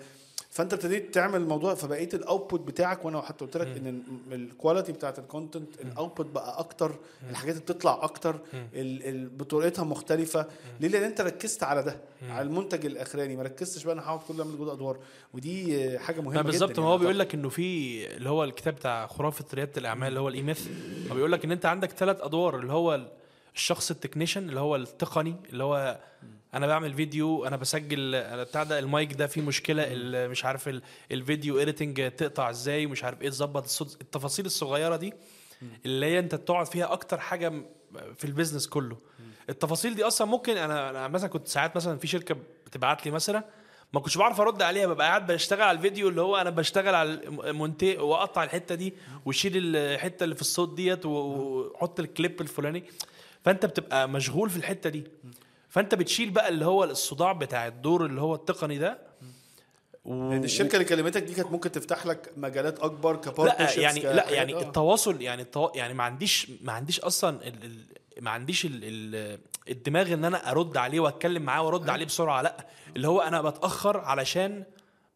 فانت 0.50 0.72
ابتديت 0.72 1.14
تعمل 1.14 1.40
الموضوع 1.40 1.74
فبقيت 1.74 2.14
ال 2.14 2.21
output 2.21 2.60
بتاعك 2.60 3.04
وأنا 3.04 3.20
حتى 3.20 3.44
قلت 3.44 3.56
لك 3.56 3.66
إن 3.66 4.02
ال 4.32 4.40
quality 4.40 4.92
بتاعت 4.92 5.18
ال 5.18 5.26
content 5.26 5.80
ال 5.80 5.87
output 5.87 6.26
بقى 6.26 6.58
أكتر 6.58 6.94
الحاجات 7.30 7.54
اللي 7.54 7.64
بتطلع 7.64 7.98
أكتر 8.02 8.34
ال- 8.54 9.08
ال- 9.08 9.28
بطريقتها 9.28 9.84
مختلفة. 9.84 10.46
ليه؟ 10.80 10.88
لأن 10.88 11.02
أنت 11.02 11.20
ركزت 11.20 11.62
على 11.62 11.82
ده 11.82 11.96
على 12.28 12.48
المنتج 12.48 12.86
الأخراني 12.86 13.36
ما 13.36 13.42
ركزتش 13.42 13.84
بقى 13.84 13.94
أنا 13.94 14.02
هقعد 14.02 14.20
كل 14.28 14.40
اعمل 14.40 14.58
جود 14.58 14.68
أدوار. 14.68 14.98
ودي 15.34 15.98
حاجة 15.98 16.20
مهمة 16.20 16.42
بالظبط. 16.42 16.78
ما 16.78 16.84
هو 16.86 16.88
يعني 16.90 17.00
بيقول 17.00 17.18
لك 17.18 17.34
إنه 17.34 17.48
في 17.48 18.06
اللي 18.16 18.28
هو 18.28 18.44
الكتاب 18.44 18.74
بتاع 18.74 19.06
خرافة 19.06 19.44
ريادة 19.54 19.72
الأعمال 19.76 20.08
اللي 20.08 20.20
هو 20.20 20.28
ال 20.28 20.42
E-Myth 20.42 20.68
هو 21.10 21.14
بيقول 21.14 21.32
لك 21.32 21.44
إن 21.44 21.52
أنت 21.52 21.66
عندك 21.66 21.90
ثلاث 21.90 22.20
أدوار 22.20 22.58
اللي 22.58 22.72
هو 22.72 23.06
الشخص 23.54 23.90
ال 23.90 23.96
technician 23.96 24.48
اللي 24.48 24.60
هو 24.60 24.76
التقني 24.76 25.36
اللي 25.52 25.64
هو 25.64 25.98
أنا 26.54 26.66
بعمل 26.66 26.94
فيديو 26.94 27.44
أنا 27.46 27.56
بسجل 27.56 28.22
بتاع 28.44 28.62
ده 28.62 28.78
المايك 28.78 29.12
ده 29.12 29.26
فيه 29.26 29.40
مشكلة 29.42 29.86
مش 30.28 30.44
عارف 30.44 30.68
ال- 30.68 30.82
ال 31.12 31.20
video 31.20 31.58
editing 31.58 32.10
تقطع 32.10 32.50
إزاي 32.50 32.86
مش 32.86 33.04
عارف 33.04 33.22
إيه 33.22 33.28
تظبط 33.30 33.64
الصوت 33.64 33.96
التفاصيل 34.00 34.46
الصغيرة 34.46 34.96
دي 34.96 35.12
اللي 35.86 36.06
هي 36.06 36.18
انت 36.18 36.34
تقعد 36.34 36.66
فيها 36.66 36.92
أكتر 36.92 37.20
حاجة 37.20 37.52
في 38.18 38.24
ال 38.24 38.29
business 38.29 38.66
كله. 38.68 38.96
التفاصيل 39.50 39.94
دي 39.94 40.04
أصلا 40.04 40.26
ممكن 40.26 40.56
أنا 40.56 40.90
أنا 40.90 41.08
مثلا 41.08 41.28
كنت 41.30 41.48
ساعات 41.48 41.76
مثلا 41.76 41.98
في 41.98 42.06
شركة 42.06 42.36
بتبعت 42.66 43.06
لي 43.06 43.12
مثلا 43.12 43.44
ما 43.92 44.00
كنتش 44.00 44.18
بعرف 44.18 44.40
ارد 44.40 44.62
عليها 44.62 44.86
ببقى 44.86 45.06
قاعد 45.06 45.32
بشتغل 45.32 45.62
على 45.62 45.76
الفيديو 45.76 46.08
اللي 46.08 46.20
هو 46.20 46.36
أنا 46.36 46.50
بشتغل 46.50 46.94
على 46.94 47.12
المونتاج 47.24 47.96
واقطع 47.96 48.44
الحتة 48.44 48.74
دي 48.74 48.94
واشيل 49.24 49.76
الحتة 49.76 50.24
اللي 50.24 50.34
في 50.34 50.40
الصوت 50.40 50.74
ديت 50.74 51.06
واحط 51.06 52.00
الكليب 52.00 52.40
الفلاني. 52.40 52.84
فانت 53.44 53.66
بتبقى 53.66 54.08
مشغول 54.08 54.50
في 54.50 54.56
الحتة 54.56 54.90
دي. 54.90 55.04
فانت 55.70 55.94
بتشيل 55.94 56.30
بقى 56.30 56.48
اللي 56.48 56.64
هو 56.64 56.84
الصداع 56.84 57.32
بتاع 57.32 57.66
الدور 57.66 58.06
اللي 58.06 58.20
هو 58.20 58.34
التقني 58.34 58.78
ده 58.78 58.98
و... 60.04 60.30
لأن 60.30 60.44
الشركة 60.44 60.74
اللي 60.74 60.84
كلمتك 60.84 61.22
دي 61.22 61.34
كانت 61.34 61.52
ممكن 61.52 61.72
تفتح 61.72 62.06
لك 62.06 62.32
مجالات 62.36 62.80
أكبر 62.80 63.12
لا 63.12 63.18
كبارتنرشيبس 63.20 63.78
يعني 63.78 64.00
لا 64.00 64.30
يعني 64.30 64.58
التواصل 64.60 65.22
يعني 65.22 65.42
التوا... 65.42 65.68
يعني 65.74 65.94
ما 65.94 66.04
عنديش 66.04 66.50
ما 66.62 66.72
عنديش 66.72 67.00
أصلا 67.00 67.48
ال... 67.48 67.64
ال... 67.64 67.84
ما 68.20 68.30
عنديش 68.30 68.64
ال... 68.64 68.80
ال... 68.82 69.38
الدماغ 69.68 70.12
إن 70.12 70.24
أنا 70.24 70.50
أرد 70.50 70.76
عليه 70.76 71.00
وأتكلم 71.00 71.42
معاه 71.42 71.62
وأرد 71.62 71.90
عليه 71.90 72.04
بسرعة 72.06 72.42
لا. 72.42 72.66
اللي 72.96 73.08
هو 73.08 73.20
أنا 73.20 73.42
بتأخر 73.42 73.98
علشان 73.98 74.64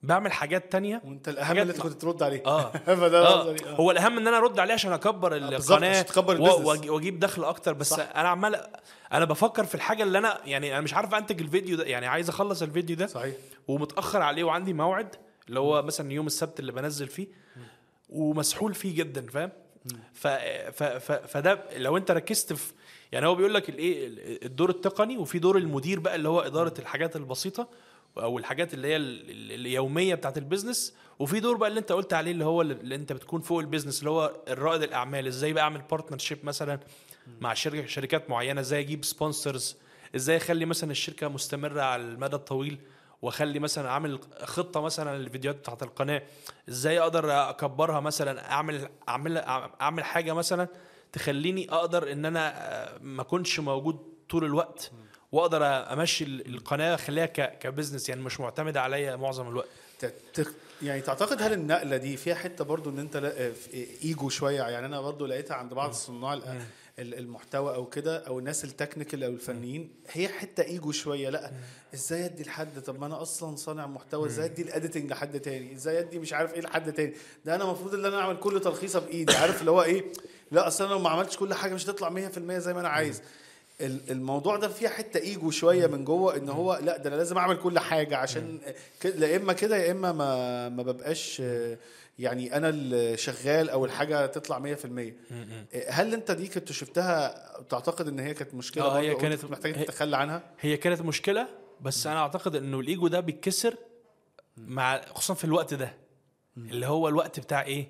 بعمل 0.06 0.32
حاجات 0.32 0.72
تانية. 0.72 1.02
وانت 1.04 1.28
الأهم 1.28 1.58
اللي 1.58 1.72
انت 1.72 1.80
كنت 1.80 2.02
ترد 2.02 2.22
عليه. 2.22 2.42
آه. 2.46 2.70
فده 3.00 3.26
آه. 3.26 3.50
آه. 3.50 3.56
هو 3.74 3.90
الأهم 3.90 4.18
إن 4.18 4.28
أنا 4.28 4.38
أرد 4.38 4.58
عليه 4.58 4.74
عشان 4.74 4.92
أكبر 4.92 5.38
بالظبط، 5.38 5.70
القناة 5.70 5.90
عشان 5.90 6.06
تكبر 6.06 6.40
وأجيب 6.40 7.18
دخل 7.20 7.44
أكتر. 7.44 7.72
بس 7.72 7.88
صح. 7.88 8.08
أنا 8.16 8.28
عمال 8.28 8.66
أنا 9.12 9.24
بفكر 9.24 9.64
في 9.64 9.74
الحاجة 9.74 10.02
اللي 10.02 10.18
أنا 10.18 10.40
يعني 10.44 10.72
أنا 10.72 10.80
مش 10.80 10.94
عارف 10.94 11.14
أنتج 11.14 11.40
الفيديو 11.40 11.76
ده 11.76 11.84
يعني 11.84 12.06
عايز 12.06 12.28
أخلص 12.28 12.62
الفيديو 12.62 12.96
ده 12.96 13.06
صحيح. 13.06 13.34
ومتأخر 13.68 14.22
عليه 14.22 14.44
وعندي 14.44 14.72
موعد 14.72 15.16
اللي 15.48 15.60
هو 15.60 15.82
مثلا 15.82 16.12
يوم 16.12 16.26
السبت 16.26 16.60
اللي 16.60 16.72
بنزل 16.72 17.08
فيه 17.08 17.26
ومسحول 18.08 18.74
فيه 18.74 18.96
جدا 18.96 19.26
فاهم؟ 19.26 19.50
ف... 20.14 20.26
ف... 20.26 20.82
ف... 20.82 21.12
فده 21.12 21.64
لو 21.76 21.96
أنت 21.96 22.10
ركزت 22.10 22.52
في 22.52 22.72
يعني 23.12 23.26
هو 23.26 23.34
بيقول 23.34 23.54
لك 23.54 23.68
الإيه 23.68 24.08
الدور 24.46 24.70
التقني 24.70 25.16
وفي 25.16 25.38
دور 25.38 25.58
المدير 25.58 26.00
بقى 26.00 26.14
اللي 26.14 26.28
هو 26.28 26.40
إدارة 26.40 26.74
الحاجات 26.78 27.16
البسيطة 27.16 27.68
أو 28.18 28.38
الحاجات 28.38 28.74
اللي 28.74 28.88
هي 28.88 28.96
ال- 28.96 29.30
ال- 29.30 29.52
اليومية 29.52 30.14
بتاعت 30.14 30.38
ال 30.38 30.44
business 30.44 30.94
وفي 31.18 31.40
دور 31.40 31.56
بقى 31.56 31.68
اللي 31.68 31.80
أنت 31.80 31.92
قلت 31.92 32.12
عليه 32.12 32.30
اللي 32.32 32.44
هو 32.44 32.62
اللي 32.62 32.94
أنت 32.94 33.12
بتكون 33.12 33.40
فوق 33.40 33.60
ال 33.60 33.64
business 33.64 33.98
اللي 33.98 34.10
هو 34.10 34.36
الرائد 34.48 34.82
الأعمال 34.82 35.26
إزاي 35.26 35.52
بقى 35.52 35.64
أعمل 35.64 35.82
partnership 35.90 36.38
مثلا 36.44 36.80
مع 37.40 37.54
شركه 37.54 37.86
شركات 37.86 38.30
معينة 38.30 38.60
إزاي 38.60 38.80
أجيب 38.80 39.04
sponsors 39.04 39.76
إزاي 40.16 40.36
أخلي 40.36 40.64
مثلا 40.64 40.90
الشركة 40.90 41.28
مستمرة 41.28 41.80
على 41.82 42.02
المدى 42.02 42.36
الطويل 42.36 42.78
وأخلي 43.22 43.58
مثلا 43.58 43.88
أعمل 43.88 44.18
خطة 44.42 44.80
مثلا 44.80 45.18
للفيديوهات 45.18 45.58
بتاعت 45.58 45.82
القناة 45.82 46.22
إزاي 46.68 47.00
أقدر 47.00 47.50
أكبرها 47.50 48.00
مثلا 48.00 48.50
اعمل 48.52 48.88
اعمل 49.08 49.38
أعمل 49.80 50.04
حاجة 50.04 50.32
مثلا 50.32 50.68
تخليني 51.12 51.70
أقدر 51.70 52.12
إن 52.12 52.24
أنا 52.24 52.52
آه، 52.56 52.98
ما 53.02 53.22
أكونش 53.22 53.60
موجود 53.60 53.98
طول 54.28 54.44
الوقت. 54.44 54.92
واقدر 55.32 55.62
امشي 55.64 56.24
ال- 56.24 56.46
القناه 56.54 56.94
اخليها 56.94 57.26
ك 57.26 57.35
business 57.35 58.08
يعني 58.08 58.22
مش 58.22 58.40
معتمده 58.40 58.82
عليا 58.82 59.16
معظم 59.16 59.48
الوقت. 59.48 59.68
يعني 60.82 61.00
تعتقد 61.00 61.42
هل 61.42 61.52
النقلة 61.52 61.96
دي 61.96 62.16
فيها 62.16 62.34
حتة 62.34 62.64
برضو 62.64 62.90
إن 62.90 62.98
أنت 62.98 63.16
لا- 63.16 63.52
في 63.52 63.86
إيجو 64.04 64.28
شوية؟ 64.28 64.62
يعني 64.62 64.86
أنا 64.86 65.00
برضو 65.00 65.26
لقيتها 65.26 65.54
عند 65.54 65.74
بعض 65.74 65.92
صناع 65.92 66.34
ال- 66.34 66.42
ال- 66.98 67.14
المحتوى 67.18 67.74
أو 67.74 67.86
كده 67.86 68.26
أو 68.26 68.38
الناس 68.38 68.64
ال 68.64 68.70
technical 68.70 69.24
أو 69.24 69.30
الفنيين 69.30 69.90
هي 70.12 70.28
حتة 70.28 70.62
إيجو 70.62 70.92
شوية. 70.92 71.30
لأ 71.30 71.50
إزاي 71.94 72.24
أدي 72.24 72.42
لحد؟ 72.42 72.80
طب 72.82 73.00
ما 73.00 73.06
أنا 73.06 73.22
أصلا 73.22 73.56
صانع 73.56 73.86
محتوى 73.86 74.28
إزاي 74.28 74.44
أدي 74.46 74.62
ال 74.62 74.68
editing 74.68 75.10
لحد 75.10 75.40
تاني؟ 75.40 75.74
إزاي 75.74 75.98
أدي 75.98 76.18
مش 76.18 76.32
عارف 76.32 76.54
إيه 76.54 76.60
لحد 76.60 76.92
تاني؟ 76.92 77.14
ده 77.44 77.54
أنا 77.54 77.64
المفروض 77.64 77.94
إن 77.94 78.04
أنا 78.04 78.20
أعمل 78.20 78.36
كل 78.36 78.60
تلخيصة 78.60 78.98
بإيدي. 79.00 79.32
عارف 79.36 79.60
اللي 79.60 79.70
هو 79.70 79.82
إيه؟ 79.82 80.04
لأ 80.52 80.66
أصل 80.66 80.84
أنا 80.84 80.92
لو 80.92 80.98
ما 80.98 81.10
عملتش 81.10 81.36
كل 81.36 81.54
حاجة 81.54 81.74
مش 81.74 81.84
هتطلع 81.84 82.10
100% 82.10 82.58
زي 82.58 82.74
ما 82.74 82.80
أنا 82.80 82.88
عايز. 82.88 83.22
الموضوع 83.80 84.56
ده 84.56 84.68
فيها 84.68 84.88
حتة 84.88 85.18
ايجو 85.20 85.50
شوية 85.50 85.86
من 85.86 86.04
جوه 86.04 86.36
إن 86.36 86.48
هو 86.48 86.80
لا 86.82 86.96
ده 86.96 87.08
أنا 87.10 87.16
لازم 87.16 87.38
أعمل 87.38 87.56
كل 87.56 87.78
حاجة 87.78 88.16
عشان 88.16 88.60
يا 89.04 89.36
إما 89.36 89.52
كده 89.52 89.76
يا 89.76 89.92
إما 89.92 90.12
ما 90.12 90.68
ما 90.68 90.82
ببقاش 90.82 91.42
يعني 92.18 92.56
أنا 92.56 92.68
الشغال 92.74 93.70
أو 93.70 93.84
الحاجة 93.84 94.26
تطلع 94.26 94.58
100% 94.58 95.12
هل 95.88 96.14
أنت 96.14 96.30
دي 96.30 96.48
كنت 96.48 96.72
شفتها 96.72 97.34
تعتقد 97.62 98.08
إن 98.08 98.18
هي 98.18 98.34
كانت 98.34 98.54
مشكلة 98.54 98.84
برضه 98.84 98.98
هي 98.98 99.14
كانت- 99.14 99.44
محتاج 99.44 99.84
تتخلى 99.84 100.16
عنها؟ 100.16 100.42
هي 100.60 100.76
كانت 100.76 101.02
مشكلة 101.02 101.48
بس 101.80 102.06
أنا 102.06 102.18
أعتقد 102.18 102.56
إنه 102.56 102.80
الايجو 102.80 103.08
ده 103.08 103.20
بيتكسر 103.20 103.74
مع 104.56 105.00
خصوصا 105.00 105.34
في 105.34 105.44
الوقت 105.44 105.74
ده. 105.74 105.94
اللي 106.56 106.86
هو 106.86 107.08
الوقت 107.08 107.40
بتاع 107.40 107.62
إيه؟ 107.62 107.88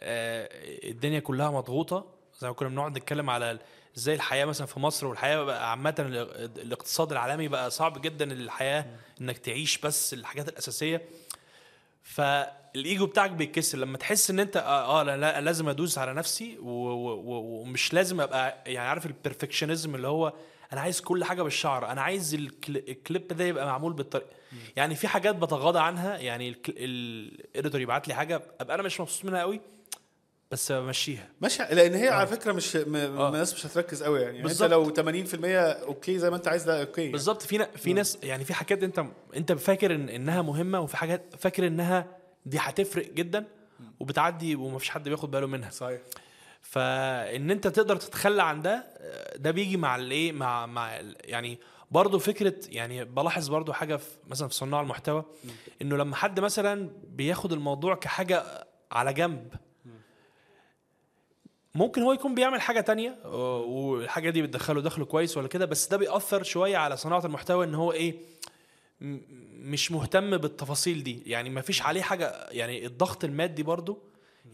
آه 0.00 0.48
الدنيا 0.90 1.20
كلها 1.20 1.50
مضغوطة. 1.50 2.14
زي 2.40 2.48
ما 2.48 2.54
كنا 2.54 2.68
بنقعد 2.68 2.98
نتكلم 2.98 3.30
على 3.30 3.58
إزاي 3.96 4.14
الحياة 4.14 4.44
مثلا 4.44 4.66
في 4.66 4.80
مصر 4.80 5.06
والحياة 5.06 5.42
بقى 5.44 5.70
عامة 5.70 5.94
ال- 5.98 6.58
الاقتصاد 6.60 7.12
العالمي 7.12 7.48
بقى 7.48 7.70
صعب 7.70 8.00
جدا 8.00 8.32
الحياة 8.32 8.86
إنك 9.20 9.38
تعيش 9.38 9.78
بس 9.78 10.14
الحاجات 10.14 10.48
الأساسية. 10.48 11.02
فالإيجو 12.02 13.06
بتاعك 13.06 13.30
بيتكسر 13.30 13.78
لما 13.78 13.98
تحس 13.98 14.30
إن 14.30 14.40
أنت 14.40 14.56
آه, 14.56 15.00
آه 15.00 15.02
لا, 15.02 15.16
لا 15.16 15.40
لازم 15.40 15.68
أدوس 15.68 15.98
على 15.98 16.14
نفسي 16.14 16.56
ومش 16.60 17.94
لازم 17.94 18.20
أبقى 18.20 18.62
يعني 18.66 18.88
عارف 18.88 19.06
ال 19.06 19.12
perfectionism 19.12 19.94
اللي 19.94 20.08
هو 20.08 20.32
أنا 20.72 20.80
عايز 20.80 21.00
كل 21.00 21.24
حاجة 21.24 21.42
بالشعرة 21.42 21.90
أنا 21.90 22.02
عايز 22.02 22.34
الكل- 22.34 22.76
الكليب 22.88 23.28
ده 23.28 23.44
يبقى 23.44 23.66
معمول 23.66 23.92
بالطريقة 23.92 24.28
يعني 24.76 24.94
في 24.94 25.08
حاجات 25.08 25.36
بتغاضى 25.36 25.78
عنها 25.78 26.18
يعني 26.18 26.54
ال 26.68 26.84
editor 26.84 27.80
يبعت 27.80 28.08
لي 28.08 28.14
حاجة 28.14 28.42
أبقى 28.60 28.74
أنا 28.74 28.82
مش 28.82 29.00
مبسوط 29.00 29.24
منها 29.24 29.40
قوي 29.40 29.60
بس 30.52 30.72
بمشيها 30.72 31.28
ماشي 31.40 31.62
لأن 31.62 31.94
هي 31.94 32.08
آه. 32.08 32.12
على 32.12 32.26
فكرة 32.26 32.52
مش 32.52 32.76
م- 32.76 32.96
آه. 32.96 33.28
الناس 33.28 33.54
مش 33.54 33.66
هتركز 33.66 34.02
قوي 34.02 34.20
يعني, 34.20 34.36
يعني 34.38 34.50
أنت. 34.50 34.62
لو 34.62 34.90
80% 34.94 35.82
okay 35.82 36.18
زي 36.18 36.30
ما 36.30 36.36
أنت 36.36 36.48
عايز 36.48 36.62
ده 36.64 36.80
okay 36.80 37.00
يعني. 37.00 37.12
بالظبط 37.12 37.42
في 37.42 37.66
في 37.76 37.92
ناس 37.92 38.18
يعني 38.22 38.44
في 38.44 38.54
حاجات 38.54 38.82
أنت 38.82 39.04
أنت 39.36 39.52
فاكر 39.52 39.94
إن 39.94 40.08
إنها 40.08 40.42
مهمة 40.42 40.80
وفي 40.80 40.96
حاجات 40.96 41.22
فاكر 41.38 41.66
إنها 41.66 42.06
دي 42.46 42.58
هتفرق 42.58 43.10
جدا 43.12 43.44
وبتعدي 44.00 44.56
ومفيش 44.56 44.90
حد 44.90 45.08
بياخد 45.08 45.30
باله 45.30 45.46
منها 45.46 45.70
صحيح 45.70 46.00
فإن 46.62 47.50
أنت 47.50 47.66
تقدر 47.66 47.96
تتخلى 47.96 48.42
عن 48.42 48.62
ده 48.62 48.84
ده 49.36 49.50
بيجي 49.50 49.76
مع 49.76 49.96
الايه 49.96 50.32
مع 50.32 50.66
مع 50.66 51.00
يعني 51.24 51.58
برضه 51.90 52.18
فكرة 52.18 52.54
يعني 52.68 53.04
بلاحظ 53.04 53.48
برضه 53.48 53.72
حاجة 53.72 53.96
في 53.96 54.06
مثلا 54.28 54.48
في 54.48 54.54
صناع 54.54 54.80
المحتوى 54.80 55.24
إنه 55.82 55.96
لما 55.96 56.16
حد 56.16 56.40
مثلا 56.40 56.90
بياخد 57.08 57.52
الموضوع 57.52 57.94
كحاجة 57.94 58.66
على 58.92 59.12
جنب 59.12 59.52
ممكن 61.74 62.02
هو 62.02 62.12
يكون 62.12 62.34
بيعمل 62.34 62.60
حاجة 62.60 62.80
تانية 62.80 63.18
والحاجة 63.26 64.30
دي 64.30 64.42
بتدخله 64.42 64.80
دخل 64.80 65.04
كويس 65.04 65.36
ولا 65.36 65.48
كده 65.48 65.64
بس 65.66 65.88
ده 65.88 65.96
بيأثر 65.96 66.42
شوية 66.42 66.76
على 66.76 66.96
صناعة 66.96 67.26
المحتوى 67.26 67.64
إن 67.66 67.74
هو 67.74 67.92
إيه 67.92 68.14
مش 69.52 69.92
مهتم 69.92 70.36
بالتفاصيل 70.36 71.02
دي. 71.02 71.22
يعني 71.26 71.50
ما 71.50 71.60
فيش 71.60 71.82
عليه 71.82 72.02
حاجة 72.02 72.46
يعني 72.50 72.86
الضغط 72.86 73.24
المادي 73.24 73.62
برضو 73.62 73.98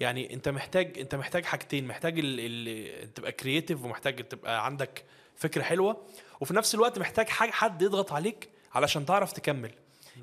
يعني 0.01 0.35
أنت 0.35 0.49
محتاج 0.49 0.99
أنت 0.99 1.15
محتاج 1.15 1.45
حاجتين 1.45 1.87
محتاج 1.87 2.19
ال... 2.19 2.37
ال... 2.41 3.15
تبقى 3.15 3.33
creative 3.33 3.85
ومحتاج 3.85 4.29
تبقى 4.29 4.65
عندك 4.67 5.05
فكرة 5.37 5.63
حلوة 5.63 5.97
وفي 6.41 6.55
نفس 6.55 6.75
الوقت 6.75 6.99
محتاج 6.99 7.29
حاجة 7.29 7.51
حد 7.51 7.83
يضغط 7.83 8.13
عليك 8.13 8.49
علشان 8.75 9.07
تعرف 9.07 9.33
تكمل. 9.33 9.71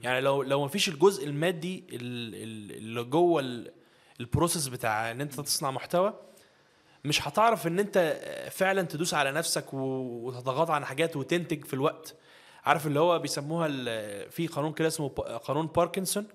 يعني 0.03 0.21
لو 0.21 0.43
لو 0.43 0.62
ما 0.62 0.67
فيش 0.67 0.89
الجزء 0.89 1.25
المادي 1.27 1.84
ال- 1.89 2.36
ال- 2.36 2.77
اللي 2.77 3.03
جوه 3.03 3.41
ال- 3.41 3.71
ال 4.19 4.25
process 4.25 4.67
بتاع 4.67 5.12
إن 5.12 5.21
أنت 5.21 5.39
تصنع 5.41 5.71
محتوى 5.71 6.13
مش 7.05 7.27
هتعرف 7.27 7.67
إن 7.67 7.79
أنت 7.79 8.17
فعلا 8.51 8.81
تدوس 8.81 9.13
على 9.13 9.31
نفسك 9.31 9.73
و- 9.73 9.77
وتتغاضى 10.27 10.73
عن 10.73 10.85
حاجات 10.85 11.15
وتنتج 11.15 11.65
في 11.65 11.73
الوقت. 11.73 12.15
عارف 12.65 12.87
اللي 12.87 12.99
هو 12.99 13.19
بيسموها 13.19 13.67
في 14.29 14.47
قانون 14.47 14.73
كده 14.73 14.87
اسمه 14.87 15.09
قانون 15.43 15.67
باركنسون؟ 15.67 16.27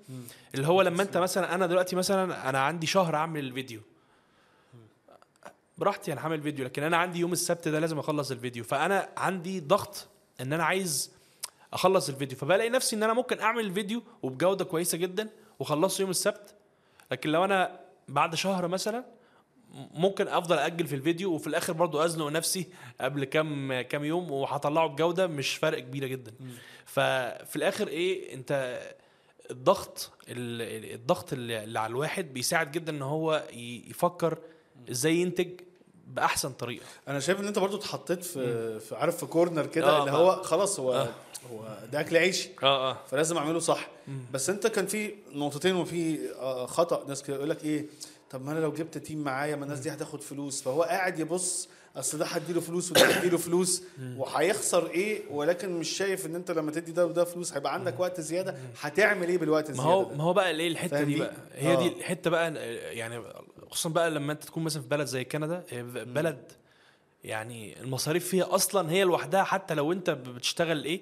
اللي 0.54 0.66
هو 0.66 0.82
لما 0.82 1.02
أنت 1.02 1.16
مثلا 1.16 1.54
أنا 1.54 1.66
دلوقتي 1.66 1.96
مثلا 1.96 2.48
أنا 2.48 2.58
عندي 2.60 2.86
شهر 2.86 3.16
أعمل 3.16 3.44
الفيديو. 3.44 3.80
براحتي 5.78 6.12
أنا 6.12 6.20
هعمل 6.20 6.42
فيديو 6.42 6.64
لكن 6.64 6.82
أنا 6.82 6.96
عندي 6.96 7.18
يوم 7.18 7.32
السبت 7.32 7.68
ده 7.68 7.78
لازم 7.80 7.98
أخلص 7.98 8.30
الفيديو. 8.30 8.64
فأنا 8.64 9.08
عندي 9.16 9.60
ضغط 9.60 10.08
إن 10.40 10.52
أنا 10.52 10.64
عايز 10.64 11.12
أخلص 11.72 12.08
الفيديو. 12.08 12.38
فبلاقي 12.38 12.70
نفسي 12.70 12.96
إن 12.96 13.02
أنا 13.02 13.12
ممكن 13.12 13.40
أعمل 13.40 13.64
الفيديو 13.64 14.02
وبجودة 14.22 14.64
كويسة 14.64 14.98
جدا 14.98 15.28
وخلصه 15.58 16.00
يوم 16.00 16.10
السبت. 16.10 16.54
لكن 17.12 17.30
لو 17.30 17.44
أنا 17.44 17.80
بعد 18.08 18.34
شهر 18.34 18.68
مثلا 18.68 19.04
ممكن 19.74 20.28
أفضل 20.28 20.58
أجل 20.58 20.86
في 20.86 20.94
الفيديو 20.94 21.32
وفي 21.34 21.46
الآخر 21.46 21.72
برضو 21.72 22.00
أزنق 22.04 22.26
نفسي 22.28 22.66
قبل 23.00 23.24
كام 23.24 23.80
كام 23.80 24.04
يوم 24.04 24.30
وهطلعه 24.30 24.86
بجودة 24.86 25.26
مش 25.26 25.54
فرق 25.54 25.78
كبيرة 25.78 26.06
جدا. 26.06 26.32
ففي 26.84 27.56
الآخر 27.56 27.88
إيه 27.88 28.34
أنت 28.34 28.80
الضغط 29.50 30.10
ال- 30.28 30.94
الضغط 30.94 31.32
اللي 31.32 31.78
على 31.78 31.90
الواحد 31.90 32.32
بيساعد 32.34 32.72
جدا 32.72 32.92
إن 32.92 33.02
هو 33.02 33.44
يفكر 33.88 34.38
إزاي 34.90 35.16
ينتج 35.16 35.48
بأحسن 36.06 36.52
طريقة. 36.52 36.84
أنا 37.08 37.20
شايف 37.20 37.40
إن 37.40 37.46
أنت 37.46 37.58
برضو 37.58 37.76
اتحطيت 37.76 38.24
في, 38.24 38.80
في 38.80 38.96
عارف 38.96 39.16
في 39.16 39.26
كورنر 39.26 39.66
كده 39.66 39.86
آه، 39.90 40.00
اللي 40.00 40.10
آه. 40.10 40.14
هو 40.14 40.42
خلاص 40.42 40.80
هو 40.80 40.92
آه. 40.94 41.08
هو 41.52 41.78
ده 41.92 42.00
أكل 42.00 42.16
عيشي. 42.16 42.48
آه 42.62 42.90
آه. 42.90 42.96
فلازم 43.10 43.36
أعمله 43.36 43.58
صح. 43.58 43.88
بس 44.32 44.50
أنت 44.50 44.66
كان 44.66 44.86
في 44.86 45.14
نقطتين 45.34 45.74
وفي 45.76 46.18
آه، 46.38 46.66
خطأ. 46.66 47.04
ناس 47.08 47.22
كده 47.22 47.36
يقول 47.36 47.50
لك 47.50 47.64
إيه 47.64 47.86
طب 48.30 48.44
ما 48.44 48.52
أنا 48.52 48.58
لو 48.60 48.72
جبت 48.72 48.98
تيم 48.98 49.18
معايا 49.24 49.56
ما 49.56 49.64
الناس 49.64 49.78
دي 49.78 49.90
هتاخد 49.90 50.22
فلوس. 50.22 50.62
فهو 50.62 50.82
قاعد 50.82 51.18
يبص 51.18 51.68
أصل 51.96 52.18
ده 52.18 52.26
هديله 52.26 52.60
فلوس 52.60 52.90
وده 52.90 53.00
هديله 53.06 53.38
فلوس. 53.46 53.82
وهيخسر 54.16 54.90
إيه؟ 54.90 55.22
ولكن 55.30 55.72
مش 55.78 55.88
شايف 55.88 56.26
إن 56.26 56.34
أنت 56.34 56.50
لما 56.50 56.70
تدي 56.70 56.92
ده 56.92 57.06
وده 57.06 57.24
فلوس 57.24 57.52
هيبقى 57.52 57.74
عندك 57.74 58.00
وقت 58.00 58.20
زيادة. 58.20 58.56
هتعمل 58.80 59.28
إيه 59.28 59.38
بالوقت 59.38 59.64
ما 59.64 59.70
الزيادة 59.70 59.90
هو 59.90 60.04
ده؟ 60.04 60.16
ما 60.16 60.24
هو 60.24 60.32
بقى 60.32 60.52
ليه 60.52 60.68
الحتة 60.68 61.02
دي؟ 61.02 61.18
بقى؟ 61.18 61.32
هي 61.54 61.72
آه. 61.72 61.78
دي 61.78 61.88
الحتة 61.88 62.30
بقى 62.30 62.54
يعني 62.96 63.22
خصوصا 63.70 63.88
بقى 63.88 64.10
لما 64.10 64.32
أنت 64.32 64.44
تكون 64.44 64.62
مثلا 64.64 64.82
في 64.82 64.88
بلد 64.88 65.06
زي 65.06 65.24
كندا 65.24 65.64
هي 65.68 65.82
بلد 65.82 66.52
يعني 67.24 67.80
المصاريف 67.80 68.28
فيها 68.28 68.54
أصلا 68.54 68.90
هي 68.90 69.04
لوحدها 69.04 69.42
حتى 69.42 69.74
لو 69.74 69.92
أنت 69.92 70.10
بتشتغل 70.10 70.84
إيه؟ 70.84 71.00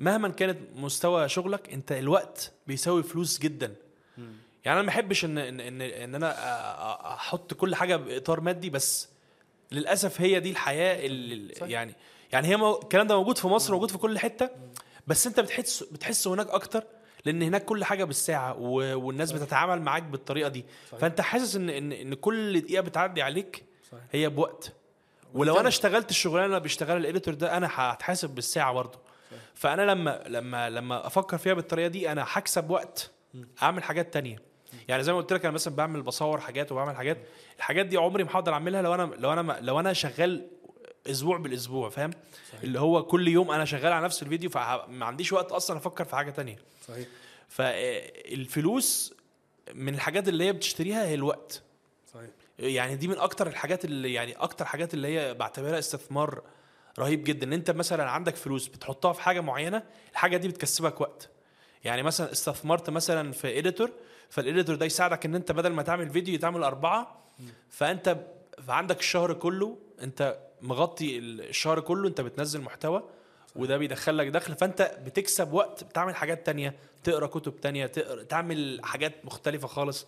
مهما 0.00 0.28
كانت 0.28 0.58
مستوى 0.76 1.28
شغلك 1.28 1.72
أنت 1.72 1.92
الوقت 1.92 2.52
بيساوي 2.66 3.02
فلوس 3.02 3.38
جدا. 3.38 3.74
يعني 4.64 4.78
أنا 4.78 4.82
ما 4.82 4.86
بحبش 4.92 5.24
ان 5.24 5.38
ان 5.38 5.60
ان, 5.60 5.80
إن 5.82 6.14
أنا 6.14 6.34
أحط 7.14 7.54
كل 7.54 7.74
حاجة 7.74 7.96
بإطار 7.96 8.40
مادي 8.40 8.70
بس 8.70 9.08
للأسف 9.72 10.20
هي 10.20 10.40
دي 10.40 10.50
الحياة 10.50 11.06
اللي 11.06 11.54
صحيح. 11.54 11.70
يعني 11.70 11.94
يعني 12.32 12.48
هي 12.48 12.56
مو- 12.56 12.78
الكلام 12.82 13.06
ده 13.06 13.16
موجود 13.16 13.38
في 13.38 13.46
مصر 13.46 13.72
موجود 13.72 13.90
في 13.90 13.98
كل 13.98 14.18
حتة 14.18 14.50
بس 15.06 15.26
أنت 15.26 15.40
بتحس 15.40 15.82
بتحس 15.82 16.28
هناك 16.28 16.48
أكتر 16.50 16.84
لأن 17.24 17.42
هناك 17.42 17.64
كل 17.64 17.84
حاجة 17.84 18.04
بالساعة 18.04 18.56
و- 18.58 18.94
والناس 19.06 19.32
بتتعامل 19.32 19.82
معاك 19.82 20.02
بالطريقة 20.02 20.48
دي. 20.48 20.64
صحيح. 20.88 21.00
فأنت 21.00 21.20
حاسس 21.20 21.56
ان 21.56 21.70
ان 21.70 21.92
إن 21.92 22.14
كل 22.14 22.60
دقيقة 22.60 22.80
بتعدي 22.82 23.22
عليك 23.22 23.64
صحيح. 23.92 24.02
هي 24.12 24.28
بوقت. 24.28 24.72
ولو 25.34 25.60
أنا 25.60 25.68
اشتغلت 25.68 26.10
الشغلانة 26.10 26.46
اللي 26.46 26.60
بيشتغلها 26.60 26.96
الإديتور 26.96 27.34
ده 27.34 27.56
أنا 27.56 27.68
هتحاسب 27.72 28.30
بالساعة 28.30 28.72
برضه. 28.72 28.98
فأنا 29.54 29.82
لما 29.82 30.22
لما 30.26 30.70
لما 30.70 31.06
أفكر 31.06 31.38
فيها 31.38 31.54
بالطريقة 31.54 31.88
دي 31.88 32.12
أنا 32.12 32.24
هكسب 32.28 32.70
وقت 32.70 33.10
أعمل 33.62 33.82
حاجات 33.82 34.14
تانية. 34.14 34.38
يعني 34.88 35.02
زي 35.02 35.12
ما 35.12 35.18
قلت 35.18 35.32
لك 35.32 35.44
أنا 35.44 35.54
مثلا 35.54 35.76
بعمل 35.76 36.02
بصور 36.02 36.40
حاجات 36.40 36.72
وبعمل 36.72 36.96
حاجات 36.96 37.18
الحاجات 37.56 37.86
دي 37.86 37.96
عمري 37.96 38.24
ما 38.24 38.30
هقدر 38.32 38.52
أعملها 38.52 38.82
لو 38.82 38.94
أنا 38.94 39.14
لو 39.18 39.32
أنا 39.32 39.58
لو 39.60 39.80
أنا 39.80 39.92
شغال 39.92 40.46
أسبوع 41.10 41.38
بالأسبوع 41.38 41.88
فاهم؟ 41.88 42.10
اللي 42.64 42.80
هو 42.80 43.02
كل 43.02 43.28
يوم 43.28 43.50
أنا 43.50 43.64
شغال 43.64 43.92
على 43.92 44.04
نفس 44.04 44.22
الفيديو 44.22 44.50
فما 44.50 45.04
عنديش 45.04 45.32
وقت 45.32 45.52
أصلا 45.52 45.76
أفكر 45.76 46.04
في 46.04 46.16
حاجة 46.16 46.30
تانية. 46.30 46.58
صحيح. 46.88 47.06
فالفلوس 47.48 49.14
من 49.74 49.94
الحاجات 49.94 50.28
اللي 50.28 50.44
هي 50.44 50.52
بتشتريها 50.52 51.04
هي 51.04 51.14
الوقت. 51.14 51.62
صحيح. 52.14 52.30
يعني 52.58 52.96
دي 52.96 53.08
من 53.08 53.18
أكتر 53.18 53.46
الحاجات 53.46 53.84
اللي 53.84 54.12
يعني 54.12 54.32
أكتر 54.32 54.64
حاجات 54.64 54.94
اللي 54.94 55.08
هي 55.08 55.34
بعتبرها 55.34 55.78
استثمار 55.78 56.42
رهيب 56.98 57.24
جدا. 57.24 57.46
إن 57.46 57.52
أنت 57.52 57.70
مثلا 57.70 58.10
عندك 58.10 58.36
فلوس 58.36 58.68
بتحطها 58.68 59.12
في 59.12 59.22
حاجة 59.22 59.40
معينة 59.40 59.82
الحاجة 60.12 60.36
دي 60.36 60.48
بتكسبك 60.48 61.00
وقت. 61.00 61.28
يعني 61.84 62.02
مثلا 62.02 62.32
استثمرت 62.32 62.90
مثلا 62.90 63.32
في 63.32 63.58
editor 63.58 63.90
فال 64.34 64.44
editor 64.44 64.74
ده 64.76 64.86
يساعدك 64.86 65.26
إن 65.26 65.34
أنت 65.34 65.52
بدل 65.52 65.72
ما 65.72 65.82
تعمل 65.82 66.10
فيديو 66.10 66.38
تعمل 66.38 66.62
أربعة. 66.62 67.20
فأنت 67.70 68.16
فعندك 68.66 69.00
الشهر 69.00 69.32
كله 69.32 69.78
أنت 70.02 70.38
مغطي 70.62 71.18
الشهر 71.18 71.80
كله 71.80 72.08
أنت 72.08 72.20
بتنزل 72.20 72.60
محتوى 72.60 73.02
وده 73.56 73.76
بيدخل 73.76 74.18
لك 74.18 74.26
دخل. 74.26 74.54
فأنت 74.54 74.98
بتكسب 75.06 75.52
وقت 75.52 75.84
بتعمل 75.84 76.14
حاجات 76.16 76.46
تانية 76.46 76.74
تقرأ 77.04 77.26
كتب 77.26 77.60
تانية 77.60 77.86
تقرأ 77.86 78.22
تعمل 78.22 78.80
حاجات 78.82 79.24
مختلفة 79.24 79.68
خالص. 79.68 80.06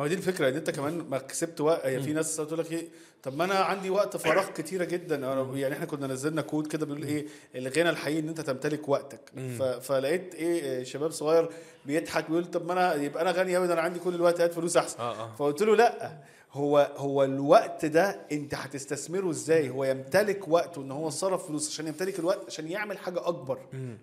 ما 0.00 0.04
هي 0.06 0.08
دي 0.08 0.14
الفكرة 0.14 0.48
إن 0.48 0.56
أنت 0.56 0.70
كمان 0.70 0.98
ما 1.10 1.18
كسبت 1.18 1.60
وقت 1.60 1.86
هي 1.86 2.02
في 2.02 2.12
ناس 2.12 2.36
تقول 2.36 2.58
لك 2.58 2.72
إيه 2.72 2.88
طب 3.22 3.36
ما 3.36 3.44
أنا 3.44 3.54
عندي 3.54 3.90
وقت 3.90 4.16
فراغ 4.16 4.46
كتيرة 4.50 4.84
جدا. 4.84 5.16
أنا- 5.20 5.56
يعني 5.56 5.74
إحنا 5.74 5.86
كنا 5.86 6.06
نزلنا 6.06 6.42
quote 6.42 6.66
كده 6.66 6.86
بيقول 6.86 7.02
إيه 7.02 7.26
الغنى 7.54 7.90
الحقيقي 7.90 8.18
إن 8.20 8.28
أنت 8.28 8.40
تمتلك 8.40 8.88
وقتك. 8.88 9.20
ف... 9.58 9.62
فلقيت 9.62 10.34
إيه 10.34 10.84
شباب 10.84 11.10
صغير 11.10 11.48
بيضحك 11.86 12.28
بيقول 12.30 12.44
طب 12.44 12.66
ما 12.66 12.72
أنا 12.72 12.94
يبقى 12.94 13.22
أنا 13.22 13.30
غني 13.30 13.56
قوي 13.56 13.66
ده 13.66 13.72
أنا 13.72 13.82
عندي 13.82 13.98
كل 13.98 14.14
الوقت 14.14 14.40
هات 14.40 14.52
فلوس 14.54 14.76
أحسن. 14.76 14.98
آه، 14.98 15.12
آه. 15.24 15.34
فقلت 15.38 15.62
له 15.62 15.76
لأ 15.76 16.18
هو 16.52 16.92
هو 16.96 17.24
الوقت 17.24 17.84
ده 17.84 18.20
أنت 18.32 18.54
هتستثمره 18.54 19.30
إزاي؟ 19.30 19.70
هو 19.70 19.84
يمتلك 19.84 20.48
وقته 20.48 20.82
إن 20.82 20.90
هو 20.90 21.10
صرف 21.10 21.46
فلوس 21.46 21.68
عشان 21.68 21.86
يمتلك 21.86 22.18
الوقت 22.18 22.40
عشان 22.46 22.68
يعمل 22.68 22.98
حاجة 22.98 23.28
أكبر 23.28 23.58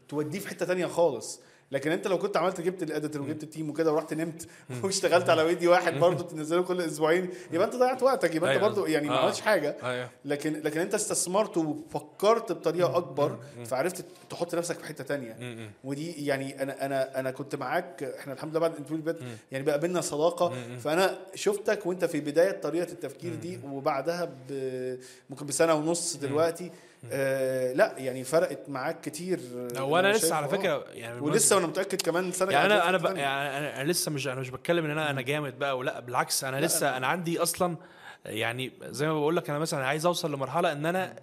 توديه 0.09 0.39
في 0.39 0.47
حتة 0.47 0.65
تانية 0.65 0.85
خالص. 0.85 1.39
لكن 1.71 1.91
انت 1.91 2.07
لو 2.07 2.17
كنت 2.17 2.37
عملت 2.37 2.61
جبت 2.61 2.83
ال 2.83 2.89
editor 2.89 3.21
وجبت 3.21 3.43
ال 3.43 3.48
team 3.48 3.69
وكده 3.69 3.93
ورحت 3.93 4.13
نمت 4.13 4.47
واشتغلت 4.83 5.29
على 5.29 5.45
فيديو 5.47 5.71
واحد 5.71 5.93
برضه 5.99 6.23
تنزله 6.23 6.61
كل 6.63 6.81
أسبوعين 6.81 7.29
يبقى 7.51 7.67
انت 7.67 7.75
ضيعت 7.75 8.03
وقتك 8.03 8.35
يبقى 8.35 8.53
انت 8.53 8.57
أيوة. 8.63 8.69
برضه 8.75 8.87
يعني 8.87 9.07
ما 9.09 9.15
آه. 9.15 9.19
عملتش 9.19 9.41
حاجة. 9.41 9.75
أيوه. 9.83 10.09
لكن 10.25 10.53
لكن 10.63 10.79
انت 10.79 10.93
استثمرت 10.93 11.57
وفكرت 11.57 12.51
بطريقة 12.51 12.97
أكبر 12.97 13.37
فعرفت 13.65 14.05
تحط 14.29 14.55
نفسك 14.55 14.77
في 14.79 14.85
حتة 14.85 15.03
تانية. 15.03 15.37
ودي 15.83 16.25
يعني 16.25 16.63
أنا 16.63 16.85
أنا 16.85 17.19
أنا 17.19 17.31
كنت 17.31 17.55
معاك 17.55 18.03
إحنا 18.03 18.33
الحمد 18.33 18.51
لله 18.51 18.59
بعد 18.59 18.71
الانترفيو 18.71 18.97
اللي 18.97 19.13
فات 19.13 19.19
يعني 19.51 19.63
بقى 19.63 19.79
بينا 19.79 20.01
صداقة. 20.01 20.53
فأنا 20.79 21.17
شفتك 21.35 21.85
وأنت 21.85 22.05
في 22.05 22.19
بداية 22.19 22.51
طريقة 22.61 22.91
التفكير 22.91 23.35
دي 23.35 23.59
وبعدها 23.71 24.25
ب- 24.49 24.99
ممكن 25.29 25.45
بسنة 25.45 25.73
ونص 25.73 26.15
دلوقتي 26.15 26.71
آه 27.11 27.73
لا 27.73 27.93
يعني 27.97 28.23
فرقت 28.23 28.69
معاك 28.69 29.01
كتير 29.01 29.39
هو 29.77 29.99
أنا 29.99 30.09
أنا 30.09 30.17
لسه 30.17 30.35
على 30.35 30.45
آه. 30.45 30.49
فكرة 30.49 30.85
يعني 30.91 31.19
ولسه 31.19 31.55
وأنا 31.55 31.67
متأكد 31.67 32.01
كمان 32.01 32.31
سنة 32.31 32.51
يعني 32.51 32.65
أنا 32.65 32.89
أنا. 32.89 33.11
يعني 33.19 33.57
أنا 33.57 33.81
أنا 33.81 33.91
لسه 33.91 34.11
مش 34.11 34.27
أنا 34.27 34.41
مش 34.41 34.49
بتكلم 34.49 34.85
إن 34.85 34.91
أنا 34.91 35.09
أنا 35.09 35.21
جامد 35.21 35.59
بقى 35.59 35.77
ولا 35.77 35.99
بالعكس 35.99 36.43
أنا 36.43 36.61
لسه 36.65 36.97
أنا 36.97 37.07
عندي 37.07 37.39
أصلا 37.39 37.77
يعني 38.25 38.71
زي 38.83 39.07
ما 39.07 39.13
بقول 39.13 39.35
لك 39.35 39.49
أنا 39.49 39.59
مثلا 39.59 39.85
عايز 39.85 40.05
أوصل 40.05 40.31
لمرحلة 40.33 40.71
إن 40.71 40.85
أنا 40.85 41.15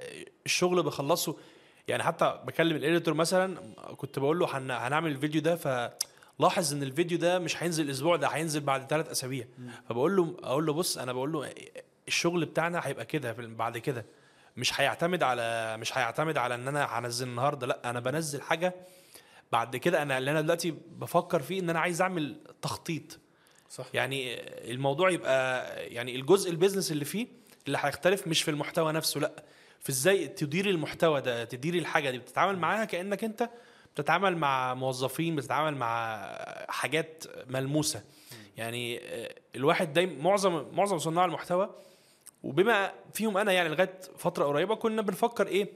الشغل 0.46 0.82
بخلصه. 0.82 1.36
يعني 1.88 2.02
حتى 2.02 2.40
بكلم 2.46 2.76
ال 2.76 2.82
editor 2.82 3.14
مثلا 3.14 3.58
كنت 3.96 4.18
بقول 4.18 4.38
له 4.38 4.58
هن... 4.58 4.70
هنعمل 4.70 5.10
الفيديو 5.10 5.40
ده 5.40 5.56
فلاحظ 5.56 6.74
إن 6.74 6.82
الفيديو 6.82 7.18
ده 7.18 7.38
مش 7.38 7.62
هينزل 7.62 7.84
الأسبوع 7.84 8.16
ده 8.16 8.28
هينزل 8.28 8.60
بعد 8.60 8.86
ثلاث 8.90 9.10
أسابيع. 9.10 9.46
فبقول 9.88 10.16
له 10.16 10.36
أقول 10.42 10.66
له 10.66 10.72
بص 10.72 10.98
أنا 10.98 11.12
بقول 11.12 11.32
له 11.32 11.50
الشغل 12.08 12.44
بتاعنا 12.44 12.80
هيبقى 12.84 13.04
كده 13.04 13.32
بعد 13.38 13.78
كده. 13.78 14.04
مش 14.56 14.80
هيعتمد 14.80 15.22
على 15.22 15.76
مش 15.76 15.98
هيعتمد 15.98 16.38
على 16.38 16.54
إن 16.54 16.68
أنا 16.68 16.98
هنزل 16.98 17.26
النهارده 17.28 17.66
لأ 17.66 17.90
أنا 17.90 18.00
بنزل 18.00 18.42
حاجة 18.42 18.74
بعد 19.52 19.76
كده. 19.76 20.02
أنا 20.02 20.18
اللي 20.18 20.30
أنا 20.30 20.40
دلوقتي 20.40 20.70
بفكر 20.70 21.42
فيه 21.42 21.60
إن 21.60 21.70
أنا 21.70 21.80
عايز 21.80 22.02
أعمل 22.02 22.36
تخطيط. 22.62 23.18
صح. 23.70 23.86
يعني 23.94 24.34
الموضوع 24.72 25.10
يبقى 25.10 25.66
يعني 25.86 26.16
الجزء 26.16 26.50
ال 26.50 26.55
business 26.55 26.92
اللي 26.92 27.04
فيه 27.04 27.26
اللي 27.66 27.78
هيختلف 27.80 28.26
مش 28.28 28.42
في 28.42 28.50
المحتوى 28.50 28.92
نفسه 28.92 29.20
لأ 29.20 29.44
في 29.80 29.90
إزاي 29.90 30.28
تدير 30.28 30.70
المحتوى 30.70 31.20
ده 31.20 31.44
تدير 31.44 31.74
الحاجة 31.74 32.10
دي. 32.10 32.18
بتتعامل 32.18 32.58
معاها 32.58 32.84
كأنك 32.84 33.24
أنت 33.24 33.50
بتتعامل 33.94 34.36
مع 34.36 34.74
موظفين 34.74 35.36
بتتعامل 35.36 35.76
مع 35.76 36.16
حاجات 36.68 37.24
ملموسة. 37.46 38.02
يعني 38.56 39.00
الواحد 39.56 39.92
دايما 39.92 40.22
معظم 40.22 40.66
معظم 40.72 40.98
صناع 40.98 41.24
المحتوى 41.24 41.74
وبما 42.44 42.92
فيهم 43.14 43.36
أنا 43.36 43.52
يعني 43.52 43.68
لغاية 43.68 44.00
فترة 44.18 44.44
قريبة 44.44 44.74
كنا 44.74 45.02
بنفكر 45.02 45.46
إيه؟ 45.46 45.68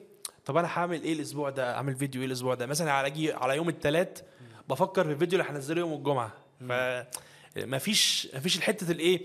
طب 0.44 0.56
أنا 0.56 0.68
هعمل 0.68 1.02
إيه 1.02 1.12
الأسبوع 1.12 1.50
ده؟ 1.50 1.74
اعمل 1.74 1.96
فيديو 1.96 2.20
إيه 2.20 2.26
الأسبوع 2.26 2.54
ده؟ 2.54 2.66
مثلا 2.66 2.92
على 2.92 3.06
أجي 3.06 3.32
على 3.32 3.56
يوم 3.56 3.68
الثلاث 3.68 4.22
بفكر 4.68 5.04
في 5.04 5.10
الفيديو 5.12 5.40
اللي 5.40 5.50
هنزله 5.52 5.80
يوم 5.80 5.92
الجمعة. 5.92 6.32
ف 6.60 6.72
ما 7.56 7.78
فيش 7.78 8.28
ما 8.34 8.40
فيش 8.40 8.56
الحتة 8.58 8.90
الإيه؟ 8.90 9.20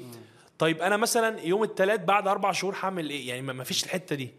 طيب 0.59 0.81
أنا 0.81 0.97
مثلا 0.97 1.39
يوم 1.41 1.63
الثلاث 1.63 1.99
بعد 1.99 2.27
أربع 2.27 2.51
شهور 2.51 2.75
هعمل 2.83 3.09
إيه؟ 3.09 3.27
يعني 3.29 3.41
ما 3.41 3.63
فيش 3.63 3.83
الحتة 3.83 4.15
دي. 4.15 4.29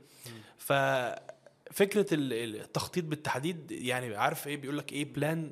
ففكره 0.58 2.14
ال- 2.14 2.32
ال- 2.32 2.60
التخطيط 2.60 3.04
بالتحديد 3.04 3.72
يعني 3.72 4.16
عارف 4.16 4.46
إيه؟ 4.48 4.56
بيقول 4.56 4.78
لك 4.78 4.92
إيه؟ 4.92 5.04
plan 5.12 5.50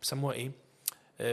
بيسموها 0.00 0.34
إيه؟ 0.34 0.50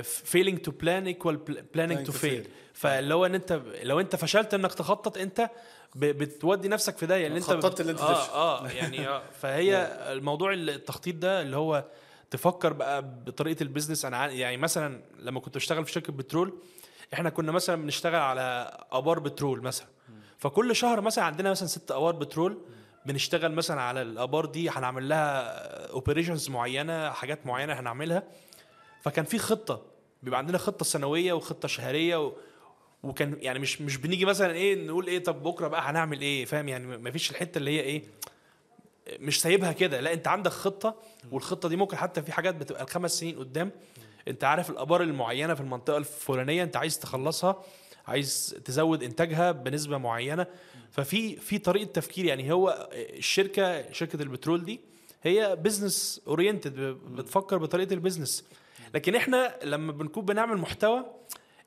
failing 0.03 0.59
to 0.59 0.71
plan 0.71 1.07
equal 1.07 1.37
planning 1.73 2.05
to 2.05 2.11
fail 2.11 2.43
fail. 2.43 2.47
فلو 2.73 3.25
ان 3.25 3.35
انت 3.35 3.61
لو 3.83 3.99
انت 3.99 4.15
فشلت 4.15 4.53
انك 4.53 4.73
تخطط 4.73 5.17
انت 5.17 5.49
بتودي 5.95 6.67
نفسك 6.67 6.97
في 6.97 7.05
داهية 7.05 7.27
اللي 7.27 7.37
انت 7.37 7.45
خططت 7.45 7.81
اللي 7.81 7.91
انت 7.91 8.01
آه 8.01 8.13
تفشل. 8.13 8.31
آه 8.33 8.67
يعني 8.69 9.07
آه. 9.07 9.21
فهي 9.41 9.77
الموضوع 10.13 10.53
التخطيط 10.53 11.15
ده 11.15 11.41
اللي 11.41 11.57
هو 11.57 11.85
تفكر 12.31 12.73
بقى 12.73 13.01
بطريقة 13.25 13.63
ال 13.63 13.68
business 13.68 14.05
أنا 14.05 14.17
عن- 14.17 14.31
يعني 14.31 14.57
مثلا 14.57 15.01
لما 15.19 15.39
كنت 15.39 15.55
بشتغل 15.55 15.85
في 15.85 15.91
شركة 15.91 16.13
بترول 16.13 16.53
إحنا 17.13 17.29
كنا 17.29 17.51
مثلا 17.51 17.75
بنشتغل 17.81 18.15
على 18.15 18.77
أبار 18.91 19.19
بترول 19.19 19.61
مثلا. 19.61 19.87
فكل 20.37 20.75
شهر 20.75 21.01
مثلا 21.01 21.23
عندنا 21.23 21.51
مثلا 21.51 21.67
ست 21.67 21.91
أبار 21.91 22.15
بترول 22.15 22.57
بنشتغل 23.05 23.51
مثلا 23.51 23.81
على 23.81 24.01
الأبار 24.01 24.45
دي. 24.45 24.69
هنعمل 24.69 25.09
لها 25.09 25.41
operations 25.91 26.49
معينة 26.49 27.09
حاجات 27.09 27.45
معينة 27.45 27.73
هنعملها. 27.73 28.23
فكان 29.01 29.25
في 29.25 29.37
خطة 29.37 29.81
بيبقى 30.23 30.37
عندنا 30.39 30.57
خطة 30.57 30.85
سنوية 30.85 31.33
وخطة 31.33 31.67
شهرية 31.67 32.25
و... 32.25 32.33
وكان 33.03 33.37
يعني 33.41 33.59
مش 33.59 33.81
مش 33.81 33.97
بنيجي 33.97 34.25
مثلا 34.25 34.53
إيه 34.53 34.87
نقول 34.87 35.07
إيه 35.07 35.23
طب 35.23 35.43
بكرة 35.43 35.67
بقى 35.67 35.81
هنعمل 35.89 36.21
إيه 36.21 36.45
فاهم؟ 36.45 36.67
يعني 36.67 36.97
ما 36.97 37.11
فيش 37.11 37.31
الحتة 37.31 37.57
اللي 37.57 37.71
هي 37.71 37.79
إيه 37.81 38.03
مش 39.19 39.41
سايبها 39.41 39.71
كده 39.71 39.99
لا 40.01 40.13
أنت 40.13 40.27
عندك 40.27 40.51
خطة 40.51 40.95
والخطة 41.31 41.69
دي 41.69 41.75
ممكن 41.75 41.97
حتى 41.97 42.21
في 42.21 42.31
حاجات 42.31 42.55
بتبقى 42.55 42.83
الخمس 42.83 43.19
سنين 43.19 43.39
قدام. 43.39 43.71
أنت 44.27 44.43
عارف 44.43 44.69
الآبار 44.69 45.01
المعينة 45.03 45.53
في 45.53 45.61
المنطقة 45.61 45.97
الفلانية 45.97 46.63
أنت 46.63 46.75
عايز 46.75 46.99
تخلصها 46.99 47.63
عايز 48.07 48.61
تزود 48.65 49.03
إنتاجها 49.03 49.51
بنسبة 49.51 49.97
معينة. 49.97 50.47
ففي 50.91 51.35
في 51.35 51.57
طريقة 51.57 51.91
تفكير 51.91 52.25
يعني 52.25 52.51
هو 52.53 52.89
الشركة 52.93 53.91
شركة 53.91 54.21
البترول 54.21 54.65
دي 54.65 54.79
هي 55.23 55.55
business 55.55 56.21
oriented 56.27 56.73
بتفكر 57.15 57.57
بطريقة 57.57 57.93
ال 57.93 57.99
business 57.99 58.45
لكن 58.93 59.15
إحنا 59.15 59.55
لما 59.63 59.91
بنكون 59.91 60.25
بنعمل 60.25 60.57
محتوى 60.57 61.05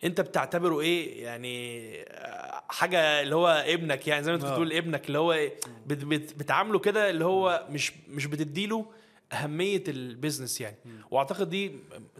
أنت 0.04 0.20
بتعتبره 0.20 0.80
إيه؟ 0.80 1.24
يعني 1.24 1.94
آه، 2.02 2.62
حاجة 2.68 3.22
اللي 3.22 3.34
هو 3.34 3.48
ابنك 3.48 4.08
يعني 4.08 4.24
زي 4.24 4.30
ما 4.30 4.36
أنت 4.36 4.44
آه. 4.44 4.50
بتقول 4.50 4.72
ابنك 4.72 5.06
اللي 5.06 5.18
هو 5.18 5.32
إيه؟ 5.32 5.54
بت 5.86 6.04
بت 6.04 6.38
بتعامله 6.38 6.78
كده 6.78 7.10
اللي 7.10 7.24
هو 7.24 7.66
مش 7.70 7.92
مش 8.08 8.26
بتديله 8.26 8.86
أهمية 9.32 9.84
ال 9.88 9.96
business 9.96 10.60
يعني. 10.60 10.76
وأعتقد 11.10 11.50
دي 11.50 11.72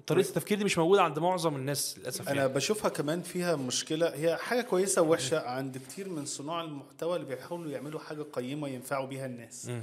طريقة 0.07 0.29
التفكير 0.29 0.59
دي 0.59 0.65
مش 0.65 0.79
موجودة 0.79 1.03
عند 1.03 1.19
معظم 1.19 1.57
الناس 1.57 1.99
للأسف 1.99 2.29
أنا 2.29 2.37
يعني. 2.43 2.53
بشوفها 2.53 2.89
كمان 2.89 3.23
فيها 3.23 3.57
مشكلة 3.57 4.09
هي 4.15 4.37
حاجة 4.37 4.61
كويسة 4.63 5.03
ووحشة 5.03 5.41
عند 5.41 5.79
كتير 5.79 6.09
من 6.09 6.27
صناع 6.27 6.61
المحتوى 6.61 7.17
اللي 7.17 7.27
بيحاولوا 7.29 7.71
يعملوا 7.71 8.01
حاجة 8.01 8.23
قيمة 8.23 8.69
ينفعوا 8.69 9.07
بيها 9.07 9.27
الناس. 9.27 9.67
مم. 9.69 9.83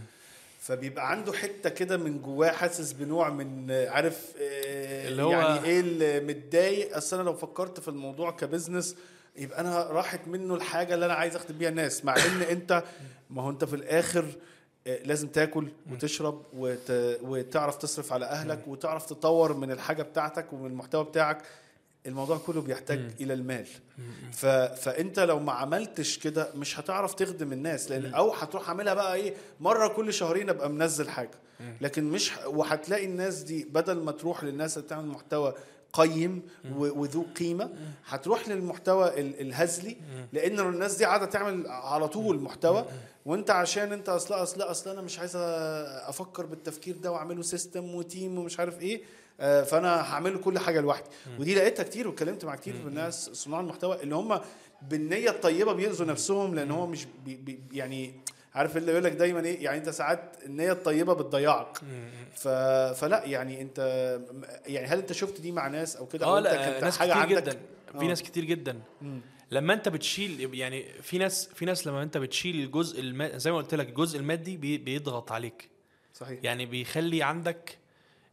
فبيبقى 0.66 1.12
عنده 1.12 1.34
حتة 1.34 1.70
كده 1.70 1.98
من 1.98 2.22
جواه 2.22 2.52
حاسس 2.52 2.92
بنوع 2.92 3.30
من 3.30 3.72
عارف 3.72 4.34
آه، 4.42 5.08
اللي 5.08 5.24
هو- 5.24 5.32
يعني 5.32 5.64
إيه 5.66 5.80
اللي 5.80 6.20
متضايق؟ 6.20 6.98
أصل 6.98 7.16
أنا 7.20 7.26
لو 7.26 7.34
فكرت 7.36 7.80
في 7.80 7.88
الموضوع 7.88 8.32
ك 8.32 8.39
business 8.39 8.96
يبقى 9.38 9.62
أنا 9.62 9.84
راحت 9.84 10.28
منه 10.28 10.56
الحاجة 10.56 10.94
اللي 10.94 11.06
أنا 11.06 11.14
عايز 11.14 11.36
أخدم 11.36 11.58
بيها 11.58 11.70
الناس. 11.70 12.06
مع 12.06 12.16
إن 12.16 12.42
أنت 12.52 12.84
ما 13.30 13.42
هو 13.44 13.50
أنت 13.50 13.64
في 13.66 13.76
الآخر 13.76 14.26
آه، 14.88 15.04
لازم 15.04 15.28
تاكل 15.28 15.68
وتشرب 15.92 16.42
وت... 16.54 16.92
وتعرف 17.22 17.76
تصرف 17.78 18.14
على 18.14 18.26
أهلك 18.26 18.68
وتعرف 18.68 19.06
تطور 19.06 19.54
من 19.54 19.72
الحاجة 19.72 20.04
بتاعتك 20.04 20.54
ومن 20.54 20.66
المحتوى 20.72 21.04
بتاعك. 21.04 21.42
الموضوع 22.06 22.38
كله 22.38 22.62
بيحتاج 22.62 23.00
إلى 23.22 23.34
المال. 23.34 23.66
ف... 24.32 24.46
فأنت 24.46 25.20
لو 25.20 25.40
ما 25.40 25.52
عملتش 25.52 26.18
كده 26.18 26.50
مش 26.56 26.80
هتعرف 26.80 27.14
تخدم 27.14 27.54
الناس 27.54 27.92
لأن 27.92 28.14
أو 28.14 28.32
هتروح 28.34 28.70
عاملها 28.70 28.94
بقى 28.94 29.16
إيه 29.16 29.34
مرة 29.60 29.88
كل 29.88 30.14
شهرين 30.14 30.50
أبقى 30.50 30.70
منزل 30.70 31.10
حاجة. 31.10 31.32
لكن 31.82 32.04
مش 32.04 32.32
وهتلاقي 32.46 33.06
الناس 33.06 33.42
دي 33.42 33.64
بدل 33.64 33.98
ما 34.00 34.12
تروح 34.12 34.44
للناس 34.44 34.78
اللي 34.78 34.86
بتعمل 34.86 35.06
محتوى 35.08 35.54
قيم 35.94 36.42
و- 36.76 37.02
وذو 37.02 37.26
قيمة 37.40 37.70
هتروح 38.08 38.50
للمحتوى 38.50 39.20
ال- 39.22 39.42
الهزلي 39.42 39.98
لأن 40.34 40.60
الناس 40.60 40.96
دي 40.96 41.06
قاعدة 41.06 41.26
تعمل 41.26 41.68
على 41.68 42.08
طول 42.08 42.40
محتوى 42.42 42.86
وأنت 43.26 43.50
عشان 43.52 43.94
أنت 43.94 44.10
اصل 44.10 44.34
اصل 44.34 44.62
أصل 44.62 44.90
أنا 44.90 45.02
مش 45.02 45.20
عايز 45.20 45.36
أفكر 45.36 46.46
بالتفكير 46.46 46.98
ده 46.98 47.12
وأعمله 47.12 47.42
system 47.42 47.96
و 47.96 48.04
team 48.04 48.38
ومش 48.38 48.60
عارف 48.60 48.82
إيه 48.82 49.02
فأنا 49.40 50.14
هعمل 50.14 50.38
كل 50.38 50.60
حاجة 50.60 50.82
لوحدي. 50.82 51.10
ودي 51.40 51.56
لقيتها 51.56 51.84
كتير 51.84 52.08
واتكلمت 52.08 52.46
مع 52.46 52.56
كتير 52.56 52.74
من 52.74 52.88
الناس 52.88 53.30
صناع 53.30 53.60
المحتوى 53.60 54.04
اللي 54.04 54.16
هم 54.16 54.40
بالنية 54.90 55.30
الطيبة 55.30 55.74
بيأذوا 55.74 56.08
نفسهم 56.08 56.56
لأن 56.56 56.72
هو 56.72 56.88
مش 56.88 57.06
بي 57.26 57.36
بي 57.36 57.60
يعني 57.72 58.14
عارف 58.56 58.78
اللي 58.78 58.92
يقول 58.92 59.04
لك 59.04 59.12
دايما 59.12 59.46
إيه 59.46 59.64
يعني 59.64 59.78
أنت 59.78 59.90
ساعات 59.90 60.36
النية 60.46 60.72
الطيبة 60.72 61.14
بتضيعك. 61.14 61.78
ف... 62.36 62.48
فلا 63.00 63.26
يعني 63.26 63.62
أنت 63.62 63.80
يعني 64.66 64.88
هل 64.88 64.98
أنت 64.98 65.14
شفت 65.14 65.42
دي 65.42 65.52
مع 65.52 65.68
ناس 65.68 65.96
أو 65.96 66.06
كده؟ 66.06 66.26
آه 66.26 66.40
لا 66.40 66.80
ناس 66.82 66.98
حاجة 66.98 67.10
كتير 67.12 67.22
عندك؟ 67.22 67.44
جدا. 67.44 67.60
في 67.92 68.06
آه. 68.06 68.08
ناس 68.08 68.22
كتير 68.24 68.46
جدا. 68.46 68.80
مم. 69.02 69.22
لما 69.52 69.74
أنت 69.74 69.90
بتشيل 69.90 70.56
يعني 70.56 70.86
في 71.02 71.18
ناس 71.18 71.50
في 71.56 71.66
ناس 71.66 71.88
لما 71.88 72.04
أنت 72.04 72.18
بتشيل 72.18 72.56
الجزء 72.56 73.00
الما... 73.00 73.38
زي 73.38 73.52
ما 73.52 73.58
قلت 73.58 73.76
لك 73.76 73.90
الجزء 73.90 74.20
المادي 74.20 74.58
بي... 74.58 74.78
بيضغط 74.78 75.32
عليك. 75.32 75.70
صحيح. 76.14 76.40
يعني 76.44 76.66
بيخلي 76.66 77.24
عندك 77.24 77.78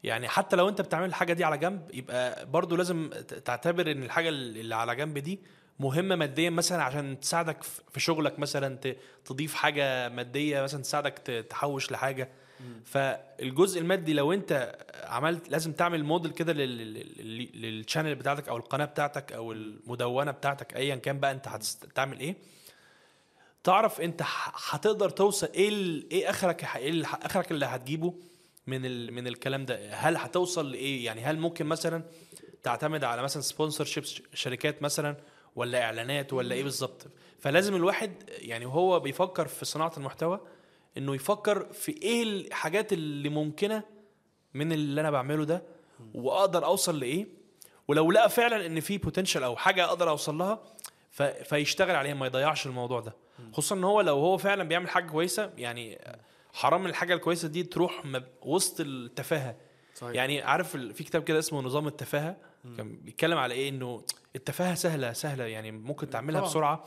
يعني 0.04 0.28
حتى 0.28 0.56
لو 0.56 0.68
انت 0.68 0.80
بتعمل 0.80 1.04
الحاجة 1.08 1.32
دي 1.32 1.44
على 1.44 1.58
جنب 1.58 1.90
يبقى 1.94 2.46
برضو 2.46 2.76
لازم 2.76 3.10
تعتبر 3.44 3.90
ان 3.90 4.02
الحاجة 4.02 4.28
اللي 4.28 4.74
على 4.74 4.96
جنب 4.96 5.18
دي 5.18 5.40
مهمة 5.80 6.16
ماديا 6.16 6.50
مثلا 6.50 6.82
عشان 6.82 7.20
تساعدك 7.20 7.62
في 7.62 8.00
شغلك 8.00 8.38
مثلا 8.38 8.78
تضيف 9.24 9.54
حاجة 9.54 10.08
مادية 10.08 10.62
مثلا 10.62 10.82
تساعدك 10.82 11.18
تحوش 11.50 11.92
لحاجة. 11.92 12.28
فالجزء 12.84 13.80
المادي 13.80 14.12
لو 14.12 14.32
انت 14.32 14.78
عملت 15.04 15.48
لازم 15.50 15.72
تعمل 15.72 16.04
موديل 16.04 16.30
كده 16.30 16.52
لل- 16.52 16.94
لل- 17.18 17.62
لل 17.62 17.74
channel 17.74 18.14
بتاعتك 18.14 18.48
أو 18.48 18.56
القناة 18.56 18.84
بتاعتك 18.84 19.32
أو 19.32 19.52
المدونة 19.52 20.30
بتاعتك 20.30 20.76
ايا 20.76 20.96
كان 20.96 21.20
بقى 21.20 21.32
انت 21.32 21.48
هتعمل 21.48 22.20
إيه. 22.20 22.36
تعرف 23.64 24.00
انت 24.00 24.22
هتقدر 24.70 25.10
توصل 25.10 25.48
إيه 25.54 25.70
إيه 26.12 26.30
آخرك 26.30 26.76
إيه 26.76 27.02
آخرك 27.22 27.50
اللي 27.50 27.66
هتجيبه. 27.66 28.14
من 28.68 28.86
ال 28.86 29.12
من 29.12 29.26
الكلام 29.26 29.64
ده. 29.64 29.90
هل 29.94 30.16
هتوصل 30.16 30.70
لإيه؟ 30.72 31.04
يعني 31.04 31.20
هل 31.20 31.38
ممكن 31.38 31.66
مثلا 31.66 32.04
تعتمد 32.62 33.04
على 33.04 33.22
مثلا 33.22 33.42
sponsorships 33.42 34.22
شركات 34.34 34.82
مثلا 34.82 35.16
ولا 35.56 35.82
إعلانات 35.82 36.32
ولا 36.32 36.54
إيه 36.54 36.62
بالظبط؟ 36.64 37.06
فلازم 37.38 37.76
الواحد 37.76 38.12
يعني 38.38 38.66
وهو 38.66 39.00
بيفكر 39.00 39.48
في 39.48 39.64
صناعة 39.64 39.92
المحتوى 39.96 40.40
إنه 40.98 41.14
يفكر 41.14 41.72
في 41.72 41.92
إيه 42.02 42.22
الحاجات 42.22 42.92
اللي 42.92 43.28
ممكنة 43.28 43.82
من 44.54 44.72
اللي 44.72 45.00
أنا 45.00 45.10
بعمله 45.10 45.44
ده 45.44 45.62
وأقدر 46.14 46.64
أوصل 46.64 47.00
لإيه. 47.00 47.26
ولو 47.88 48.10
لقى 48.10 48.30
فعلا 48.30 48.66
إن 48.66 48.80
في 48.80 48.98
بوتنشال 48.98 49.42
أو 49.42 49.56
حاجة 49.56 49.84
أقدر 49.84 50.08
أوصل 50.10 50.38
لها 50.38 50.62
ف... 51.10 51.22
فيشتغل 51.22 51.96
عليها 51.96 52.14
ما 52.14 52.26
يضيعش 52.26 52.66
الموضوع 52.66 53.00
ده. 53.00 53.16
خصوصا 53.52 53.74
إن 53.74 53.84
هو 53.84 54.00
لو 54.00 54.18
هو 54.18 54.36
فعلا 54.38 54.64
بيعمل 54.64 54.88
حاجة 54.88 55.06
كويسة 55.10 55.52
يعني 55.56 55.98
حرام 56.58 56.86
الحاجة 56.86 57.14
الكويسة 57.14 57.48
دي 57.48 57.62
تروح. 57.62 58.02
وسط 58.42 58.80
التفاهة 58.80 59.56
صحيح. 59.94 60.14
يعني 60.14 60.42
عارف. 60.42 60.76
في 60.76 61.04
كتاب 61.04 61.22
كده 61.22 61.38
اسمه 61.38 61.60
نظام 61.62 61.86
التفاهة 61.86 62.36
كان 62.76 62.96
بيتكلم 62.96 63.38
على 63.38 63.54
إيه 63.54 63.68
إنه 63.68 64.02
التفاهة 64.36 64.74
سهلة 64.74 65.12
سهلة 65.12 65.44
يعني 65.44 65.70
ممكن 65.72 66.10
تعملها 66.10 66.40
طبعا. 66.40 66.50
بسرعة 66.50 66.84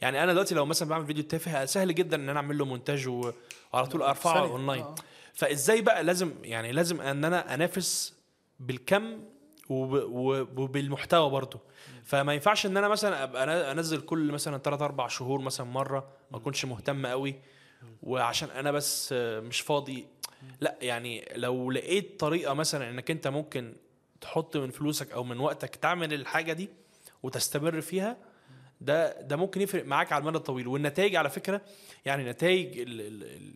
يعني 0.00 0.22
أنا 0.22 0.32
دلوقتي 0.32 0.54
لو 0.54 0.66
مثلا 0.66 0.88
بعمل 0.88 1.06
فيديو 1.06 1.24
تافه 1.24 1.64
سهل 1.64 1.94
جدا 1.94 2.16
إن 2.16 2.28
أنا 2.28 2.36
أعمل 2.40 2.58
له 2.58 2.64
مونتاج 2.64 3.08
وعلى 3.08 3.86
طول 3.90 4.02
أرفعه. 4.02 4.40
أونلاين 4.40 4.82
آه. 4.82 4.94
فإزاي 5.34 5.80
بقى 5.82 6.04
لازم 6.04 6.32
يعني 6.42 6.72
لازم 6.72 7.00
إن 7.00 7.24
أنا 7.24 7.54
أنافس 7.54 8.14
بالكم 8.60 9.20
وب- 9.68 10.10
وب- 10.10 10.58
وبالمحتوى 10.58 11.30
برضه 11.30 11.60
فما 12.04 12.34
ينفعش 12.34 12.66
إن 12.66 12.76
أنا 12.76 12.88
مثلا 12.88 13.22
أبقى 13.22 13.72
أنزل 13.72 14.00
كل 14.00 14.32
مثلا 14.32 14.58
3 14.58 14.84
4 14.84 15.08
شهور 15.08 15.40
مثلا 15.40 15.66
مرة 15.66 16.08
ما 16.30 16.38
أكونش 16.38 16.64
مهتم 16.64 17.06
قوي 17.06 17.34
وعشان 18.02 18.50
أنا 18.50 18.72
بس 18.72 19.12
مش 19.12 19.60
فاضي. 19.60 20.06
لا 20.60 20.76
يعني 20.82 21.28
لو 21.34 21.70
لقيت 21.70 22.20
طريقة 22.20 22.54
مثلا 22.54 22.90
إنك 22.90 23.10
أنت 23.10 23.28
ممكن 23.28 23.74
تحط 24.20 24.56
من 24.56 24.70
فلوسك 24.70 25.12
أو 25.12 25.24
من 25.24 25.40
وقتك 25.40 25.76
تعمل 25.76 26.14
الحاجة 26.14 26.52
دي 26.52 26.68
وتستمر 27.22 27.80
فيها 27.80 28.16
ده 28.80 29.20
ده 29.20 29.36
ممكن 29.36 29.60
يفرق 29.60 29.84
معاك 29.84 30.12
على 30.12 30.20
المدى 30.22 30.36
الطويل. 30.38 30.68
والنتائج 30.68 31.16
على 31.16 31.30
فكرة 31.30 31.60
يعني 32.04 32.30
نتائج 32.30 32.88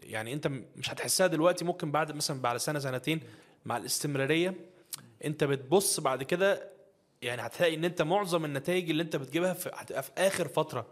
يعني 0.02 0.32
أنت 0.32 0.46
مش 0.76 0.90
هتحسها 0.90 1.26
دلوقتي. 1.26 1.64
ممكن 1.64 1.90
بعد 1.90 2.12
مثلا 2.12 2.40
بعد 2.40 2.56
سنة 2.56 2.78
سنتين 2.78 3.20
مع 3.64 3.76
الاستمرارية 3.76 4.54
أنت 5.24 5.44
بتبص 5.44 6.00
بعد 6.00 6.22
كده 6.22 6.68
يعني 7.22 7.42
هتلاقي 7.42 7.74
إن 7.74 7.84
أنت 7.84 8.02
معظم 8.02 8.44
النتائج 8.44 8.90
اللي 8.90 9.02
أنت 9.02 9.16
بتجيبها 9.16 9.56
هتبقى 9.72 10.02
في 10.02 10.10
آخر 10.18 10.48
فترة. 10.48 10.86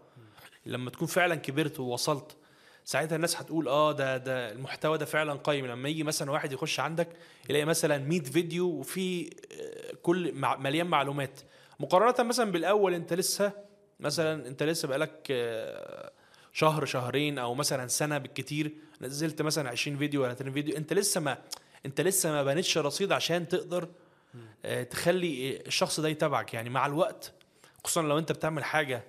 لما 0.65 0.89
تكون 0.89 1.07
فعلا 1.07 1.35
كبرت 1.35 1.79
ووصلت. 1.79 2.37
ساعتها 2.85 3.15
الناس 3.15 3.37
هتقول 3.37 3.67
آه 3.67 3.91
ده 3.91 4.17
ده 4.17 4.51
المحتوى 4.51 4.97
ده 4.97 5.05
فعلا 5.05 5.33
قيم. 5.43 5.65
لما 5.65 5.89
يجي 5.89 6.03
مثلا 6.03 6.31
واحد 6.31 6.51
يخش 6.51 6.79
عندك 6.79 7.07
يلاقي 7.49 7.65
مثلا 7.65 7.97
100 7.97 8.21
فيديو 8.21 8.67
وفي 8.67 9.29
آه، 9.29 9.95
كل 10.03 10.33
مليان 10.35 10.87
معلومات. 10.87 11.39
مقارنة 11.79 12.29
مثلا 12.29 12.51
بالأول 12.51 12.93
أنت 12.93 13.13
لسه 13.13 13.51
مثلا 13.99 14.47
أنت 14.47 14.63
لسه 14.63 14.87
بقالك 14.87 15.27
آه، 15.31 16.11
شهر 16.53 16.85
شهرين 16.85 17.39
أو 17.39 17.55
مثلا 17.55 17.87
سنة 17.87 18.17
بالكتير 18.17 18.71
نزلت 19.01 19.41
مثلا 19.41 19.69
20 19.69 19.97
فيديو 19.97 20.23
ولا 20.23 20.33
30 20.33 20.53
فيديو 20.53 20.77
أنت 20.77 20.93
لسه 20.93 21.21
ما 21.21 21.37
أنت 21.85 22.01
لسه 22.01 22.31
ما 22.31 22.43
بنيتش 22.43 22.77
رصيد 22.77 23.11
عشان 23.11 23.47
تقدر 23.47 23.89
آه، 24.65 24.83
تخلي 24.83 25.57
الشخص 25.67 25.99
ده 25.99 26.09
يتابعك. 26.09 26.53
يعني 26.53 26.69
مع 26.69 26.85
الوقت 26.85 27.31
خصوصا 27.83 28.01
لو 28.01 28.17
أنت 28.17 28.31
بتعمل 28.31 28.63
حاجة 28.63 29.03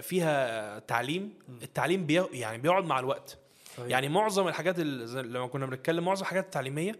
فيها 0.00 0.78
تعليم 0.78 1.34
التعليم 1.62 2.06
بي 2.06 2.22
يعني 2.32 2.58
بيقعد 2.58 2.84
مع 2.84 2.98
الوقت. 2.98 3.38
صحيح. 3.76 3.88
يعني 3.90 4.08
معظم 4.08 4.48
الحاجات 4.48 4.78
لما 4.78 5.46
كنا 5.46 5.66
بنتكلم 5.66 6.04
معظم 6.04 6.22
الحاجات 6.22 6.44
التعليمية 6.44 6.92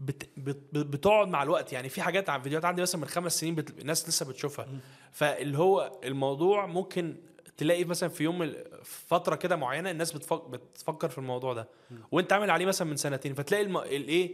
بت 0.00 0.28
بت 0.36 0.58
بتقعد 0.78 1.28
مع 1.28 1.42
الوقت. 1.42 1.72
يعني 1.72 1.88
في 1.88 2.02
حاجات 2.02 2.30
على 2.30 2.42
فيديوهات 2.42 2.64
عندي 2.64 2.82
مثلا 2.82 3.00
من 3.00 3.06
خمس 3.06 3.40
سنين 3.40 3.54
بت... 3.54 3.80
الناس 3.80 4.08
لسه 4.08 4.26
بتشوفها. 4.26 4.68
فاللي 5.12 5.58
هو 5.58 6.00
الموضوع 6.04 6.66
ممكن 6.66 7.16
تلاقي 7.56 7.84
مثلا 7.84 8.08
في 8.08 8.24
يوم 8.24 8.52
فترة 8.84 9.36
كده 9.36 9.56
معينة 9.56 9.90
الناس 9.90 10.12
بتفك... 10.12 10.48
بتفكر 10.48 11.08
في 11.08 11.18
الموضوع 11.18 11.52
ده. 11.54 11.68
وانت 12.12 12.32
عامل 12.32 12.50
عليه 12.50 12.66
مثلا 12.66 12.88
من 12.88 12.96
سنتين 12.96 13.34
فتلاقي 13.34 13.62
الم... 13.64 13.76
الايه 13.78 14.30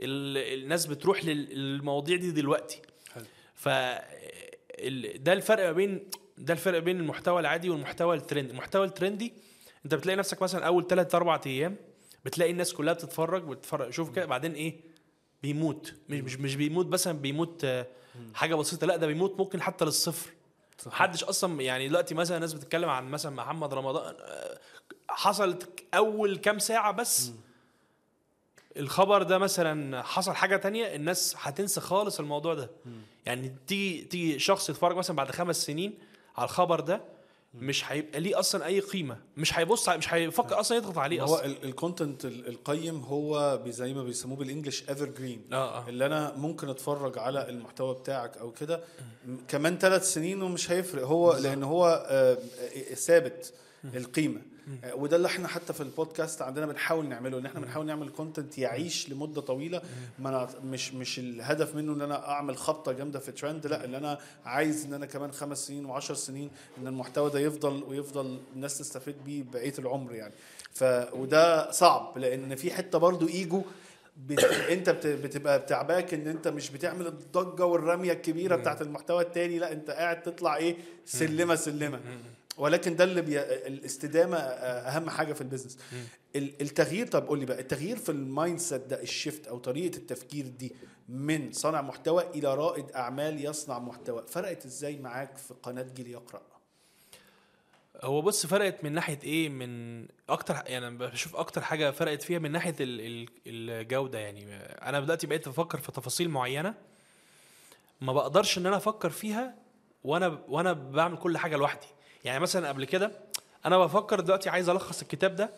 ال- 0.00 0.62
الناس 0.62 0.86
بتروح 0.86 1.24
لل- 1.24 1.54
للمواضيع 1.58 2.16
دي 2.16 2.30
دلوقتي. 2.30 2.82
حلو. 3.14 3.24
ف 3.54 3.68
ال- 3.68 5.22
ده 5.24 5.32
الفرق 5.32 5.64
ما 5.64 5.72
بين 5.72 6.10
ده 6.40 6.52
الفرق 6.54 6.78
بين 6.78 7.00
المحتوى 7.00 7.40
العادي 7.40 7.70
والمحتوى 7.70 8.16
الترندي. 8.16 8.50
المحتوى 8.50 8.86
الترندي 8.86 9.32
انت 9.84 9.94
بتلاقي 9.94 10.16
نفسك 10.16 10.42
مثلا 10.42 10.66
أول 10.66 10.86
3 10.86 11.16
4 11.16 11.40
أيام 11.46 11.76
بتلاقي 12.24 12.50
الناس 12.50 12.72
كلها 12.74 12.92
بتتفرج 12.94 13.42
بتتفرج 13.42 13.90
شوف 13.90 14.10
كده 14.10 14.26
بعدين 14.26 14.52
إيه؟ 14.52 14.80
بيموت. 15.42 15.94
مش 16.08 16.20
مش 16.20 16.36
مش 16.36 16.56
بيموت 16.56 16.86
مثلا 16.86 17.18
بيموت 17.18 17.64
آه، 17.64 17.86
حاجة 18.34 18.54
بسيطة. 18.54 18.86
لا 18.86 18.96
ده 18.96 19.06
بيموت 19.06 19.38
ممكن 19.38 19.62
حتى 19.62 19.84
للصفر. 19.84 20.30
محدش 20.86 21.24
أصلا 21.24 21.62
يعني 21.62 21.88
دلوقتي 21.88 22.14
مثلا 22.14 22.38
ناس 22.38 22.52
بتتكلم 22.52 22.88
عن 22.88 23.10
مثلا 23.10 23.32
محمد 23.36 23.74
رمضان 23.74 24.14
آه، 24.20 24.58
حصلت 25.08 25.84
أول 25.94 26.36
كام 26.36 26.58
ساعة 26.58 26.92
بس 26.92 27.32
الخبر 28.76 29.22
ده 29.22 29.38
مثلا 29.38 30.02
حصل 30.02 30.32
حاجة 30.34 30.56
تانية 30.56 30.94
الناس 30.96 31.34
هتنسى 31.38 31.80
خالص 31.80 32.20
الموضوع 32.20 32.54
ده. 32.54 32.70
يعني 33.26 33.56
تيجي 33.66 34.04
تيجي 34.04 34.38
شخص 34.38 34.70
يتفرج 34.70 34.96
مثلا 34.96 35.16
بعد 35.16 35.30
خمس 35.30 35.66
سنين 35.66 35.98
على 36.36 36.44
الخبر 36.44 36.80
ده 36.80 37.00
مش 37.54 37.92
هيبقى 37.92 38.20
ليه 38.20 38.38
أصلا 38.38 38.66
أي 38.66 38.80
قيمة. 38.80 39.16
مش 39.36 39.58
هيبص 39.58 39.88
مش 39.88 40.14
هيفكر 40.14 40.60
أصلا 40.60 40.76
يضغط 40.78 40.98
عليه 40.98 41.22
هو 41.22 41.34
أصلا. 41.34 41.46
ال 41.46 41.56
content 41.56 42.24
القيم 42.24 43.00
هو 43.00 43.60
زي 43.66 43.94
ما 43.94 44.02
بيسموه 44.04 44.36
بال 44.36 44.47
English 44.47 44.84
evergreen 44.88 45.44
آه 45.52 45.78
آه. 45.78 45.88
اللي 45.88 46.06
أنا 46.06 46.34
ممكن 46.36 46.68
أتفرج 46.68 47.18
على 47.18 47.48
المحتوى 47.48 47.94
بتاعك 47.94 48.36
أو 48.36 48.50
كده 48.50 48.80
كمان 49.48 49.78
ثلاث 49.78 50.12
سنين 50.12 50.42
ومش 50.42 50.70
هيفرق. 50.70 51.06
هو 51.06 51.36
لأن 51.36 51.62
هو 51.62 52.06
آه، 52.08 52.38
آه، 52.60 52.94
ثابت 52.94 53.52
القيمة. 53.94 54.40
آه، 54.40 54.49
وده 54.94 55.16
اللي 55.16 55.26
إحنا 55.28 55.48
حتى 55.48 55.72
في 55.72 55.80
البودكاست 55.80 56.42
عندنا 56.42 56.66
بنحاول 56.66 57.08
نعمله 57.08 57.38
إن 57.38 57.46
إحنا 57.46 57.60
بنحاول 57.60 57.86
نعمل 57.86 58.08
content 58.08 58.58
يعيش 58.58 59.10
لمدة 59.10 59.40
طويلة. 59.40 59.82
ما 60.18 60.28
أنا 60.28 60.48
مش 60.64 60.94
مش 60.94 61.18
الهدف 61.18 61.74
منه 61.74 61.92
إن 61.92 62.02
أنا 62.02 62.28
أعمل 62.28 62.56
خبطة 62.56 62.92
جامدة 62.92 63.18
في 63.18 63.32
ترند 63.32 63.66
لا 63.66 63.84
اللي 63.84 63.96
أنا 63.96 64.18
عايز 64.44 64.84
إن 64.84 64.94
أنا 64.94 65.06
كمان 65.06 65.32
خمس 65.32 65.66
سنين 65.66 65.84
وعشر 65.84 66.14
سنين 66.14 66.50
إن 66.78 66.86
المحتوى 66.86 67.30
ده 67.30 67.38
يفضل 67.40 67.82
ويفضل 67.88 68.38
الناس 68.54 68.78
تستفيد 68.78 69.24
بيه 69.24 69.42
بقية 69.42 69.74
العمر 69.78 70.14
يعني. 70.14 70.34
ف 70.72 70.84
وده 71.12 71.70
صعب 71.70 72.18
لأن 72.18 72.54
في 72.54 72.70
حتة 72.70 72.98
برضو 72.98 73.28
ايجو 73.28 73.62
بت... 74.26 74.44
أنت 74.44 74.90
بت... 74.90 75.06
بتبقى 75.06 75.58
بتعباك 75.58 76.14
إن 76.14 76.26
أنت 76.28 76.48
مش 76.48 76.70
بتعمل 76.70 77.06
الضجة 77.06 77.64
والرمية 77.64 78.12
الكبيرة 78.12 78.56
بتاعت 78.56 78.82
المحتوى 78.82 79.22
التاني 79.22 79.58
لا 79.58 79.72
أنت 79.72 79.90
قاعد 79.90 80.22
تطلع 80.22 80.56
إيه؟ 80.56 80.76
سلمة 81.04 81.54
سلمة. 81.54 82.00
ولكن 82.56 82.96
ده 82.96 83.04
اللي 83.04 83.22
بي... 83.22 83.40
الاستدامة 83.40 84.36
أهم 84.38 85.10
حاجة 85.10 85.32
في 85.32 85.40
ال 85.40 85.44
business. 85.44 85.78
ال- 86.36 86.62
التغيير 86.62 87.06
طب 87.06 87.26
قول 87.26 87.38
لي 87.38 87.46
بقى 87.46 87.60
التغيير 87.60 87.96
في 87.96 88.08
ال 88.08 88.58
mindset 88.58 88.86
ده 88.86 89.02
ال 89.02 89.09
shift 89.09 89.46
أو 89.46 89.58
طريقة 89.58 89.96
التفكير 89.96 90.46
دي 90.46 90.74
من 91.08 91.52
صانع 91.52 91.82
محتوى 91.82 92.26
إلى 92.34 92.54
رائد 92.54 92.90
أعمال 92.90 93.44
يصنع 93.44 93.78
محتوى 93.78 94.24
فرقت 94.28 94.64
إزاي 94.66 94.96
معاك 94.98 95.36
في 95.36 95.54
قناة 95.62 95.86
جيل 95.94 96.06
يقرأ؟ 96.06 96.42
هو 98.02 98.22
بص 98.22 98.46
فرقت 98.46 98.84
من 98.84 98.92
ناحية 98.92 99.18
إيه؟ 99.24 99.48
من 99.48 100.06
أكتر 100.28 100.54
يعني 100.66 100.96
بشوف 100.96 101.36
أكتر 101.36 101.60
حاجة 101.60 101.90
فرقت 101.90 102.22
فيها 102.22 102.38
من 102.38 102.52
ناحية 102.52 102.74
ال- 102.80 103.00
ال- 103.00 103.28
الجودة. 103.46 104.18
يعني 104.18 104.56
أنا 104.56 105.00
دلوقتي 105.00 105.26
بقيت 105.26 105.48
بفكر 105.48 105.78
في 105.78 105.92
تفاصيل 105.92 106.28
معينة 106.30 106.74
ما 108.00 108.12
بقدرش 108.12 108.58
إن 108.58 108.66
أنا 108.66 108.76
أفكر 108.76 109.10
فيها 109.10 109.54
وأنا 110.04 110.38
وأنا 110.48 110.72
بعمل 110.72 111.16
كل 111.18 111.38
حاجة 111.38 111.56
لوحدي. 111.56 111.86
يعني 112.24 112.40
مثلا 112.40 112.68
قبل 112.68 112.84
كده 112.84 113.12
أنا 113.66 113.78
بفكر 113.78 114.20
دلوقتي 114.20 114.50
عايز 114.50 114.68
ألخص 114.68 115.02
الكتاب 115.02 115.36
ده 115.36 115.50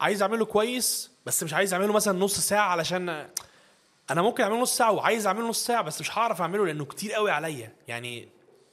عايز 0.00 0.22
أعمله 0.22 0.44
كويس 0.44 1.10
بس 1.26 1.42
مش 1.42 1.54
عايز 1.54 1.74
أعمله 1.74 1.92
مثلا 1.92 2.18
نص 2.18 2.38
ساعة 2.40 2.68
علشان 2.68 3.08
أنا 4.10 4.22
ممكن 4.22 4.42
أعمله 4.42 4.60
نص 4.60 4.76
ساعة 4.76 4.92
وعايز 4.92 5.26
أعمله 5.26 5.48
نص 5.48 5.66
ساعة 5.66 5.82
بس 5.82 6.00
مش 6.00 6.18
هعرف 6.18 6.40
أعمله 6.40 6.66
لأنه 6.66 6.84
كتير 6.84 7.12
قوي 7.12 7.30
عليا 7.30 7.72
يعني 7.88 8.28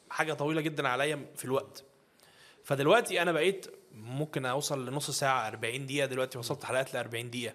حاجة 0.10 0.34
طويلة 0.34 0.62
جدا 0.62 0.88
عليا 0.88 1.26
في 1.36 1.46
الوقت. 1.46 1.84
فدلوقتي 2.64 3.22
أنا 3.22 3.32
بقيت 3.32 3.66
ممكن 3.96 4.46
أوصل 4.46 4.86
لنص 4.86 5.12
ساعة 5.12 5.48
40 5.48 5.86
دقيقة 5.86 6.06
دلوقتي 6.06 6.38
وصلت 6.38 6.64
حلقات 6.64 6.94
ل 6.94 6.98
40 6.98 7.30
دقيقة. 7.30 7.54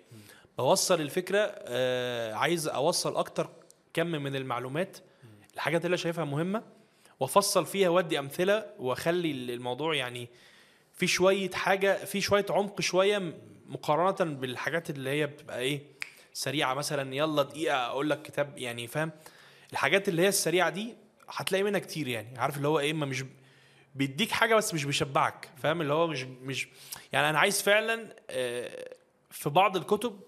بوصل 0.59 1.01
الفكرة 1.01 1.39
آه 1.57 2.35
عايز 2.35 2.69
أوصل 2.69 3.17
أكتر 3.17 3.49
كم 3.95 4.07
من 4.07 4.37
المعلومات 4.37 4.97
الحاجات 5.55 5.85
اللي 5.85 5.97
شايفها 5.97 6.25
مهمة 6.25 6.63
وافصل 7.21 7.67
فيها 7.67 7.89
وادي 7.89 8.19
أمثلة 8.19 8.67
واخلي 8.79 9.31
الموضوع 9.31 9.95
يعني 9.95 10.29
في 10.93 11.07
شوية 11.07 11.51
حاجة 11.51 12.05
في 12.05 12.21
شوية 12.21 12.47
عمق 12.51 12.81
شوية 12.81 13.35
مقارنة 13.67 14.35
بالحاجات 14.35 14.91
اللي 14.91 15.11
هي 15.11 15.27
بتبقى 15.27 15.59
إيه 15.59 15.83
سريعة 16.33 16.75
مثلا 16.75 17.15
يلا 17.15 17.43
دقيقة 17.43 17.77
أقول 17.87 18.11
لك 18.11 18.23
كتاب 18.23 18.59
يعني 18.59 18.87
فاهم؟ 18.87 19.11
الحاجات 19.73 20.09
اللي 20.09 20.23
هي 20.23 20.29
السريعة 20.29 20.71
دي 20.71 20.95
هتلاقي 21.29 21.63
منها 21.65 21.81
كتير 21.81 22.09
يعني 22.09 22.39
عارف 22.39 22.57
اللي 22.57 22.69
هو 22.69 22.79
إيه 22.79 22.93
ما 22.93 23.07
مش 23.07 23.25
بيديك 23.95 24.31
حاجة 24.31 24.55
بس 24.55 24.75
مش 24.75 24.85
بيشبعك 24.85 25.49
فاهم؟ 25.63 25.81
اللي 25.81 25.93
هو 25.93 26.07
مش 26.07 26.23
مش 26.23 26.69
يعني 27.13 27.31
أنا 27.31 27.39
عايز 27.39 27.63
فعلا 27.63 28.17
آه، 28.31 28.95
في 29.31 29.51
بعض 29.51 29.77
الكتب 29.77 30.21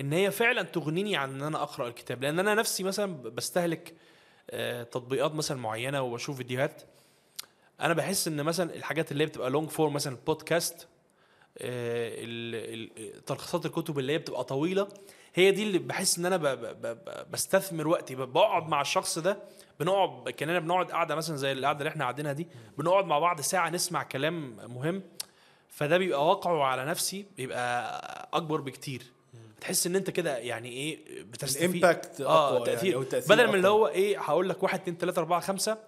إن 0.00 0.12
هي 0.12 0.30
فعلا 0.30 0.62
تغنيني 0.62 1.16
عن 1.16 1.30
إن 1.34 1.42
أنا 1.42 1.62
أقرأ 1.62 1.88
الكتاب 1.88 2.22
لأن 2.22 2.38
أنا 2.38 2.54
نفسي 2.54 2.82
مثلا 2.82 3.22
بستهلك 3.22 3.94
تطبيقات 4.92 5.34
مثلا 5.34 5.58
معينة 5.60 6.02
وبشوف 6.02 6.36
فيديوهات 6.36 6.82
أنا 7.80 7.94
بحس 7.94 8.28
إن 8.28 8.42
مثلا 8.42 8.74
الحاجات 8.74 9.12
اللي 9.12 9.26
بتبقى 9.26 9.50
long 9.50 9.68
form 9.68 9.92
مثلا 9.92 10.12
البودكاست 10.12 10.88
آه، 11.58 12.88
تلخيصات 13.26 13.66
الكتب 13.66 13.98
اللي 13.98 14.12
هي 14.12 14.18
بتبقى 14.18 14.44
طويلة 14.44 14.88
هي 15.34 15.50
دي 15.50 15.62
اللي 15.62 15.78
بحس 15.78 16.18
إن 16.18 16.26
أنا 16.26 16.36
بستثمر 17.32 17.88
وقتي. 17.88 18.14
بقعد 18.14 18.68
مع 18.68 18.80
الشخص 18.80 19.18
ده 19.18 19.38
بنقعد 19.80 20.28
كأننا 20.30 20.58
بنقعد 20.58 20.90
قاعدة 20.90 21.14
مثلا 21.14 21.36
زي 21.36 21.52
القعدة 21.52 21.78
اللي 21.78 21.88
إحنا 21.88 22.04
قاعدينها 22.04 22.32
دي 22.32 22.46
بنقعد 22.78 23.04
مع 23.04 23.18
بعض 23.18 23.40
ساعة 23.40 23.70
نسمع 23.70 24.02
كلام 24.02 24.56
مهم 24.74 25.02
فده 25.68 25.98
بيبقى 25.98 26.26
واقعه 26.26 26.62
على 26.64 26.84
نفسي 26.84 27.26
بيبقى 27.36 28.28
أكبر 28.32 28.60
بكتير. 28.60 29.02
تحس 29.60 29.86
إن 29.86 29.96
أنت 29.96 30.10
كده 30.10 30.38
يعني 30.38 30.68
إيه 30.68 30.98
بتستفيد. 31.22 31.68
الإمباكت 31.70 32.20
آه 32.20 32.48
أقوى 32.56 32.66
تأثير. 32.66 32.90
يعني 32.90 33.02
التاثير 33.02 33.36
بدل 33.36 33.48
من 33.48 33.54
اللي. 33.54 33.68
هو 33.68 33.88
إيه 33.88 34.20
هقول 34.20 34.48
لك 34.48 34.62
واحد 34.62 34.80
اتنين 34.80 34.98
تلاتة 34.98 35.18
أربعة 35.18 35.40
خمسة. 35.40 35.78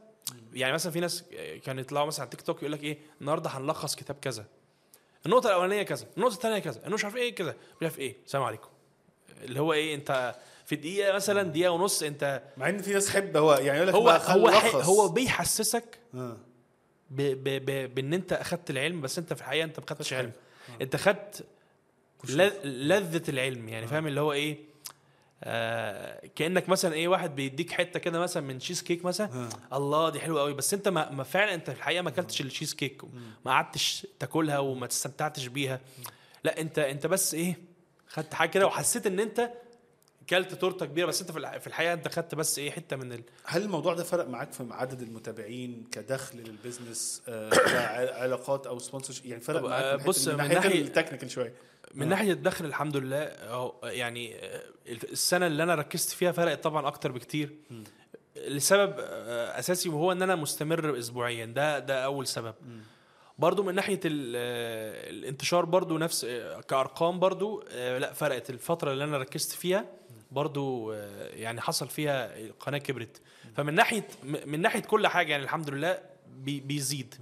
يعني 0.52 0.72
مثلا 0.72 0.92
في 0.92 1.00
ناس 1.00 1.24
كانوا 1.64 1.80
يطلعوا 1.82 2.06
مثلا 2.06 2.20
على 2.20 2.30
تيك 2.30 2.40
توك 2.40 2.58
يقول 2.62 2.72
لك 2.72 2.82
إيه 2.84 2.98
النهارده 3.20 3.50
هنلخص 3.50 3.96
كتاب 3.96 4.16
كذا. 4.22 4.46
النقطة 5.26 5.46
الأولانية 5.46 5.82
كذا 5.82 6.06
النقطة 6.16 6.34
الثانية 6.34 6.58
كذا 6.58 6.86
انه 6.86 6.94
مش 6.94 7.04
عارف 7.04 7.16
إيه 7.16 7.34
كذا 7.34 7.50
مش 7.50 7.82
عارف 7.82 7.98
إيه. 7.98 8.16
السلام 8.26 8.44
عليكم. 8.44 8.68
اللي 9.42 9.60
هو 9.60 9.72
إيه 9.72 9.94
أنت 9.94 10.34
في 10.66 10.76
دقيقة 10.76 11.12
مثلا 11.14 11.42
دقيقة 11.42 11.70
ونص 11.70 12.02
أنت 12.02 12.42
مع 12.56 12.68
إن 12.68 12.82
في 12.82 12.92
ناس 12.92 13.06
تحب 13.06 13.36
هو 13.36 13.54
يعني 13.54 13.76
يقول 13.78 13.88
لك 13.88 13.94
هو 13.94 14.10
هو. 14.10 14.48
هو 14.80 15.08
بيحسسك 15.08 15.98
آه. 16.14 16.36
ب 17.10 17.22
ب 17.22 17.64
ب 17.64 17.94
بإن 17.94 18.14
أنت 18.14 18.32
أخدت 18.32 18.70
العلم 18.70 19.00
بس 19.00 19.18
أنت 19.18 19.32
في 19.32 19.40
الحقيقة 19.40 19.64
أنت 19.64 19.80
ما 19.80 19.86
خدتش 19.90 20.12
علم. 20.12 20.32
أنت 20.80 20.96
خدت 20.96 21.44
لذة 22.64 23.22
العلم 23.30 23.68
يعني 23.68 23.86
فاهم 23.86 24.06
اللي 24.06 24.20
هو 24.20 24.32
إيه؟ 24.32 24.70
آه 25.44 26.26
كأنك 26.36 26.68
مثلا 26.68 26.94
إيه 26.94 27.08
واحد 27.08 27.36
بيديك 27.36 27.70
حتة 27.70 28.00
كده 28.00 28.18
مثلا 28.20 28.42
من 28.42 28.58
تشيز 28.58 28.82
كيك 28.82 29.04
مثلا 29.04 29.48
الله 29.72 30.08
دي 30.10 30.20
حلوة 30.20 30.40
قوي 30.40 30.54
بس 30.54 30.74
أنت 30.74 30.88
ما, 30.88 31.10
ما 31.10 31.22
فعلا 31.24 31.54
أنت 31.54 31.70
في 31.70 31.76
الحقيقة 31.76 32.02
ما 32.02 32.08
أكلتش 32.08 32.40
التشيز 32.40 32.74
كيك 32.74 33.02
ما 33.44 33.50
قعدتش 33.52 34.06
تاكلها 34.18 34.58
وما 34.58 34.86
استمتعتش 34.86 35.46
بيها. 35.46 35.80
لا 36.44 36.60
انت 36.60 36.78
أنت 36.78 37.06
بس 37.06 37.34
إيه 37.34 37.56
خدت 38.08 38.34
حاجة 38.34 38.48
كده 38.48 38.66
وحسيت 38.66 39.06
إن 39.06 39.20
أنت 39.20 39.50
كلت 40.30 40.54
تورتة 40.54 40.86
كبيرة 40.86 41.06
بس 41.06 41.20
أنت 41.20 41.32
في 41.32 41.38
الح- 41.38 41.58
في 41.58 41.66
الحقيقة 41.66 41.92
أنت 41.92 42.08
خدت 42.08 42.34
بس 42.34 42.58
إيه 42.58 42.70
حتة 42.70 42.96
من 42.96 43.12
ال... 43.12 43.22
هل 43.44 43.62
الموضوع 43.62 43.94
ده 43.94 44.04
فرق 44.04 44.28
معاك 44.28 44.52
في 44.52 44.66
عدد 44.70 45.02
المتابعين 45.02 45.84
كدخل 45.92 46.38
لل 46.38 46.55
business 46.55 47.22
آه 47.28 47.50
كعلاقات 47.72 48.66
أو 48.66 48.78
sponsor 48.78 49.20
يعني 49.24 49.40
فرق 49.40 49.62
معاك 49.62 49.84
آه، 49.84 49.96
من 49.96 50.02
بص، 50.04 50.28
من 50.28 50.36
ناحية 50.36 50.80
ال 50.82 50.87
technical 50.87 51.30
شوية. 51.30 51.52
من 51.95 52.03
آه. 52.03 52.09
ناحية 52.11 52.32
الدخل 52.32 52.64
الحمد 52.64 52.97
لله 52.97 53.18
يعني 53.84 54.34
آه، 54.36 54.62
السنة 54.88 55.47
اللي 55.47 55.62
أنا 55.62 55.74
ركزت 55.74 56.11
فيها 56.11 56.32
فرقت 56.32 56.64
طبعا 56.64 56.86
أكتر 56.88 57.12
بكتير. 57.12 57.51
لسبب 58.36 58.95
آه، 58.99 59.59
أساسي 59.59 59.88
وهو 59.88 60.12
إن 60.12 60.22
أنا 60.22 60.34
مستمر 60.36 60.99
اسبوعيا. 60.99 61.45
ده 61.47 61.78
ده 61.78 62.05
أول 62.05 62.26
سبب. 62.26 62.55
برضو 63.38 63.62
من 63.62 63.74
ناحية 63.74 64.01
آه، 64.05 65.11
الانتشار 65.11 65.64
برضو 65.64 65.99
نفس 65.99 66.24
كأرقام 66.68 67.18
برضو 67.20 67.64
لا 67.99 68.12
فرقت. 68.12 68.51
الفترة 68.51 68.93
اللي 68.93 69.05
أنا 69.05 69.18
ركزت 69.18 69.53
فيها 69.53 69.84
برضو 70.30 70.93
يعني 71.32 71.61
حصل 71.61 71.88
فيها 71.88 72.38
القناة 72.38 72.78
كبرت. 72.78 73.20
فمن 73.57 73.74
ناحية 73.74 74.09
م- 74.24 74.51
من 74.51 74.61
ناحية 74.61 74.80
كل 74.80 75.07
حاجة 75.07 75.30
يعني 75.32 75.45
الحمد 75.45 75.70
لله 75.70 75.99
بي- 76.36 76.61
بيزيد. 76.61 77.14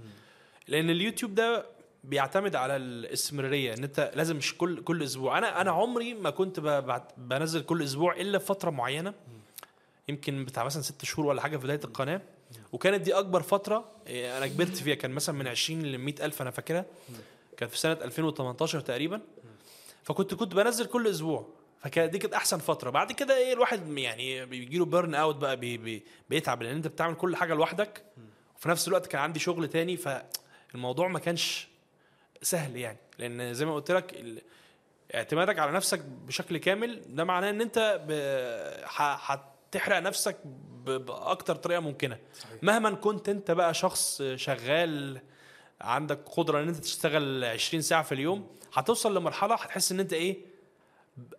لأن 0.67 0.89
اليوتيوب 0.89 1.35
ده 1.35 1.65
بيعتمد 2.03 2.55
على 2.55 2.75
الاستمرارية 2.75 3.73
إن 3.73 3.83
أنت 3.83 4.11
لازم 4.15 4.35
مش 4.35 4.57
كل 4.57 4.83
كل 4.83 5.03
أسبوع. 5.03 5.37
أنا 5.37 5.61
أنا 5.61 5.71
عمري 5.71 6.13
ما 6.13 6.29
كنت 6.29 6.59
بنزل 7.17 7.61
كل 7.61 7.83
أسبوع 7.83 8.15
إلا 8.15 8.37
في 8.37 8.45
فترة 8.45 8.69
معينة. 8.69 9.13
يمكن 10.09 10.45
بتاع 10.45 10.63
مثلا 10.63 10.81
ست 10.81 11.05
شهور 11.05 11.25
ولا 11.27 11.41
حاجة 11.41 11.57
في 11.57 11.63
بداية 11.63 11.81
القناة. 11.83 12.21
وكانت 12.71 13.01
دي 13.01 13.13
أكبر 13.13 13.41
فترة 13.41 13.91
إيه، 14.07 14.37
أنا 14.37 14.47
كبرت 14.47 14.75
فيها. 14.75 14.95
كان 14.95 15.11
مثلا 15.11 15.35
من 15.35 15.47
20 15.47 15.81
ل 15.83 15.97
100 15.97 16.15
ألف 16.25 16.41
أنا 16.41 16.51
فاكرها. 16.51 16.85
كانت 17.57 17.71
في 17.71 17.79
سنة 17.79 17.93
2018 17.93 18.79
تقريبا. 18.79 19.21
فكنت 20.03 20.33
كنت 20.33 20.55
بنزل 20.55 20.85
كل 20.85 21.07
أسبوع. 21.07 21.47
فكانت 21.79 22.11
دي 22.11 22.19
كانت 22.19 22.33
أحسن 22.33 22.57
فترة. 22.57 22.89
بعد 22.89 23.11
كده 23.11 23.37
إيه 23.37 23.53
الواحد 23.53 23.97
يعني 23.97 24.45
بيجي 24.45 24.77
له 24.77 24.85
burnout 24.85 25.35
بقى 25.35 25.57
بي 25.57 25.77
بي 25.77 26.03
بيتعب 26.29 26.63
لأن 26.63 26.75
أنت 26.75 26.87
بتعمل 26.87 27.15
كل 27.15 27.35
حاجة 27.35 27.53
لوحدك. 27.53 28.03
وفي 28.57 28.69
نفس 28.69 28.87
الوقت 28.87 29.07
كان 29.07 29.21
عندي 29.21 29.39
شغل 29.39 29.67
تاني 29.67 29.97
فالموضوع 29.97 31.07
ما 31.07 31.19
كانش 31.19 31.67
سهل 32.41 32.77
يعني 32.77 32.97
لأن 33.19 33.53
زي 33.53 33.65
ما 33.65 33.75
قلت 33.75 33.91
لك 33.91 34.25
اعتمادك 35.15 35.59
على 35.59 35.71
نفسك 35.71 35.99
بشكل 35.99 36.57
كامل 36.57 37.01
ده 37.15 37.23
معناه 37.23 37.49
إن 37.49 37.61
أنت 37.61 38.01
هتحرق 38.85 39.97
نفسك 39.99 40.37
بأكتر 40.85 41.55
طريقة 41.55 41.79
ممكنة 41.79 42.17
صحيح. 42.39 42.63
مهما 42.63 42.91
كنت 42.91 43.29
أنت 43.29 43.51
بقى 43.51 43.73
شخص 43.73 44.21
شغال 44.35 45.21
عندك 45.81 46.19
قدرة 46.25 46.59
إن 46.61 46.67
أنت 46.67 46.77
تشتغل 46.77 47.43
20 47.45 47.81
ساعة 47.81 48.03
في 48.03 48.11
اليوم 48.11 48.55
هتوصل 48.73 49.17
لمرحلة 49.17 49.55
هتحس 49.55 49.91
إن 49.91 49.99
أنت 49.99 50.13
إيه 50.13 50.37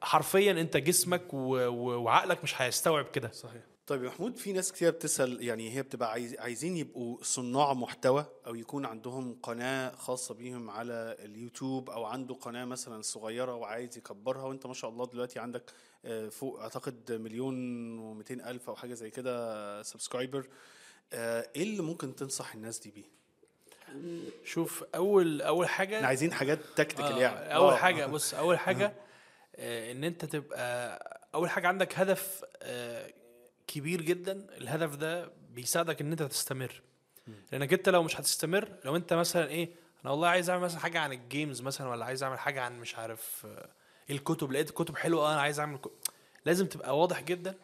حرفيا 0.02 0.52
أنت 0.52 0.76
جسمك. 0.76 1.22
وعقلك 1.34 2.42
مش 2.44 2.62
هيستوعب 2.62 3.04
كده 3.04 3.30
صحيح 3.30 3.62
طيب 3.90 4.04
يا 4.04 4.08
محمود 4.08 4.36
في 4.36 4.52
ناس 4.52 4.72
كتير 4.72 4.90
بتسأل 4.90 5.44
يعني 5.44 5.74
هي 5.76 5.82
بتبقى 5.82 6.10
عايز 6.10 6.34
عايزين 6.38 6.76
يبقوا 6.76 7.18
صناع 7.22 7.74
محتوى 7.74 8.26
أو 8.46 8.54
يكون 8.54 8.86
عندهم 8.86 9.38
قناة 9.42 9.94
خاصة 9.94 10.34
بيهم 10.34 10.70
على 10.70 11.16
اليوتيوب 11.18 11.90
أو 11.90 12.04
عنده 12.04 12.34
قناة 12.34 12.64
مثلا 12.64 13.02
صغيرة 13.02 13.54
وعايز 13.54 13.98
يكبرها 13.98 14.42
وأنت 14.42 14.66
ما 14.66 14.74
شاء 14.74 14.90
الله 14.90 15.06
دلوقتي 15.06 15.38
عندك 15.38 15.70
آه، 16.04 16.28
فوق 16.28 16.60
أعتقد 16.60 17.12
مليون 17.12 17.54
ومئتين 17.98 18.40
ألف 18.40 18.68
أو 18.68 18.76
حاجة 18.76 18.94
زي 18.94 19.10
كده 19.10 19.82
سبسكرايبر 19.82 20.46
إيه 21.12 21.62
اللي 21.62 21.82
ممكن 21.82 22.16
تنصح 22.16 22.54
الناس 22.54 22.78
دي 22.78 22.90
بيه؟ 22.90 23.04
شوف 24.44 24.84
اول 24.94 25.42
أول 25.42 25.68
حاجة 25.68 25.96
إحنا 25.96 26.08
عايزين 26.08 26.32
حاجات 26.32 26.58
tactical 26.76 27.12
آه، 27.12 27.20
يعني 27.20 27.54
أول 27.54 27.72
آه. 27.72 27.76
حاجة 27.76 28.06
بص 28.06 28.34
أول 28.34 28.58
حاجة 28.66 28.94
آه، 29.56 29.92
إن 29.92 30.04
أنت 30.04 30.24
تبقى 30.24 31.20
أول 31.34 31.50
حاجة 31.50 31.68
عندك 31.68 31.98
هدف 31.98 32.44
آه، 32.62 33.19
كبير 33.72 34.02
جدا 34.02 34.46
الهدف 34.56 34.96
ده 34.96 35.32
بيساعدك 35.50 36.00
إن 36.00 36.10
أنت 36.10 36.22
تستمر. 36.22 36.82
لأنك 37.52 37.72
أنت 37.72 37.88
لو 37.88 38.02
مش 38.02 38.20
هتستمر 38.20 38.68
لو 38.84 38.96
أنت 38.96 39.12
مثلا 39.12 39.48
إيه 39.48 39.68
أنا 40.04 40.10
والله 40.12 40.28
عايز 40.28 40.50
أعمل 40.50 40.62
مثلا 40.62 40.80
حاجة 40.80 40.98
عن 41.00 41.12
ال 41.12 41.20
games 41.20 41.62
مثلا 41.62 41.88
ولا 41.88 42.04
عايز 42.04 42.22
أعمل 42.22 42.38
حاجة 42.38 42.62
عن 42.62 42.80
مش 42.80 42.96
عارف 42.96 43.46
آه، 43.46 43.68
الكتب 44.10 44.52
لقيت 44.52 44.70
كتب 44.70 44.96
حلوة 44.96 45.32
أنا 45.32 45.40
عايز 45.40 45.60
أعمل 45.60 45.78
كتب. 45.78 45.90
لازم 46.44 46.66
تبقى 46.66 46.98
واضح 46.98 47.22
جدا 47.22 47.54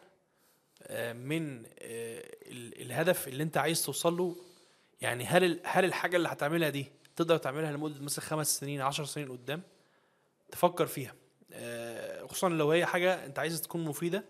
آه، 0.83 1.13
من 1.13 1.65
آه، 1.65 1.69
ال- 2.45 2.81
الهدف 2.81 3.27
اللي 3.27 3.43
أنت 3.43 3.57
عايز 3.57 3.85
توصل 3.85 4.17
له. 4.17 4.35
يعني 5.01 5.25
هل 5.25 5.59
هل 5.63 5.85
الحاجة 5.85 6.17
اللي 6.17 6.27
هتعملها 6.29 6.69
دي 6.69 6.85
تقدر 7.15 7.37
تعملها 7.37 7.71
لمدة 7.71 8.01
مثلا 8.01 8.25
خمس 8.25 8.59
سنين 8.59 8.81
عشر 8.81 9.05
سنين 9.05 9.31
قدام؟ 9.31 9.61
تفكر 10.51 10.85
فيها. 10.85 11.15
خصوصا 12.27 12.49
لو 12.49 12.71
هي 12.71 12.85
حاجة 12.85 13.25
أنت 13.25 13.39
عايز 13.39 13.61
تكون 13.61 13.83
مفيدة. 13.85 14.23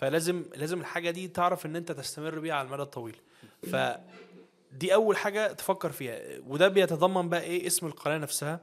فلازم 0.00 0.44
لازم 0.56 0.80
الحاجة 0.80 1.10
دي 1.10 1.28
تعرف 1.28 1.66
إن 1.66 1.76
أنت 1.76 1.92
تستمر 1.92 2.38
بيها 2.38 2.54
على 2.54 2.66
المدى 2.66 2.82
الطويل. 2.82 3.16
فدي 3.72 4.94
أول 4.94 5.16
حاجة 5.16 5.52
تفكر 5.52 5.92
فيها. 5.92 6.20
وده 6.46 6.68
بيتضمن 6.68 7.28
بقى 7.28 7.40
إيه؟ 7.40 7.66
اسم 7.66 7.86
القناة 7.86 8.18
نفسها 8.18 8.60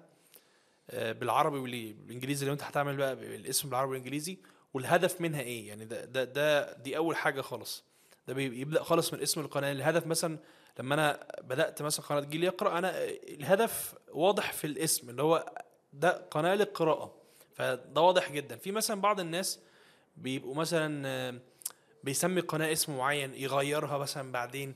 آه، 0.89 1.11
بالعربي 1.11 1.57
والانجليزي 1.57 2.45
لو 2.45 2.53
أنت 2.53 2.63
هتعمل 2.63 2.97
بقى 2.97 3.13
الاسم 3.13 3.69
بالعربي 3.69 3.91
والإنجليزي 3.91 4.38
والهدف 4.73 5.21
منها 5.21 5.41
إيه؟ 5.41 5.67
يعني 5.67 5.85
ده 5.85 6.05
ده, 6.05 6.23
ده 6.23 6.73
دي 6.73 6.97
أول 6.97 7.15
حاجة 7.15 7.41
خالص. 7.41 7.83
ده 8.27 8.33
بيبدأ 8.33 8.83
خالص 8.83 9.13
من 9.13 9.21
اسم 9.21 9.41
القناة. 9.41 9.71
الهدف 9.71 10.07
مثلا 10.07 10.38
لما 10.79 10.93
أنا 10.95 11.27
بدأت 11.43 11.81
مثلا 11.81 12.05
قناة 12.05 12.19
جيل 12.19 12.43
يقرأ 12.43 12.77
أنا 12.77 13.03
الهدف 13.05 13.95
واضح 14.11 14.53
في 14.53 14.67
الاسم 14.67 15.09
اللي 15.09 15.23
هو 15.23 15.53
ده 15.93 16.09
قناة 16.31 16.55
للقراءة. 16.55 17.15
فده 17.55 18.01
واضح 18.01 18.31
جدا. 18.31 18.55
في 18.55 18.71
مثلا 18.71 19.01
بعض 19.01 19.19
الناس 19.19 19.59
بيبقوا 20.18 20.55
مثلا 20.55 21.39
بيسمي 22.03 22.41
قناة 22.41 22.72
اسم 22.72 22.97
معين 22.97 23.34
يغيرها 23.34 23.97
مثلا 23.97 24.32
بعدين 24.32 24.76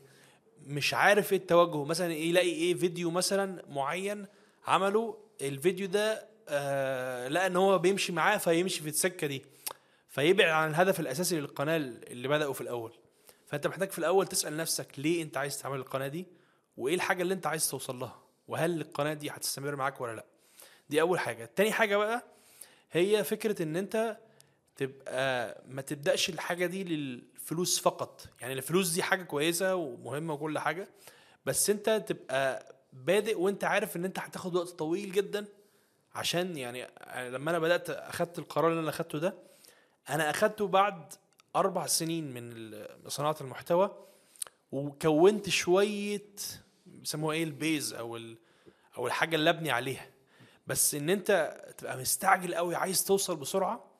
مش 0.67 0.93
عارف 0.93 1.31
إيه 1.33 1.37
التوجه. 1.39 1.83
مثلا 1.83 2.13
يلاقي 2.13 2.49
إيه 2.51 2.73
فيديو 2.75 3.11
مثلا 3.11 3.63
معين 3.69 4.25
عمله 4.67 5.17
الفيديو 5.41 5.87
ده 5.87 6.27
آه 6.49 7.27
لقى 7.27 7.47
إن 7.47 7.55
هو 7.55 7.77
بيمشي 7.79 8.11
معاه 8.11 8.37
فيمشي 8.37 8.81
في 8.81 8.89
السكة 8.89 9.27
دي. 9.27 9.45
فيبعد 10.09 10.49
عن 10.49 10.69
الهدف 10.69 10.99
الأساسي 10.99 11.39
للقناة 11.39 11.77
اللي 11.77 12.27
بدأوا 12.27 12.53
في 12.53 12.61
الأول. 12.61 12.93
فأنت 13.47 13.67
محتاج 13.67 13.89
في 13.91 13.99
الأول 13.99 14.27
تسأل 14.27 14.57
نفسك 14.57 14.87
ليه 14.97 15.23
أنت 15.23 15.37
عايز 15.37 15.57
تعمل 15.61 15.77
القناة 15.79 16.07
دي؟ 16.07 16.25
وإيه 16.77 16.95
الحاجة 16.95 17.21
اللي 17.21 17.33
أنت 17.33 17.47
عايز 17.47 17.69
توصل 17.69 17.99
لها؟ 17.99 18.19
وهل 18.47 18.81
القناة 18.81 19.13
دي 19.13 19.29
هتستمر 19.29 19.75
معاك 19.75 20.01
ولا 20.01 20.15
لأ؟ 20.15 20.25
دي 20.89 21.01
أول 21.01 21.19
حاجة. 21.19 21.49
تاني 21.55 21.71
حاجة 21.71 21.97
بقى 21.97 22.23
هي 22.91 23.23
فكرة 23.23 23.63
إن 23.63 23.75
أنت 23.75 24.17
تبقى 24.85 25.63
ما 25.67 25.81
تبدأش 25.81 26.29
الحاجة 26.29 26.65
دي 26.65 26.83
للفلوس 26.83 27.79
فقط. 27.79 28.25
يعني 28.41 28.53
الفلوس 28.53 28.89
دي 28.89 29.03
حاجة 29.03 29.23
كويسة 29.23 29.75
ومهمة 29.75 30.33
وكل 30.33 30.59
حاجة 30.59 30.87
بس 31.45 31.69
انت 31.69 31.89
تبقى 32.07 32.75
بادئ 32.93 33.39
وانت 33.39 33.63
عارف 33.63 33.95
ان 33.95 34.05
انت 34.05 34.19
هتاخد 34.19 34.55
وقت 34.55 34.69
طويل 34.69 35.11
جدا 35.11 35.45
عشان 36.15 36.57
يعني 36.57 36.87
لما 37.29 37.51
أنا 37.51 37.59
بدأت 37.59 37.89
أخدت 37.89 38.39
القرار 38.39 38.69
اللي 38.71 38.81
أنا 38.81 38.89
أخدته 38.89 39.19
ده 39.19 39.33
أنا 40.09 40.29
أخدته 40.29 40.67
بعد 40.67 41.13
أربع 41.55 41.87
سنين 41.87 42.33
من 42.33 42.73
صناعة 43.07 43.35
المحتوى 43.41 44.05
وكونت 44.71 45.49
شوية 45.49 46.25
بيسموها 46.85 47.35
إيه 47.35 47.43
البيز 47.43 47.93
أو 47.93 48.19
أو 48.97 49.07
الحاجة 49.07 49.35
اللي 49.35 49.49
أبني 49.49 49.71
عليها. 49.71 50.09
بس 50.67 50.95
إن 50.95 51.09
أنت 51.09 51.57
تبقى 51.77 51.97
مستعجل 51.97 52.55
قوي 52.55 52.75
عايز 52.75 53.03
توصل 53.03 53.35
بسرعة 53.35 53.90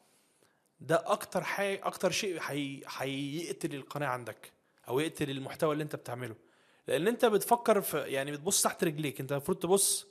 ده 0.81 1.03
أكتر 1.11 1.43
حاجة 1.43 1.79
أكتر 1.83 2.11
شيء 2.11 2.39
هي- 2.41 2.81
هيقتل 2.97 3.75
القناه 3.75 4.07
عندك 4.07 4.51
أو 4.87 4.99
يقتل 4.99 5.29
المحتوى 5.29 5.73
اللي 5.73 5.83
أنت 5.83 5.95
بتعمله. 5.95 6.35
لأن 6.87 7.07
أنت 7.07 7.25
بتفكر 7.25 7.81
في 7.81 7.97
يعني 7.99 8.31
بتبص 8.31 8.61
تحت 8.61 8.83
رجليك. 8.83 9.19
أنت 9.19 9.31
المفروض 9.31 9.57
تبص 9.59 10.07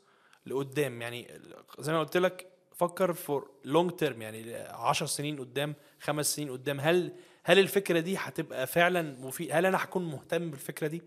لقدام. 0.47 1.03
يعني 1.03 1.41
زي 1.79 1.93
ما 1.93 2.01
قلت 2.01 2.17
لك 2.17 2.47
فكر 2.75 3.13
for 3.13 3.51
long 3.65 3.91
term 3.91 4.23
يعني 4.23 4.55
10 4.57 5.07
سنين 5.07 5.41
قدام 5.41 5.75
خمس 6.01 6.35
سنين 6.37 6.51
قدام. 6.51 6.81
هل 6.81 7.13
هل 7.45 7.59
الفكرة 7.59 8.01
دي 8.01 8.17
هتبقى 8.17 8.67
فعلا 8.67 9.03
مفيد 9.21 9.49
هل 9.53 9.67
أنا 9.67 9.85
هكون 9.85 10.05
مهتم 10.11 10.51
بالفكرة 10.51 10.87
دي؟ 10.87 11.03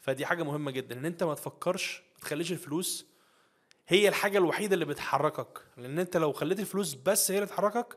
فدي 0.00 0.26
حاجة 0.26 0.42
مهمة 0.42 0.70
جدا. 0.70 0.98
إن 0.98 1.04
أنت 1.04 1.22
ما 1.24 1.34
تفكرش 1.34 2.02
ما 2.14 2.20
تخليش 2.20 2.52
الفلوس 2.52 3.06
هي 3.88 4.08
الحاجة 4.08 4.38
الوحيدة 4.38 4.74
اللي 4.74 4.84
بتحركك. 4.84 5.58
لأن 5.76 5.98
أنت 5.98 6.16
لو 6.16 6.32
خليت 6.32 6.60
الفلوس 6.60 6.94
بس 6.94 7.30
هي 7.30 7.36
اللي 7.38 7.48
تحركك 7.48 7.96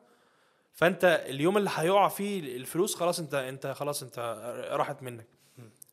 فانت 0.77 1.23
اليوم 1.29 1.57
اللي 1.57 1.69
هيقع 1.75 2.07
فيه 2.07 2.39
الفلوس 2.57 2.95
خلاص 2.95 3.19
انت 3.19 3.33
انت 3.33 3.67
خلاص 3.67 4.03
انت 4.03 4.19
راحت 4.71 5.03
منك. 5.03 5.27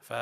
ف 0.01 0.13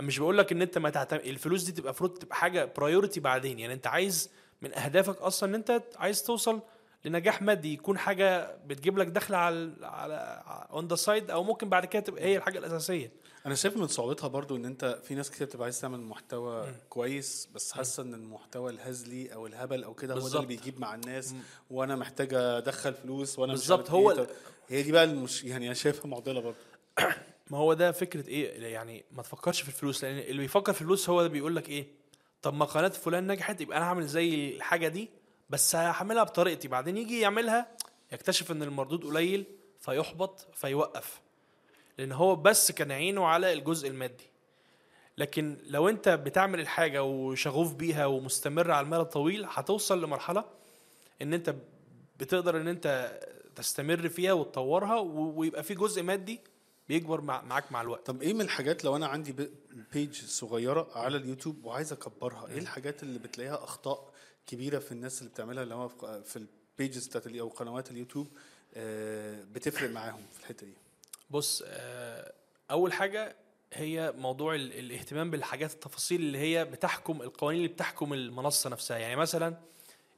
مش 0.00 0.18
بقول 0.18 0.38
لك 0.38 0.52
ان 0.52 0.62
انت 0.62 0.78
ما 0.78 0.90
تعتمد 0.90 1.20
الفلوس 1.20 1.62
دي 1.62 1.72
تبقى 1.72 1.90
المفروض 1.90 2.18
تبقى 2.18 2.36
حاجة 2.36 2.72
priority 2.76 3.20
بعدين. 3.20 3.58
يعني 3.58 3.74
انت 3.74 3.86
عايز 3.86 4.30
من 4.62 4.74
اهدافك 4.78 5.16
أصلا 5.20 5.48
ان 5.48 5.54
انت 5.54 5.82
عايز 5.96 6.22
توصل 6.22 6.60
لنجاح 7.04 7.42
مادي 7.42 7.72
يكون 7.72 7.98
حاجة 7.98 8.56
بتجيب 8.66 8.98
لك 8.98 9.06
دخل 9.06 9.34
على 9.34 9.72
على 9.82 10.42
on 10.72 10.88
the 10.88 10.96
side 10.96 11.30
أو 11.30 11.42
ممكن 11.44 11.68
بعد 11.68 11.84
كده 11.86 12.02
تبقى 12.02 12.24
هي 12.24 12.36
الحاجة 12.36 12.58
الأساسية. 12.58 13.12
أنا 13.46 13.54
شايف 13.54 13.76
من 13.76 13.86
صعوبتها 13.86 14.28
برضو 14.28 14.56
إن 14.56 14.64
أنت 14.64 15.00
في 15.04 15.14
ناس 15.14 15.30
كتير 15.30 15.46
بتبقى 15.46 15.64
عايز 15.64 15.80
تعمل 15.80 16.00
محتوى 16.00 16.74
كويس 16.88 17.48
بس 17.54 17.72
حاسة 17.72 18.02
إن 18.02 18.14
المحتوى 18.14 18.70
الهزلي 18.72 19.34
أو 19.34 19.46
الهبل 19.46 19.84
أو 19.84 19.94
كده 19.94 20.14
هو 20.14 20.28
ده. 20.28 20.36
اللي 20.36 20.46
بيجيب 20.46 20.80
مع 20.80 20.94
الناس 20.94 21.34
وأنا 21.70 21.96
محتاج 21.96 22.34
أدخل 22.34 22.94
فلوس 22.94 23.38
وأنا 23.38 23.52
بالظبط، 23.52 23.90
هو 23.90 24.10
إيه. 24.10 24.18
ال- 24.20 24.26
هي 24.68 24.82
دي 24.82 24.92
بقى 24.92 25.04
المش... 25.04 25.44
يعني 25.44 25.66
أنا 25.66 25.74
شايفها 25.74 26.06
معضلة 26.06 26.40
برضو. 26.40 26.56
ما 27.50 27.58
هو 27.58 27.72
ده 27.74 27.92
فكرة 27.92 28.28
إيه؟ 28.28 28.62
يعني 28.72 29.04
ما 29.12 29.22
تفكرش 29.22 29.60
في 29.62 29.68
الفلوس 29.68 30.04
لأن 30.04 30.18
اللي 30.18 30.42
بيفكر 30.42 30.72
في 30.72 30.80
الفلوس 30.80 31.10
هو 31.10 31.22
ده 31.22 31.28
بيقول 31.28 31.56
لك 31.56 31.68
إيه؟ 31.68 31.86
طب 32.42 32.54
ما 32.54 32.64
قناة 32.64 32.88
فلان 32.88 33.26
نجحت 33.32 33.60
يبقى 33.60 33.78
أنا 33.78 33.86
هعمل 33.86 34.06
زي 34.06 34.56
الحاجة 34.56 34.88
دي 34.88 35.10
بس 35.50 35.74
هعملها 35.76 36.22
بطريقتي 36.22 36.68
بعدين 36.68 36.96
يجي 36.96 37.20
يعملها 37.20 37.76
يكتشف 38.12 38.50
إن 38.50 38.62
المردود 38.62 39.04
قليل 39.04 39.44
فيحبط 39.80 40.46
فيوقف. 40.54 41.20
لأن 41.98 42.12
هو 42.12 42.36
بس 42.36 42.72
كان 42.72 42.90
عينه 42.92 43.24
على 43.26 43.52
الجزء 43.52 43.88
المادي. 43.88 44.24
لكن 45.18 45.56
لو 45.66 45.88
أنت 45.88 46.08
بتعمل 46.08 46.60
الحاجة 46.60 47.02
وشغوف 47.02 47.74
بيها 47.74 48.06
ومستمر 48.06 48.70
على 48.70 48.84
المدى 48.84 49.02
الطويل 49.02 49.44
هتوصل 49.48 50.02
لمرحلة 50.04 50.44
إن 51.22 51.34
أنت 51.34 51.54
بتقدر 52.20 52.60
إن 52.60 52.68
أنت 52.68 53.18
تستمر 53.56 54.08
فيها 54.08 54.32
وتطورها 54.32 55.00
ويبقى 55.10 55.62
في 55.62 55.74
جزء 55.74 56.02
مادي 56.02 56.40
بيكبر 56.88 57.20
مع 57.20 57.42
معاك 57.42 57.72
مع 57.72 57.82
الوقت. 57.82 58.06
طب 58.06 58.22
إيه 58.22 58.32
من 58.34 58.40
الحاجات 58.40 58.84
لو 58.84 58.96
أنا 58.96 59.06
عندي 59.06 59.34
page 59.92 60.24
صغيرة 60.24 60.88
على 60.94 61.16
اليوتيوب 61.16 61.64
وعايز 61.64 61.92
أكبرها 61.92 62.46
إيه 62.48 62.58
الحاجات 62.58 63.02
اللي 63.02 63.18
بتلاقيها 63.18 63.64
أخطاء 63.64 64.10
كبيرة 64.46 64.78
في 64.78 64.92
الناس 64.92 65.18
اللي 65.20 65.30
بتعملها 65.30 65.62
اللي 65.62 65.74
هو 65.74 65.88
في- 66.24 66.46
ال 66.78 66.83
pages 66.83 67.06
بتاعت 67.06 67.26
أو 67.26 67.48
قنوات 67.48 67.90
اليوتيوب 67.90 68.28
آه، 68.74 69.42
بتفرق 69.52 69.90
معاهم 69.90 70.22
في 70.32 70.40
الحتة 70.40 70.66
دي؟ 70.66 70.72
بص 71.30 71.62
آه، 71.66 72.32
أول 72.70 72.92
حاجة 72.92 73.36
هي 73.72 74.12
موضوع 74.16 74.54
ال- 74.54 74.72
الاهتمام 74.78 75.30
بالحاجات 75.30 75.72
التفاصيل 75.72 76.20
اللي 76.20 76.38
هي 76.38 76.64
بتحكم 76.64 77.22
القوانين 77.22 77.60
اللي 77.64 77.72
بتحكم 77.72 78.12
المنصة 78.12 78.70
نفسها. 78.70 78.98
يعني 78.98 79.16
مثلا 79.16 79.56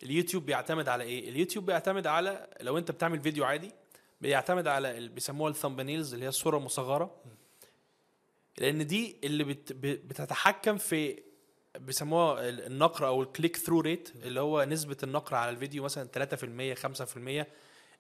اليوتيوب 0.03 0.47
بيعتمد 0.47 0.89
على 0.89 1.05
إيه؟ 1.05 1.29
اليوتيوب 1.29 1.67
بيعتمد 1.67 2.07
على 2.07 2.47
لو 2.61 2.79
أنت 2.79 2.91
بتعمل 2.91 3.21
فيديو 3.21 3.45
عادي 3.45 3.73
بيعتمد 4.21 4.67
على 4.67 5.09
بيسموها 5.09 5.51
ال 5.51 5.56
thumbnails 5.56 6.13
اللي 6.15 6.25
هي 6.25 6.29
الصورة 6.29 6.59
المصغرة. 6.59 7.17
لأن 8.59 8.87
دي 8.87 9.17
اللي 9.25 9.45
بت 9.45 9.73
بتتحكم 9.73 10.79
في 10.79 11.23
بيسموها 11.79 12.49
ال- 12.49 12.67
النقر 12.67 13.07
أو 13.07 13.23
ال 13.23 13.57
click-through 13.57 13.81
rate 13.81 14.13
اللي 14.23 14.41
هو 14.41 14.65
نسبة 14.65 14.97
النقر 15.03 15.35
على 15.37 15.51
الفيديو 15.51 15.83
مثلا 15.85 16.09
3% 16.09 16.75
5% 16.75 17.47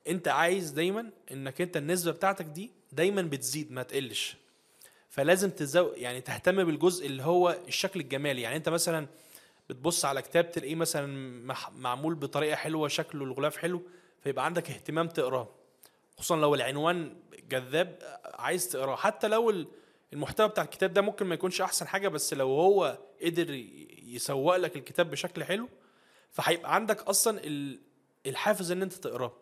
انت 0.09 0.28
عايز 0.28 0.70
دايما 0.70 1.11
انك 1.32 1.61
انت 1.61 1.76
النسبة 1.76 2.12
بتاعتك 2.12 2.44
دي 2.44 2.70
دايما 2.92 3.22
بتزيد 3.22 3.72
ما 3.72 3.82
تقلش. 3.82 4.36
فلازم 5.09 5.51
تزو 5.51 5.92
يعني 5.96 6.20
تهتم 6.20 6.64
بالجزء 6.64 7.07
اللي 7.07 7.22
هو 7.22 7.59
الشكل 7.68 8.01
الجمالي. 8.01 8.42
يعني 8.42 8.57
انت 8.57 8.68
مثلا 8.68 9.07
بتبص 9.70 10.05
على 10.05 10.22
كتاب 10.22 10.51
تلاقيه 10.51 10.74
مثلا 10.74 11.07
معمول 11.76 12.14
بطريقة 12.14 12.57
حلوة 12.57 12.88
شكله 12.88 13.24
الغلاف 13.24 13.57
حلو 13.57 13.82
فيبقى 14.24 14.44
عندك 14.44 14.70
اهتمام 14.70 15.09
تقراه. 15.09 15.48
خصوصا 16.18 16.36
لو 16.36 16.55
العنوان 16.55 17.16
جذاب 17.48 18.20
عايز 18.24 18.68
تقراه. 18.68 18.96
حتى 18.96 19.28
لو 19.28 19.51
ال- 19.51 19.66
المحتوى 20.12 20.48
بتاع 20.48 20.64
الكتاب 20.64 20.92
ده 20.92 21.01
ممكن 21.03 21.26
ما 21.26 21.34
يكونش 21.34 21.61
أحسن 21.61 21.88
حاجة 21.88 22.09
بس 22.09 22.34
لو 22.34 22.46
هو 22.48 22.98
قدر 23.24 23.51
يسوق 24.03 24.57
لك 24.57 24.76
الكتاب 24.76 25.11
بشكل 25.11 25.44
حلو 25.44 25.68
فهيبقى 26.30 26.74
عندك 26.74 27.01
أصلا 27.03 27.44
ال- 27.44 27.80
الحافز 28.26 28.70
إن 28.70 28.82
أنت 28.82 28.92
تقراه. 28.92 29.32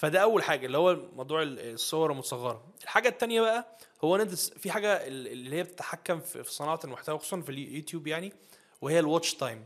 فده 0.00 0.20
أول 0.20 0.42
حاجة 0.42 0.66
اللي 0.66 0.78
هو 0.78 0.96
موضوع 1.16 1.42
ال- 1.42 1.72
الصور 1.74 2.12
المصغره 2.12 2.64
الحاجة 2.82 3.08
التانية 3.08 3.40
بقى 3.40 3.78
هو 4.04 4.16
ان 4.16 4.28
في 4.34 4.70
حاجة 4.70 4.92
ال- 5.06 5.26
اللي 5.28 5.56
هي 5.56 5.62
بتتحكم 5.62 6.20
في 6.20 6.44
صناعة 6.44 6.80
المحتوى 6.84 7.18
خصوصا 7.18 7.40
في 7.40 7.48
اليوتيوب 7.52 8.06
يعني 8.06 8.32
وهي 8.80 8.98
ال 8.98 9.04
watch 9.04 9.34
time 9.34 9.64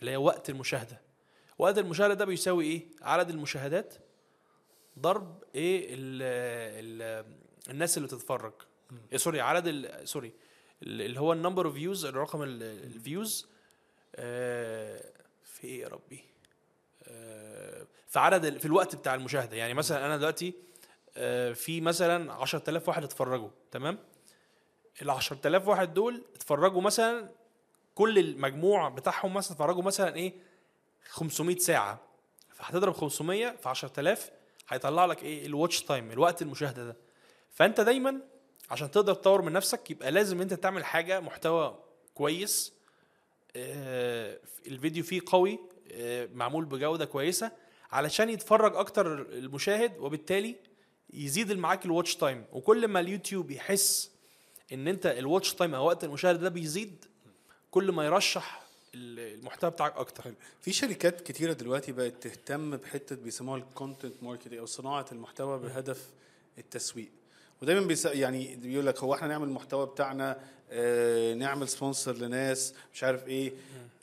اللي 0.00 0.10
هي 0.10 0.16
وقت 0.16 0.50
المشاهدة. 0.50 1.00
وقت 1.58 1.78
المشاهدة 1.78 2.14
ده 2.14 2.24
بيساوي 2.24 2.64
إيه؟ 2.64 2.86
عدد 3.02 3.30
المشاهدات 3.30 3.94
ضرب 4.98 5.42
إيه 5.54 5.86
ال 5.94 6.22
ال 7.02 7.24
الناس 7.70 7.96
اللي 7.96 8.08
بتتفرج. 8.08 8.52
إيه 9.12 9.18
sorry 9.18 9.40
عدد 9.40 9.66
ال- 9.66 10.08
sorry 10.08 10.32
ال- 10.82 11.02
اللي 11.02 11.20
هو 11.20 11.32
ال 11.32 11.37
number 11.37 11.66
of 11.66 11.74
views 11.74 12.04
الرقم 12.04 12.42
ال 12.42 12.59
views 12.59 13.46
في 15.44 15.64
إيه 15.64 15.80
يا 15.80 15.88
ربي؟ 15.88 16.24
آه، 16.24 16.31
في 18.12 18.18
عدد 18.18 18.58
في 18.58 18.64
الوقت 18.64 18.96
بتاع 18.96 19.14
المشاهدة. 19.14 19.56
يعني 19.56 19.74
مثلا 19.74 20.06
أنا 20.06 20.16
دلوقتي 20.16 20.54
آه، 21.16 21.52
في 21.52 21.80
مثلا 21.80 22.32
10000 22.32 22.88
واحد 22.88 23.04
اتفرجوا 23.04 23.48
تمام؟ 23.70 23.98
ال 25.02 25.10
10000 25.10 25.68
واحد 25.68 25.94
دول 25.94 26.24
اتفرجوا 26.34 26.80
مثلا 26.80 27.28
كل 27.94 28.18
المجموع 28.18 28.88
بتاعهم 28.88 29.34
مثلا 29.34 29.52
اتفرجوا 29.52 29.82
مثلا 29.82 30.16
إيه؟ 30.16 30.32
500 31.10 31.56
ساعة. 31.58 32.00
فهتضرب 32.50 32.94
500 32.94 33.56
في 33.56 33.68
10000 33.68 34.30
هيطلع 34.68 35.04
لك 35.04 35.22
إيه؟ 35.22 35.46
الواتش 35.46 35.82
تايم 35.82 36.10
الوقت 36.10 36.42
المشاهدة 36.42 36.84
ده. 36.84 36.96
فأنت 37.50 37.80
دايما 37.80 38.20
عشان 38.70 38.90
تقدر 38.90 39.14
تطور 39.14 39.42
من 39.42 39.52
نفسك 39.52 39.90
يبقى 39.90 40.10
لازم 40.10 40.40
أنت 40.40 40.54
تعمل 40.54 40.84
حاجة 40.84 41.20
محتوى 41.20 41.78
كويس 42.14 42.72
آه، 43.56 44.38
الفيديو 44.66 45.04
فيه 45.04 45.20
قوي 45.26 45.58
آه، 45.92 46.28
معمول 46.34 46.64
بجودة 46.64 47.04
كويسة. 47.04 47.61
علشان 47.92 48.30
يتفرج 48.30 48.76
أكتر 48.76 49.12
المشاهد 49.22 49.98
وبالتالي 49.98 50.56
يزيد 51.14 51.52
معاك 51.52 51.84
ال 51.86 51.91
watch 51.91 52.16
time 52.16 52.44
وكل 52.52 52.88
ما 52.88 53.00
اليوتيوب 53.00 53.50
يحس 53.50 54.10
إن 54.72 54.88
أنت 54.88 55.06
ال 55.06 55.14
watch 55.14 55.54
time 55.54 55.74
أو 55.74 55.86
وقت 55.86 56.04
المشاهدة 56.04 56.38
ده 56.38 56.48
بيزيد 56.48 57.04
كل 57.70 57.92
ما 57.92 58.04
يرشح 58.06 58.62
ال- 58.94 59.38
المحتوى 59.40 59.70
بتاعك 59.70 59.96
أكتر. 59.96 60.34
في 60.60 60.72
شركات 60.72 61.20
كتيرة 61.20 61.52
دلوقتي 61.52 61.92
بقت 61.92 62.22
تهتم 62.22 62.76
بحتة 62.76 63.16
بيسموها 63.16 63.58
ال 63.58 63.66
content 63.66 64.22
marketing 64.22 64.54
أو 64.54 64.66
صناعة 64.66 65.06
المحتوى 65.12 65.58
بهدف 65.58 66.08
التسويق. 66.58 67.08
ودايما 67.62 67.86
بيس 67.86 68.04
يعني 68.04 68.56
بيقول 68.56 68.86
لك 68.86 68.98
هو 68.98 69.14
إحنا 69.14 69.28
نعمل 69.28 69.48
المحتوى 69.48 69.86
بتاعنا 69.86 70.38
آه 70.70 71.34
نعمل 71.34 71.68
sponsor 71.68 72.16
لناس 72.16 72.74
مش 72.94 73.04
عارف 73.04 73.28
إيه. 73.28 73.52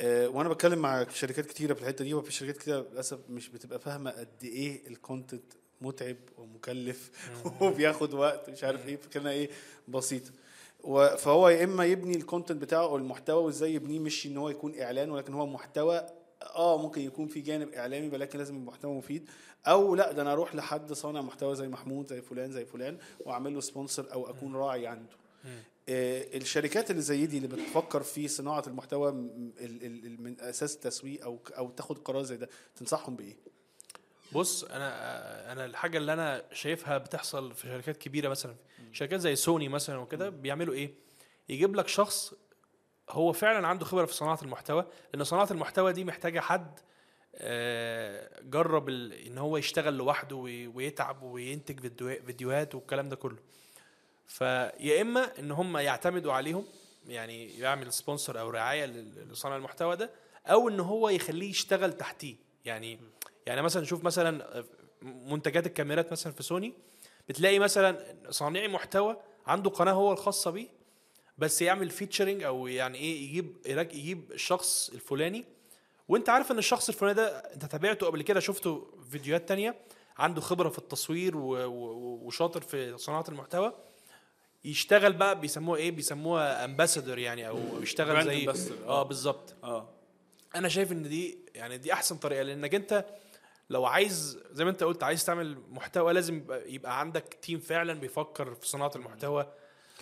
آه 0.01 0.28
وأنا 0.28 0.49
بتكلم 0.49 0.80
مع 0.80 1.05
شركات 1.14 1.45
كتيرة 1.45 1.74
في 1.74 1.82
الحتة 1.82 2.05
دي 2.05 2.14
وفي 2.14 2.32
شركات 2.32 2.57
كتيرة 2.57 2.86
للأسف 2.91 3.20
مش 3.30 3.49
بتبقى 3.49 3.80
فاهمة 3.80 4.12
قد 4.12 4.43
إيه 4.43 4.88
ال 4.88 4.96
content 4.96 5.53
متعب 5.82 6.16
ومكلف 6.38 7.12
وبياخد 7.62 8.14
وقت 8.14 8.49
مش 8.49 8.64
عارف 8.64 8.88
إيه 8.88 8.97
فكرنا 8.97 9.30
إيه 9.32 9.49
بسيطه 9.88 10.32
فهو 11.18 11.49
يا 11.49 11.64
إما 11.64 11.86
يبني 11.86 12.16
ال 12.18 12.23
content 12.23 12.62
بتاعه 12.62 12.84
أو 12.84 12.97
المحتوى 12.97 13.43
وإزاي 13.43 13.74
يبنيه 13.74 13.99
مش 13.99 14.26
إن 14.26 14.38
هو 14.38 14.49
يكون 14.49 14.80
إعلان 14.82 15.12
ولكن 15.12 15.34
هو 15.34 15.45
محتوى 15.45 16.07
آه 16.42 16.78
ممكن 16.78 17.02
يكون 17.02 17.28
في 17.28 17.42
جانب 17.42 17.74
إعلامي 17.74 18.08
ولكن 18.10 18.38
لازم 18.40 18.66
محتوى 18.66 18.94
مفيد. 18.98 19.30
أو 19.68 19.96
لا 19.96 20.12
ده 20.12 20.22
أنا 20.22 20.34
أروح 20.34 20.56
لحد 20.56 20.94
صانع 20.94 21.22
محتوى 21.22 21.56
زي 21.56 21.68
محمود 21.68 22.08
زي 22.08 22.22
فلان 22.22 22.52
زي 22.52 22.66
فلان 22.66 22.98
وأعمل 23.20 23.54
له 23.54 23.62
sponsor 23.62 24.14
أو 24.14 24.30
أكون 24.30 24.56
راعي 24.56 24.88
عنده. 24.88 25.16
آه 25.90 26.38
الشركات 26.38 26.92
اللي 26.92 27.02
زي 27.02 27.26
دي 27.26 27.38
اللي 27.38 27.48
بتفكر 27.48 28.04
في 28.04 28.28
صناعة 28.28 28.64
المحتوى 28.68 29.12
من 29.12 30.36
أساس 30.40 30.76
التسويق 30.76 31.24
أو 31.24 31.40
أو 31.58 31.70
تاخد 31.70 31.98
قرار 31.98 32.24
زي 32.24 32.38
ده 32.38 32.50
تنصحهم 32.76 33.16
بإيه؟ 33.16 33.36
بص 34.32 34.64
أنا 34.64 35.52
أنا 35.52 35.66
الحاجة 35.66 35.98
اللي 35.98 36.14
أنا 36.14 36.44
شايفها 36.54 36.98
بتحصل 36.98 37.54
في 37.54 37.68
شركات 37.68 37.98
كبيرة 37.98 38.30
مثلا 38.30 38.56
شركات 38.92 39.20
زي 39.20 39.36
سوني 39.36 39.70
مثلا 39.70 39.98
وكده 39.98 40.30
بيعملوا 40.30 40.74
إيه؟ 40.74 40.94
يجيب 41.50 41.76
لك 41.76 41.88
شخص 41.88 42.34
هو 43.10 43.34
فعلا 43.34 43.68
عنده 43.68 43.86
خبرة 43.86 44.05
في 44.05 44.14
صناعة 44.14 44.39
المحتوى 44.41 44.86
لأن 45.14 45.24
صناعة 45.24 45.47
المحتوى 45.51 45.93
دي 45.93 46.03
محتاجة 46.03 46.39
حد 46.39 46.80
آه، 47.36 48.30
جرب 48.43 48.89
إن 48.89 49.38
هو 49.38 49.57
يشتغل 49.57 49.93
لوحده 49.97 50.36
وي- 50.36 50.68
ويتعب 50.68 51.24
وينتج 51.24 51.80
فيديو- 51.80 52.26
فيديوهات 52.26 52.76
والكلام 52.76 53.10
ده 53.10 53.16
كله. 53.16 53.38
فيا 54.28 55.01
إما 55.01 55.39
إن 55.39 55.51
هم 55.51 55.78
يعتمدوا 55.78 56.34
عليهم 56.34 56.66
يعني 57.07 57.60
يعمل 57.60 57.93
sponsor 57.93 58.39
أو 58.39 58.49
رعاية 58.49 58.86
لصانع 58.86 59.55
المحتوى 59.55 59.95
ده 59.95 60.10
أو 60.47 60.70
إن 60.70 60.80
هو 60.80 61.10
يخليه 61.10 61.49
يشتغل 61.49 61.93
تحتيه. 61.93 62.36
يعني 62.66 62.99
يعني 63.45 63.62
مثلا 63.62 63.82
نشوف 63.84 64.03
مثلا 64.03 64.64
منتجات 65.01 65.66
الكاميرات 65.68 66.12
مثلا 66.12 66.34
في 66.34 66.43
سوني 66.43 66.74
بتلاقي 67.30 67.60
مثلا 67.60 68.16
صانعي 68.30 68.68
محتوى 68.68 69.18
عنده 69.47 69.70
قناة 69.70 69.91
هو 69.93 70.12
الخاصة 70.14 70.51
بيه 70.51 70.68
بس 71.40 71.62
يعمل 71.62 71.90
فيتشرنج 71.90 72.44
أو 72.44 72.68
يعني 72.68 72.98
إيه 72.98 73.24
يجيب 73.24 73.58
يجيب 73.66 74.32
الشخص 74.32 74.90
الفلاني. 74.90 75.46
وأنت 76.08 76.30
عارف 76.30 76.52
إن 76.52 76.58
الشخص 76.58 76.90
الفلاني 76.90 77.14
ده 77.16 77.28
أنت 77.38 77.66
تابعته 77.66 78.06
قبل 78.06 78.22
كده 78.22 78.40
شفته 78.40 78.88
في 79.04 79.10
فيديوهات 79.12 79.48
تانية 79.50 79.76
عنده 80.18 80.42
خبرة 80.42 80.70
في 80.70 80.78
التصوير 80.78 81.38
وشاطر 81.38 82.62
في 82.62 82.98
صناعة 82.98 83.26
المحتوى. 83.30 83.74
يشتغل 84.66 85.14
بقى 85.14 85.40
بيسموها 85.40 85.80
إيه 85.80 85.92
بيسموها 85.92 86.66
امباسادور 86.66 87.18
يعني 87.20 87.48
أو 87.48 87.60
يشتغل 87.82 88.24
زي 88.26 88.46
آه. 88.88 89.04
بالظبط. 89.04 89.56
آه. 89.64 89.90
أنا 90.56 90.70
شايف 90.70 90.92
إن 90.92 91.04
دي 91.10 91.40
يعني 91.56 91.78
دي 91.78 91.94
أحسن 91.94 92.18
طريقة 92.18 92.44
لأنك 92.44 92.76
أنت 92.76 93.06
لو 93.70 93.86
عايز 93.86 94.40
زي 94.52 94.64
ما 94.64 94.70
أنت 94.70 94.84
قلت 94.84 95.04
عايز 95.04 95.26
تعمل 95.26 95.58
محتوى 95.70 96.14
لازم 96.14 96.36
يبقى, 96.38 96.74
يبقى 96.74 97.00
عندك 97.00 97.38
team 97.41 97.60
فعلا 97.60 97.94
بيفكر 97.94 98.56
في 98.56 98.68
صناعة 98.68 98.92
المحتوى. 98.96 99.54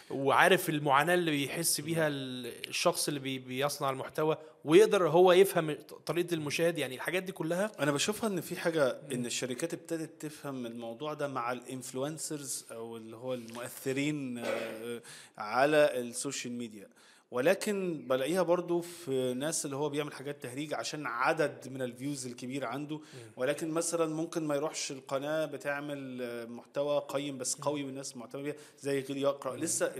وعارف 0.10 0.70
المعاناة 0.70 1.14
اللي 1.14 1.32
بيحس 1.32 1.82
بيها 1.82 2.08
ال- 2.08 2.68
الشخص 2.70 3.08
اللي 3.08 3.20
بي 3.20 3.40
بيصنع 3.40 3.90
المحتوى 3.90 4.38
ويقدر 4.66 5.10
هو 5.10 5.32
يفهم 5.32 5.78
طريقة 6.06 6.34
المشاهد 6.34 6.78
يعني 6.78 6.96
الحاجات 6.96 7.24
دي 7.24 7.32
كلها. 7.32 7.72
أنا 7.80 7.92
بشوفها 7.92 8.30
إن 8.30 8.42
في 8.42 8.56
حاجة 8.56 8.98
إن 9.14 9.26
الشركات 9.26 9.74
ابتدت 9.74 10.22
تفهم 10.22 10.66
الموضوع 10.66 11.14
ده 11.14 11.28
مع 11.28 11.52
ال 11.52 11.61
influencers 11.61 12.66
أو 12.72 12.98
اللي 12.98 13.16
هو 13.18 13.34
المؤثرين 13.34 14.38
آه، 14.38 15.02
على 15.38 16.00
ال 16.00 16.08
social 16.08 16.54
media. 16.54 16.88
ولكن 17.32 18.06
بلاقيها 18.08 18.42
برضو 18.42 18.82
في 18.82 19.34
ناس 19.34 19.66
اللي 19.66 19.76
هو 19.76 19.90
بيعمل 19.90 20.14
حاجات 20.14 20.44
تهريج 20.44 20.74
عشان 20.74 21.06
عدد 21.06 21.68
من 21.68 21.82
ال 21.82 21.90
views 21.90 22.28
الكبير 22.28 22.66
عنده. 22.66 23.00
ولكن 23.38 23.72
مثلا 23.72 24.16
ممكن 24.16 24.48
ما 24.48 24.56
يروحش 24.56 24.92
القناة 24.92 25.46
بتعمل 25.46 26.48
محتوى 26.50 27.02
قيم 27.08 27.38
بس 27.38 27.56
قوي 27.56 27.84
والناس 27.84 28.18
معتمدة 28.18 28.44
بيه 28.44 28.56
زي 28.80 29.00
جيل 29.00 29.18
يقرأ. 29.18 29.56
لسه 29.56 29.94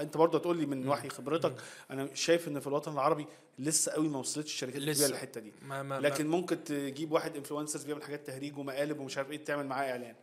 أنت 0.00 0.16
برضو 0.16 0.38
هتقول 0.38 0.56
لي 0.58 0.66
من 0.66 0.88
وحي 0.88 1.08
خبرتك 1.08 1.54
أنا 1.90 2.14
شايف 2.14 2.48
إن 2.48 2.60
في 2.60 2.66
الوطن 2.66 2.92
العربي 2.92 3.26
لسه 3.58 3.92
قوي 3.92 4.08
ما 4.08 4.18
وصلتش 4.18 4.52
الشركات 4.52 4.82
الكبيره. 4.82 5.08
للحتة 5.08 5.40
دي. 5.40 5.52
ما 5.62 5.82
ما 5.82 6.00
لكن 6.00 6.28
ممكن 6.28 6.64
تجيب 6.64 7.12
واحد 7.12 7.36
influencers 7.36 7.84
بيعمل 7.84 8.02
حاجات 8.02 8.26
تهريج 8.26 8.58
ومقالب 8.58 9.00
ومش 9.00 9.18
عارف 9.18 9.30
إيه 9.30 9.44
تعمل 9.44 9.66
معاه 9.66 9.90
إعلان. 9.90 10.14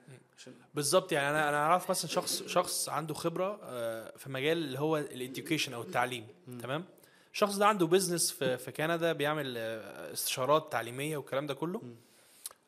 بالظبط 0.73 1.11
يعني 1.11 1.29
أنا 1.29 1.49
أنا 1.49 1.57
أعرف 1.57 1.89
مثلا 1.89 2.11
شخص 2.11 2.43
شخص 2.43 2.89
عنده 2.89 3.13
خبرة 3.13 3.59
آه، 3.63 4.17
في 4.17 4.29
مجال 4.29 4.57
اللي 4.57 4.79
هو 4.79 4.97
ال 4.97 5.05
education 5.05 5.73
أو 5.73 5.81
التعليم 5.81 6.27
تمام؟ 6.61 6.86
الشخص 7.33 7.55
ده 7.55 7.65
عنده 7.67 7.88
business 7.88 8.31
في 8.31 8.57
في 8.57 8.71
كندا 8.71 9.13
بيعمل 9.13 9.53
آه، 9.57 10.13
استشارات 10.13 10.71
تعليمية 10.71 11.17
والكلام 11.17 11.47
ده 11.47 11.53
كله. 11.53 11.81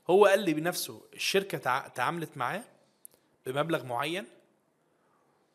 هو 0.09 0.25
قال 0.25 0.39
لي 0.39 0.53
بنفسه 0.53 1.01
الشركة 1.13 1.57
تع- 1.57 1.87
تعاملت 1.87 2.37
معاه 2.37 2.63
بمبلغ 3.45 3.85
معين 3.85 4.25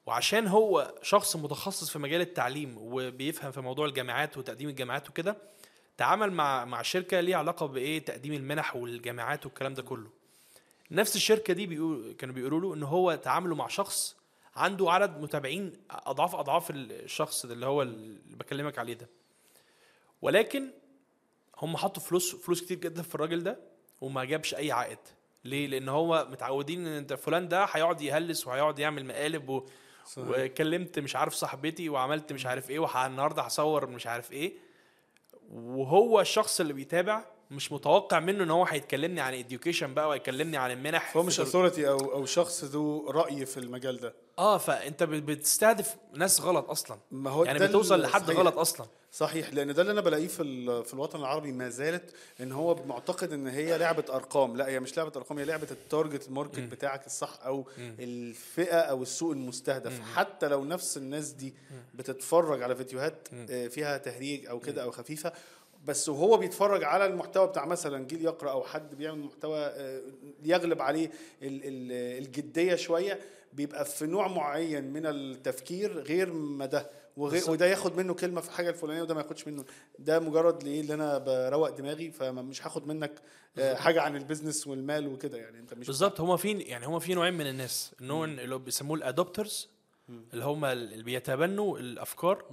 وعشان 0.07 0.47
هو 0.47 0.95
شخص 1.03 1.37
متخصص 1.37 1.91
في 1.91 1.99
مجال 1.99 2.21
التعليم 2.21 2.75
وبيفهم 2.79 3.51
في 3.53 3.61
موضوع 3.61 3.87
الجامعات 3.87 4.39
وتقديم 4.39 4.69
الجامعات 4.69 5.09
وكده 5.09 5.37
تعامل 5.97 6.33
مع 6.33 6.65
مع 6.65 6.83
شركة 6.83 7.21
ليها 7.21 7.37
علاقة 7.37 7.67
بإيه؟ 7.67 8.05
تقديم 8.05 8.33
المنح 8.33 8.77
والجامعات 8.77 9.47
والكلام 9.47 9.75
ده 9.75 9.83
كله. 9.83 10.11
نفس 10.93 11.17
الشركة 11.17 11.55
دي 11.55 11.67
بيقول 11.67 12.13
كانوا 12.19 12.35
بيقولوا 12.35 12.61
له 12.61 12.75
إن 12.75 12.83
هو 12.83 13.15
تعامله 13.15 13.55
مع 13.55 13.69
شخص 13.69 14.17
عنده 14.57 14.91
عدد 14.91 15.21
متابعين 15.21 15.73
اضعاف 15.91 16.35
أضعاف 16.35 16.71
الشخص 16.71 17.47
ده 17.47 17.55
اللي 17.55 17.67
هو 17.67 17.83
اللي 17.83 18.37
بكلمك 18.37 18.79
عليه 18.79 18.95
ده. 18.95 19.09
ولكن 20.23 20.71
هم 21.59 21.77
حطوا 21.77 22.03
فلوس 22.03 22.37
فلوس 22.37 22.63
كتير 22.63 22.79
جدا 22.79 23.03
في 23.03 23.15
الراجل 23.15 23.43
ده 23.43 23.59
وما 24.01 24.25
جابش 24.25 24.55
أي 24.55 24.73
عائد. 24.73 24.99
ليه؟ 25.45 25.67
لأن 25.67 25.89
هو 25.89 26.27
متعودين 26.31 26.87
إن 26.87 26.93
أنت 26.93 27.13
فلان 27.13 27.49
ده 27.49 27.65
هيقعد 27.65 28.01
يهلس 28.01 28.47
وهيقعد 28.47 28.79
يعمل 28.79 29.07
مقالب 29.07 29.49
و... 29.49 29.67
صحيح. 30.07 30.27
وكلمت 30.29 30.99
مش 30.99 31.17
عارف 31.17 31.35
صاحبتي 31.35 31.89
وعملت 31.89 32.33
مش 32.33 32.47
عارف 32.47 32.71
إيه 32.71 32.79
والنهارده 32.79 33.43
هصور 33.43 33.87
مش 33.87 34.07
عارف 34.07 34.33
إيه. 34.33 34.53
وهو 35.51 36.21
الشخص 36.21 36.61
اللي 36.61 36.73
بيتابع 36.73 37.25
مش 37.53 37.73
متوقع 37.73 38.21
منه 38.21 38.45
إن 38.45 38.51
هو 38.51 38.65
هيتكلمني 38.65 39.21
عن 39.21 39.45
education 39.45 39.83
بقى 39.85 40.09
وهيكلمني 40.09 40.57
عن 40.57 40.71
المنح 40.71 41.17
هو 41.17 41.23
مش 41.23 41.41
authority 41.41 41.89
أو 41.89 41.99
أو 42.13 42.25
شخص 42.27 42.65
ذو 42.65 43.11
رأي 43.11 43.47
في 43.47 43.57
المجال 43.61 44.01
ده. 44.01 44.15
آه 44.39 44.59
فأنت 44.59 45.03
بت- 45.03 45.23
بتستهدف 45.23 45.97
ناس 46.15 46.41
غلط 46.41 46.71
أصلا. 46.71 46.99
ما 47.11 47.31
هو 47.31 47.45
يعني 47.45 47.59
بتوصل 47.59 48.01
لحد 48.01 48.23
صحيح. 48.25 48.37
غلط 48.39 48.59
أصلا. 48.59 48.87
صحيح 49.13 49.55
لأن 49.55 49.75
ده 49.75 49.83
اللي 49.83 49.93
أنا 49.93 50.01
بلاقيه 50.01 50.27
في 50.29 50.45
في 50.85 50.95
الوطن 50.95 51.19
العربي 51.21 51.53
ما 51.53 51.69
زالت 51.69 52.15
إن 52.41 52.53
هو 52.53 52.77
معتقد 52.87 53.33
إن 53.33 53.47
هي 53.47 53.79
لعبة 53.79 54.05
أرقام. 54.11 54.57
لا 54.57 54.67
هي 54.69 54.81
مش 54.81 54.97
لعبة 54.97 55.13
أرقام 55.17 55.39
هي 55.39 55.45
لعبة 55.45 55.67
ال 55.71 55.79
target 55.79 56.29
ال 56.29 56.33
market 56.33 56.59
بتاعك 56.61 57.07
الصح 57.07 57.39
أو 57.47 57.69
الفئة 57.99 58.77
أو 58.79 59.03
السوق 59.03 59.33
المستهدف. 59.33 60.01
حتى 60.15 60.49
لو 60.49 60.65
نفس 60.65 60.97
الناس 60.97 61.29
دي 61.31 61.55
بتتفرج 61.95 62.63
على 62.63 62.77
فيديوهات 62.77 63.29
آه، 63.51 63.69
فيها 63.69 63.99
تهريج 63.99 64.47
أو 64.47 64.61
كده 64.61 64.83
أو 64.83 64.91
خفيفة 64.91 65.33
بس 65.85 66.09
وهو 66.09 66.37
بيتفرج 66.37 66.85
على 66.85 67.07
المحتوى 67.07 67.47
بتاع 67.47 67.65
مثلا 67.67 68.07
جيل 68.07 68.25
يقرأ 68.25 68.51
أو 68.51 68.63
حد 68.63 68.95
بيعمل 68.95 69.19
محتوى 69.19 69.59
آه، 69.59 70.01
يغلب 70.45 70.83
عليه 70.83 71.07
ال- 71.43 71.61
ال- 71.65 72.23
الجدية 72.25 72.75
شوية 72.75 73.21
بيبقى 73.53 73.85
في 73.85 74.07
نوع 74.07 74.29
معين 74.29 74.93
من 74.93 75.07
التفكير 75.07 75.99
غير 75.99 76.33
ما 76.33 76.67
ده 76.67 76.91
وغير. 77.17 77.51
وده 77.51 77.67
ياخد 77.67 77.97
منه 77.97 78.15
كلمة 78.15 78.41
في 78.41 78.49
الحاجة 78.49 78.69
الفلانية 78.71 79.03
وده 79.03 79.15
ما 79.15 79.21
ياخدش 79.21 79.49
منه. 79.49 79.65
ده 79.99 80.21
مجرد 80.21 80.63
ليه 80.65 80.81
اللي 80.81 80.95
أنا 80.95 81.19
بروق 81.19 81.69
دماغي 81.71 82.11
فمش 82.11 82.67
هاخد 82.67 82.87
منك 82.87 83.13
آه، 83.59 83.75
حاجة 83.75 84.03
عن 84.03 84.17
ال 84.17 84.23
business 84.23 84.67
والمال 84.67 85.09
وكده 85.09 85.39
يعني. 85.39 85.59
أنت 85.59 85.75
مش 85.75 85.87
بالظبط. 85.87 86.21
هما 86.21 86.37
في 86.37 86.53
يعني 86.53 86.87
هما 86.87 86.99
في 86.99 87.15
نوعين 87.15 87.35
من 87.35 87.47
الناس. 87.47 87.93
النوع 88.01 88.25
اللي 88.25 88.59
بيسموه 88.59 88.97
ال 88.97 89.05
adopters 89.05 89.69
اللي 90.33 90.45
هم 90.45 90.65
اللي 90.65 91.03
بيتبنوا 91.03 91.79
الأفكار 91.79 92.45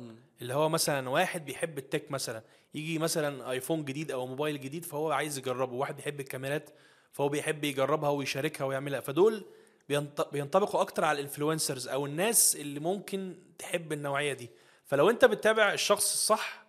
اللي 0.41 0.53
هو 0.53 0.69
مثلا 0.69 1.09
واحد 1.09 1.45
بيحب 1.45 1.77
ال 1.77 1.84
tech 1.84 2.11
مثلا 2.11 2.43
يجي 2.73 2.99
مثلا 2.99 3.51
آيفون 3.51 3.85
جديد 3.85 4.11
أو 4.11 4.27
موبايل 4.27 4.59
جديد 4.61 4.85
فهو 4.85 5.11
عايز 5.11 5.37
يجربه 5.37 5.73
واحد 5.73 5.95
بيحب 5.95 6.19
الكاميرات 6.19 6.69
فهو 7.11 7.29
بيحب 7.29 7.63
يجربها 7.63 8.09
ويشاركها 8.09 8.65
ويعملها. 8.65 8.99
فدول 8.99 9.45
بينط- 9.89 10.31
بينطبقوا 10.31 10.81
أكتر 10.81 11.03
على 11.05 11.19
ال 11.19 11.25
influencers 11.25 11.87
أو 11.87 12.05
الناس 12.05 12.55
اللي 12.55 12.79
ممكن 12.79 13.37
تحب 13.59 13.93
النوعية 13.93 14.33
دي. 14.33 14.49
فلو 14.85 15.09
أنت 15.09 15.25
بتتابع 15.25 15.73
الشخص 15.73 16.13
الصح 16.13 16.65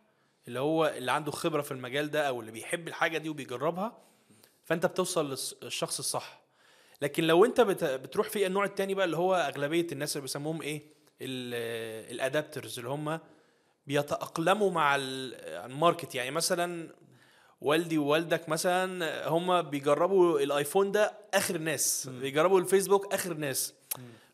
اللي 0.49 0.61
هو 0.61 0.87
اللي 0.87 1.13
عنده 1.13 1.31
خبرة 1.33 1.63
في 1.63 1.73
المجال 1.73 2.11
ده 2.11 2.29
أو 2.29 2.41
اللي 2.41 2.53
بيحب 2.53 2.89
الحاجة 2.89 3.19
دي 3.19 3.29
وبيجربها 3.29 3.99
فأنت 4.65 4.87
بتوصل 4.87 5.31
للشخص 5.63 5.99
الصح. 5.99 6.41
لكن 7.03 7.25
لو 7.25 7.45
أنت 7.45 7.61
بت... 7.61 7.85
بتروح 7.85 8.29
في 8.29 8.47
النوع 8.47 8.65
التاني 8.65 8.95
بقى 8.95 9.05
اللي 9.05 9.17
هو 9.17 9.35
أغلبية 9.35 9.87
الناس 9.93 10.17
اللي 10.17 10.23
بيسموهم 10.23 10.63
إيه؟ 10.63 10.83
ال 12.11 12.18
adapters 12.18 12.79
اللي 12.79 12.91
هم 12.91 13.21
بيتأقلموا 13.87 14.71
مع 14.71 14.97
ال- 14.97 15.35
ال 15.71 15.76
market. 15.76 16.15
يعني 16.15 16.31
مثلا 16.31 16.89
والدي 17.61 17.99
ووالدك 17.99 18.49
مثلا 18.49 19.29
هم 19.29 19.63
بيجربوا 19.63 20.41
الآيفون 20.41 20.93
ده 20.93 21.13
آخر 21.35 21.55
الناس 21.55 22.07
بيجربوا 22.13 22.61
الفيسبوك 22.61 23.15
آخر 23.15 23.33
الناس. 23.33 23.75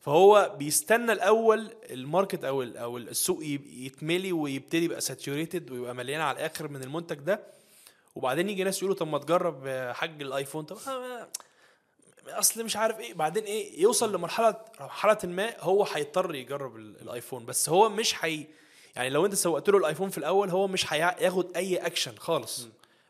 فهو 0.01 0.55
بيستنى 0.59 1.13
الأول 1.13 1.71
ال 1.91 1.99
market 1.99 2.45
أو 2.45 2.63
أو 2.63 2.97
السوق 2.99 3.39
يتملي 3.77 4.33
ويبتدي 4.33 4.85
يبقى 4.85 5.01
saturated 5.01 5.71
ويبقى 5.71 5.95
مليان 5.95 6.21
على 6.21 6.39
الآخر 6.39 6.69
من 6.69 6.83
المنتج 6.83 7.17
ده. 7.17 7.41
وبعدين 8.15 8.49
يجي 8.49 8.65
ناس 8.65 8.79
يقولوا 8.79 8.97
طب 8.97 9.09
ما 9.09 9.19
تجرب 9.19 9.69
حاج 9.95 10.23
الآيفون. 10.23 10.65
طب 10.65 10.77
أصل 12.29 12.65
مش 12.65 12.77
عارف 12.77 13.01
إيه. 13.01 13.15
بعدين 13.15 13.45
إيه؟ 13.45 13.81
يوصل 13.83 14.15
لمرحلة 14.15 14.55
مرحلة 14.81 15.19
ما 15.25 15.61
هو 15.61 15.85
هيضطر 15.85 16.35
يجرب 16.35 16.77
ال- 16.77 17.01
الآيفون. 17.03 17.47
بس 17.47 17.69
هو 17.69 17.89
مش 17.89 18.25
هي 18.25 18.47
يعني 18.97 19.11
لو 19.11 19.27
انت 19.27 19.35
سوقت 19.35 19.69
له 19.71 19.79
الايفون 19.79 20.11
في 20.11 20.19
الأول 20.19 20.51
هو 20.51 20.69
مش 20.69 20.93
هياخد 20.93 21.57
اي 21.57 21.77
اكشن 21.77 22.17
خالص. 22.17 22.67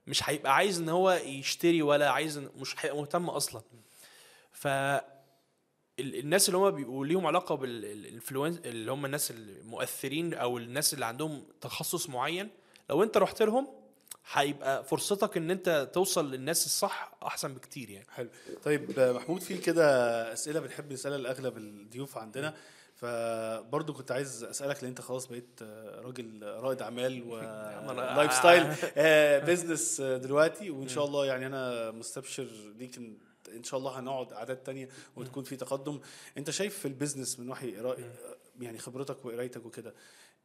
مش 0.06 0.28
هيبقى 0.30 0.54
عايز 0.54 0.78
ان 0.80 0.88
هو 0.88 1.10
يشتري 1.12 1.82
ولا 1.82 2.10
عايز 2.10 2.38
إن- 2.38 2.60
مش 2.60 2.74
هيبقى 2.78 2.96
مهتم 2.98 3.30
أصلا. 3.30 3.62
ف 4.52 4.66
ال- 4.66 6.18
الناس 6.18 6.48
اللي 6.48 6.58
هم 6.58 6.70
بيبقوا 6.70 7.06
ليهم 7.06 7.26
علاقة 7.26 7.54
بال 7.54 7.73
influence 7.73 8.58
اللي 8.64 8.92
هم 8.92 9.04
الناس 9.04 9.30
المؤثرين 9.30 10.34
أو 10.34 10.58
الناس 10.58 10.94
اللي 10.94 11.06
عندهم 11.06 11.44
تخصص 11.60 12.08
معين 12.08 12.48
لو 12.90 13.02
انت 13.02 13.16
رحت 13.16 13.42
لهم 13.42 13.68
هيبقى 14.32 14.84
فرصتك 14.84 15.36
إن 15.36 15.50
انت 15.50 15.90
توصل 15.94 16.30
للناس 16.30 16.66
الصح 16.66 17.12
أحسن 17.22 17.54
بكتير 17.54 17.90
يعني. 17.90 18.06
حلو. 18.14 18.28
طيب 18.64 19.00
محمود 19.00 19.40
في 19.42 19.58
كده 19.58 19.84
أسئلة 20.32 20.60
بنحب 20.60 20.92
نسألها 20.92 21.18
لأغلب 21.18 21.56
الضيوف 21.56 22.18
عندنا. 22.18 22.54
فبرضه 22.96 23.92
كنت 23.92 24.10
عايز 24.12 24.44
أسألك 24.44 24.76
لأن 24.76 24.88
أنت 24.88 25.00
خلاص 25.00 25.26
بقيت 25.26 25.60
آه، 25.62 26.00
راجل 26.00 26.42
رائد 26.42 26.82
أعمال 26.82 27.22
و 27.22 28.32
lifestyle 28.38 28.62
آه، 28.96 29.38
آه، 30.00 30.16
دلوقتي. 30.16 30.70
وإن 30.70 30.88
شاء 30.88 31.04
الله 31.04 31.26
يعني 31.26 31.46
أنا 31.46 31.90
مستبشر 31.90 32.48
ليك 32.78 32.98
إن 33.48 33.62
شاء 33.64 33.78
الله 33.80 33.98
هنقعد 34.00 34.32
أعداد 34.32 34.56
تانية 34.56 34.88
وتكون 35.16 35.44
في 35.44 35.56
تقدم. 35.56 36.00
أنت 36.38 36.50
شايف 36.50 36.78
في 36.78 36.88
ال 36.88 36.94
business 36.94 37.40
من 37.40 37.50
وحي 37.50 37.74
يعني 38.60 38.78
خبرتك 38.78 39.24
وقرايتك 39.24 39.66
وكده 39.66 39.94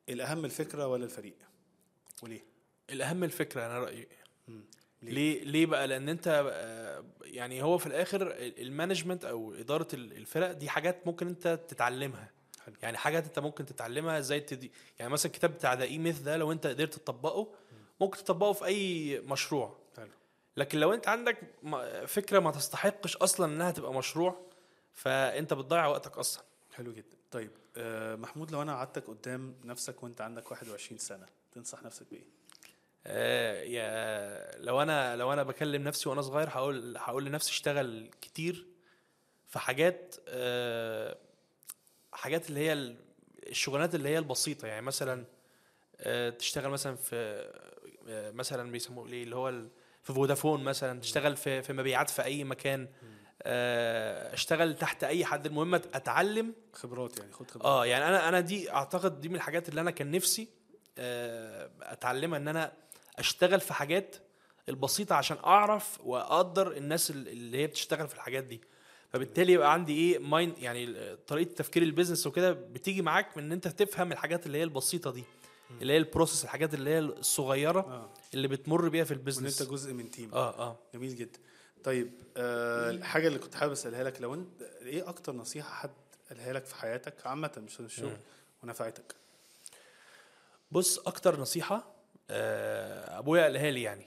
الأهم 0.10 0.46
الفكرة 0.46 0.88
ولا 0.88 1.06
الفريق؟ 1.06 1.36
وليه؟ 2.24 2.44
الأهم 2.90 3.24
الفكرة 3.24 3.66
أنا 3.66 3.80
رأيي. 3.80 4.08
ليه؟ 4.48 5.12
ليه؟ 5.12 5.44
ليه 5.44 5.66
بقى؟ 5.66 5.88
لأن 5.88 6.10
أنت 6.10 6.50
آه، 6.54 7.04
يعني 7.24 7.64
هو 7.64 7.78
في 7.78 7.88
الآخر 7.88 8.22
ال- 8.22 8.62
management 8.62 9.26
أو 9.26 9.54
إدارة 9.54 9.88
ال- 9.94 10.14
الفرق 10.18 10.52
دي 10.52 10.70
حاجات 10.70 11.08
ممكن 11.08 11.28
أنت 11.28 11.60
تتعلمها. 11.68 12.30
حلو. 12.66 12.76
يعني 12.82 12.98
حاجات 12.98 13.26
انت 13.26 13.40
ممكن 13.40 13.66
تتعلمها 13.66 14.20
إزاي 14.20 14.40
تدي 14.40 14.72
يعني 15.00 15.12
مثلا 15.12 15.32
الكتاب 15.32 15.52
بتاع 15.52 15.74
The 15.74 15.84
E-Myth 15.84 16.20
ده 16.20 16.38
لو 16.38 16.52
انت 16.52 16.68
قدرت 16.68 16.94
تطبقه 16.94 17.48
ممكن 18.02 18.18
تطبقه 18.18 18.54
في 18.54 18.66
أي 18.66 19.20
مشروع. 19.20 19.78
حلو. 19.98 20.08
لكن 20.58 20.80
لو 20.80 20.94
انت 20.94 21.08
عندك 21.08 21.38
فكرة 22.08 22.40
ما 22.40 22.52
تستحقش 22.52 23.16
أصلا 23.18 23.46
إنها 23.54 23.72
تبقى 23.72 23.94
مشروع 23.94 24.46
فأنت 24.94 25.54
بتضيع 25.54 25.88
وقتك 25.88 26.18
أصلا. 26.18 26.44
حلو 26.74 26.92
جدا. 26.94 27.18
طيب 27.32 27.52
آه 27.78 28.16
محمود 28.16 28.52
لو 28.52 28.62
أنا 28.62 28.76
قعدتك 28.76 29.08
قدام 29.08 29.56
نفسك 29.64 30.04
وأنت 30.04 30.22
عندك 30.22 30.52
21 30.52 30.98
سنة 30.98 31.26
تنصح 31.52 31.84
نفسك 31.84 32.06
بإيه؟ 32.12 32.42
آه، 33.08 33.62
يا 33.64 34.58
لو 34.62 34.82
أنا 34.82 35.16
لو 35.16 35.34
أنا 35.34 35.44
بكلم 35.44 35.84
نفسي 35.84 36.10
وأنا 36.10 36.22
صغير 36.22 36.50
هقول 36.50 36.98
هقول 36.98 37.26
لنفسي 37.26 37.50
اشتغل 37.52 38.10
كتير 38.22 38.68
في 39.48 39.60
حاجات 39.60 40.16
آه، 40.28 41.18
حاجات 42.12 42.50
اللي 42.50 42.60
هي 42.60 42.74
ال- 42.74 42.96
الشغلانات 43.48 43.96
اللي 43.96 44.10
هي 44.10 44.18
البسيطة 44.18 44.68
يعني 44.68 44.82
مثلا 44.82 45.26
آه، 46.00 46.30
تشتغل 46.30 46.70
مثلا 46.70 46.96
في 46.96 47.16
آه، 48.10 48.32
مثلا 48.32 48.72
بيسموه 48.72 49.08
إيه 49.08 49.24
اللي 49.24 49.36
هو 49.36 49.52
في 50.02 50.14
فودافون 50.14 50.64
مثلا 50.64 51.00
تشتغل 51.00 51.36
في 51.38 51.62
في 51.62 51.74
مبيعات 51.74 52.10
في 52.10 52.24
أي 52.24 52.44
مكان 52.44 52.88
آه، 53.44 54.34
اشتغل 54.34 54.76
تحت 54.78 55.04
أي 55.04 55.26
حد. 55.26 55.46
المهم 55.46 55.76
أتعلم. 55.76 56.54
خبرات 56.74 57.20
يعني 57.20 57.32
خد 57.32 57.52
خبرات. 57.52 57.66
آه 57.66 57.86
يعني 57.86 58.08
أنا 58.08 58.30
أنا 58.30 58.40
دي 58.40 58.72
أعتقد 58.72 59.22
دي 59.22 59.30
من 59.30 59.36
الحاجات 59.36 59.70
اللي 59.70 59.82
أنا 59.82 59.92
كان 59.92 60.12
نفسي 60.12 60.48
أتعلمها 61.82 62.38
إن 62.40 62.48
أنا 62.48 62.72
أشتغل 63.20 63.60
في 63.60 63.74
حاجات 63.74 64.16
البسيطة 64.70 65.16
عشان 65.16 65.38
أعرف 65.46 66.00
وأقدر 66.04 66.72
الناس 66.78 67.12
ال- 67.12 67.28
اللي 67.28 67.58
هي 67.58 67.68
بتشتغل 67.68 68.08
في 68.08 68.16
الحاجات 68.16 68.44
دي. 68.44 68.62
فبالتالي 69.14 69.54
يبقى 69.54 69.74
عندي 69.74 69.94
إيه 69.94 70.20
mind 70.20 70.58
يعني 70.58 71.16
طريقة 71.28 71.54
تفكير 71.54 71.84
ال 71.84 71.88
business 71.88 72.28
وكده 72.28 72.52
بتيجي 72.52 73.02
معاك 73.02 73.38
من 73.38 73.44
إن 73.44 73.52
أنت 73.52 73.68
تفهم 73.68 74.12
الحاجات 74.12 74.46
اللي 74.46 74.58
هي 74.58 74.64
البسيطة 74.64 75.12
دي 75.12 75.24
اللي 75.82 75.94
هي 75.94 75.98
ال 75.98 76.03
process 76.03 76.44
الحاجات 76.44 76.74
اللي 76.74 76.90
هي 76.90 77.00
الصغيرة 77.00 77.80
آه. 77.80 78.10
اللي 78.34 78.48
بتمر 78.48 78.90
بيها 78.90 79.04
في 79.04 79.14
وإن 79.14 79.20
ال 79.20 79.24
business 79.24 79.62
أنت 79.62 79.72
جزء 79.72 79.94
من 79.94 80.12
team 80.12 80.34
آه 80.34 80.60
آه. 80.60 80.80
جميل 80.94 81.16
جدا. 81.16 81.40
طيب 81.84 82.12
آه 82.38 82.90
الحاجة 82.90 83.28
اللي 83.28 83.40
كنت 83.40 83.56
حابب 83.56 83.72
أسألها 83.72 84.04
لك 84.04 84.22
لو 84.22 84.34
انت 84.34 84.62
إيه 84.82 85.10
أكتر 85.10 85.36
نصيحة 85.36 85.74
حد 85.74 85.92
قالها 86.30 86.54
لك 86.54 86.66
في 86.66 86.76
حياتك؟ 86.76 87.28
عامة 87.28 87.52
مش 87.66 87.74
في 87.74 87.80
الشغل 87.80 88.18
ونفعتك. 88.64 89.16
بص 90.72 91.00
أكتر 91.00 91.40
نصيحة 91.40 91.92
آه، 92.30 93.20
أبويا 93.20 93.44
قالها 93.44 93.72
لي 93.72 93.82
يعني. 93.82 94.06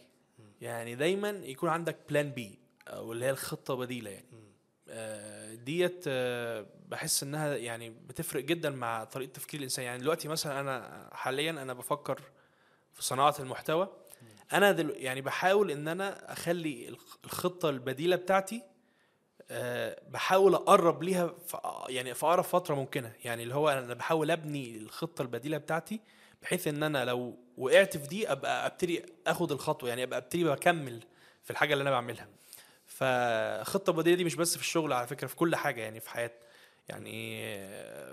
يعني 0.61 0.95
دايما 0.95 1.31
يكون 1.31 1.69
عندك 1.69 1.97
بلان 2.09 2.31
بي 2.31 2.59
أو 2.89 3.13
اللي 3.13 3.25
هي 3.25 3.31
الخطة 3.31 3.75
بديلة 3.75 4.11
يعني. 4.11 4.27
آه، 4.33 4.44
ديت 5.55 6.05
آه، 6.09 6.67
بحس 6.89 7.23
إنها 7.23 7.57
يعني 7.57 7.91
بتفرق 7.91 8.45
جدا 8.45 8.71
مع 8.71 9.05
طريقة 9.05 9.31
تفكير 9.33 9.59
الإنسان. 9.61 9.85
يعني 9.85 9.99
دلوقتي 9.99 10.29
مثلا 10.29 10.61
أنا 10.61 11.09
حاليا 11.13 11.51
أنا 11.51 11.73
بفكر 11.73 12.21
في 12.93 13.05
صناعة 13.05 13.35
المحتوى. 13.41 13.89
أنا 14.53 14.73
دل... 14.73 14.91
يعني 14.97 15.21
بحاول 15.21 15.71
إن 15.71 15.89
أنا 15.89 16.33
أخلي 16.33 16.89
الخ- 16.89 17.19
الخطة 17.25 17.71
البديلة 17.71 18.17
بتاعتي 18.17 18.63
أه 19.51 20.01
بحاول 20.09 20.55
أقرب 20.55 21.03
ليها 21.03 21.35
يعني 21.89 22.15
في 22.15 22.27
أقرب 22.27 22.45
فترة 22.45 22.75
ممكنة. 22.75 23.13
يعني 23.25 23.43
اللي 23.43 23.55
هو 23.55 23.69
أنا 23.69 23.95
بحاول 23.95 24.31
أبني 24.31 24.77
الخطة 24.77 25.23
البديلة 25.23 25.59
بتاعتي 25.59 26.01
بحيث 26.43 26.67
إن 26.69 26.83
أنا 26.83 27.05
لو 27.05 27.39
وقعت 27.59 27.97
في 27.97 28.07
دي 28.09 28.33
أبقى 28.33 28.67
أبتدي 28.67 29.07
أخد 29.27 29.53
الخطوة. 29.53 29.89
يعني 29.89 30.03
أبقى 30.03 30.19
أبتدي 30.19 30.45
بكمل 30.45 31.01
في 31.43 31.51
الحاجة 31.51 31.73
اللي 31.73 31.83
أنا 31.83 31.91
بعملها. 31.91 32.29
فالخطه 32.87 33.91
البديله 33.91 34.17
دي 34.17 34.25
مش 34.25 34.35
بس 34.35 34.57
في 34.57 34.63
الشغل 34.63 34.93
على 34.93 35.07
فكرة 35.07 35.27
في 35.27 35.37
كل 35.37 35.57
حاجة 35.57 35.81
يعني 35.81 36.01
في 36.01 36.11
حياتي 36.11 36.47
يعني 36.89 37.47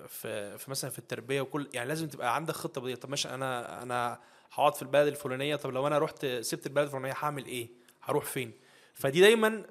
في 0.08 0.58
في 0.58 0.72
مثلا 0.72 0.90
في 0.90 1.00
التربية 1.00 1.42
وكل 1.42 1.70
يعني 1.74 1.90
لازم 1.90 2.08
تبقى 2.08 2.36
عندك 2.36 2.54
خطة 2.54 2.82
بديلة. 2.82 2.98
طب 2.98 3.10
ماشي 3.10 3.30
أنا 3.30 3.84
أنا 3.84 4.20
هقعد 4.52 4.76
في 4.76 4.82
البلد 4.82 5.08
الفلانية 5.08 5.56
طب 5.56 5.70
لو 5.74 5.88
أنا 5.88 6.00
رحت 6.00 6.26
سبت 6.26 6.66
البلد 6.66 6.86
الفلانية 6.86 7.14
هعمل 7.18 7.46
إيه؟ 7.46 7.70
هروح 8.04 8.26
فين؟ 8.26 8.52
فدي 8.94 9.22
دايما 9.22 9.66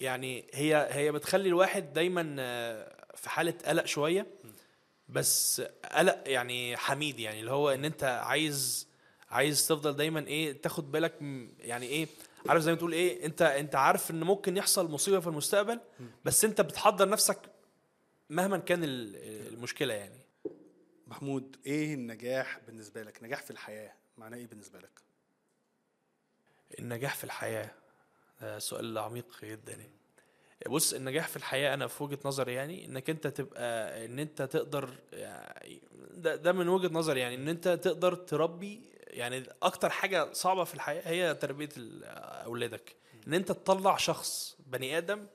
يعني 0.00 0.46
هي 0.54 0.88
هي 0.90 1.12
بتخلي 1.12 1.48
الواحد 1.48 1.92
دايما 1.92 2.22
في 3.14 3.30
حالة 3.30 3.54
قلق 3.66 3.84
شوية 3.84 4.26
بس 5.08 5.62
قلق 5.92 6.22
يعني 6.26 6.76
حميد 6.76 7.20
يعني 7.20 7.40
اللي 7.40 7.50
هو 7.50 7.70
إن 7.70 7.84
أنت 7.84 8.04
عايز 8.04 8.88
عايز 9.30 9.66
تفضل 9.68 9.96
دايما 9.96 10.26
إيه 10.26 10.62
تاخد 10.62 10.92
بالك 10.92 11.14
يعني 11.60 11.86
إيه 11.86 12.06
عارف 12.48 12.62
زي 12.62 12.70
ما 12.72 12.78
تقول 12.78 12.92
إيه؟ 12.92 13.26
أنت 13.26 13.42
أنت 13.42 13.74
عارف 13.74 14.10
إن 14.10 14.20
ممكن 14.24 14.56
يحصل 14.56 14.90
مصيبة 14.90 15.20
في 15.20 15.26
المستقبل 15.26 15.80
بس 16.24 16.44
أنت 16.44 16.60
بتحضر 16.60 17.08
نفسك 17.08 17.38
مهما 18.30 18.58
كان 18.58 18.84
ال- 18.84 19.16
المشكلة 19.52 19.94
يعني. 19.94 20.18
محمود 21.06 21.56
إيه 21.66 21.94
النجاح 21.94 22.60
بالنسبة 22.66 23.02
لك؟ 23.02 23.22
نجاح 23.22 23.42
في 23.42 23.50
الحياة 23.50 23.92
معناه 24.18 24.36
إيه 24.38 24.46
بالنسبة 24.46 24.78
لك؟ 24.78 24.90
النجاح 26.78 27.14
في 27.16 27.24
الحياة 27.24 27.70
ده 28.40 28.58
سؤال 28.58 28.98
عميق 28.98 29.44
جدا. 29.44 29.72
يعني 29.72 29.92
بص 30.74 30.92
النجاح 30.94 31.28
في 31.28 31.36
الحياة 31.36 31.74
أنا 31.74 31.86
في 31.86 32.02
وجهة 32.04 32.18
نظري 32.24 32.54
يعني 32.54 32.84
إنك 32.84 33.10
أنت 33.10 33.26
تبقى 33.26 34.04
إن 34.06 34.18
أنت 34.18 34.42
تقدر 34.42 34.98
يعني 35.12 35.82
ده, 36.10 36.36
ده 36.36 36.52
من 36.52 36.68
وجهة 36.68 36.88
نظري 36.94 37.20
يعني 37.20 37.34
إن 37.34 37.48
أنت 37.48 37.68
تقدر 37.68 38.14
تربي 38.14 38.91
يعني 39.12 39.44
أكتر 39.62 39.90
حاجة 39.90 40.32
صعبة 40.32 40.64
في 40.64 40.74
الحياة 40.74 41.02
هي 41.08 41.34
تربية 41.34 41.68
ال- 41.76 42.04
أولادك. 42.44 42.96
إن 43.28 43.34
أنت 43.34 43.52
تطلع 43.52 43.96
شخص 43.96 44.56
بني 44.66 44.98
آدم 44.98 45.26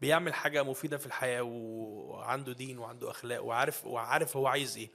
بيعمل 0.00 0.34
حاجة 0.34 0.62
مفيدة 0.62 0.98
في 0.98 1.06
الحياة 1.06 1.42
وعنده 1.42 2.52
دين 2.52 2.78
وعنده 2.78 3.10
أخلاق 3.10 3.44
وعارف 3.44 3.86
وعارف 3.86 4.36
هو 4.36 4.46
عايز 4.46 4.76
إيه. 4.76 4.90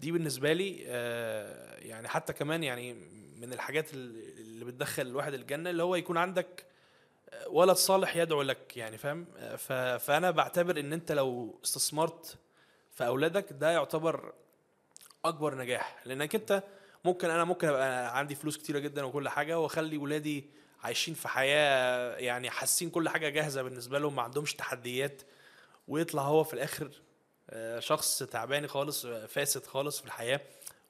دي 0.00 0.12
بالنسبة 0.12 0.52
لي 0.52 0.84
آه، 0.86 1.76
يعني 1.78 2.08
حتى 2.08 2.32
كمان 2.32 2.64
يعني 2.64 2.92
من 3.36 3.52
الحاجات 3.52 3.94
اللي 3.94 4.64
بتدخل 4.64 5.02
الواحد 5.06 5.34
الجنة 5.34 5.70
اللي 5.70 5.82
هو 5.82 5.94
يكون 5.94 6.16
عندك 6.16 6.66
آه، 7.30 7.48
ولد 7.48 7.76
صالح 7.76 8.16
يدعو 8.16 8.42
لك 8.42 8.76
يعني 8.76 8.98
فاهم؟ 8.98 9.26
فأنا 9.98 10.30
بعتبر 10.30 10.80
إن 10.80 10.92
أنت 10.92 11.12
لو 11.12 11.58
استثمرت 11.64 12.38
في 12.90 13.06
أولادك 13.06 13.46
ده 13.52 13.70
يعتبر 13.70 14.32
أكبر 15.24 15.54
نجاح. 15.54 16.00
لأنك 16.04 16.34
أنت 16.34 16.62
ممكن 17.04 17.30
أنا 17.30 17.44
ممكن 17.44 17.68
أبقى 17.68 18.18
عندي 18.18 18.34
فلوس 18.34 18.56
كتيرة 18.58 18.78
جدا 18.78 19.04
وكل 19.04 19.28
حاجة 19.28 19.58
وأخلي 19.58 19.96
ولادي 19.96 20.44
عايشين 20.82 21.14
في 21.14 21.28
حياة 21.28 22.16
يعني 22.16 22.50
حاسين 22.50 22.90
كل 22.90 23.08
حاجة 23.08 23.28
جاهزة 23.28 23.62
بالنسبة 23.62 23.98
لهم 23.98 24.16
ما 24.16 24.22
عندهمش 24.22 24.54
تحديات 24.54 25.22
ويطلع 25.88 26.22
هو 26.22 26.44
في 26.44 26.54
الآخر 26.54 26.90
آه، 27.50 27.80
شخص 27.80 28.18
تعبان 28.22 28.66
خالص 28.66 29.06
فاسد 29.06 29.66
خالص 29.66 30.00
في 30.00 30.06
الحياة 30.06 30.40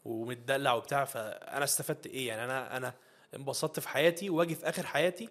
ومتدلع 0.04 0.72
وبتاع. 0.72 1.04
فأنا 1.04 1.64
استفدت 1.64 2.06
إيه؟ 2.06 2.28
يعني 2.28 2.44
أنا 2.44 2.76
أنا 2.76 2.94
انبسطت 3.36 3.80
في 3.80 3.88
حياتي 3.88 4.30
وأجي 4.30 4.54
في 4.54 4.68
آخر 4.68 4.86
حياتي 4.86 5.28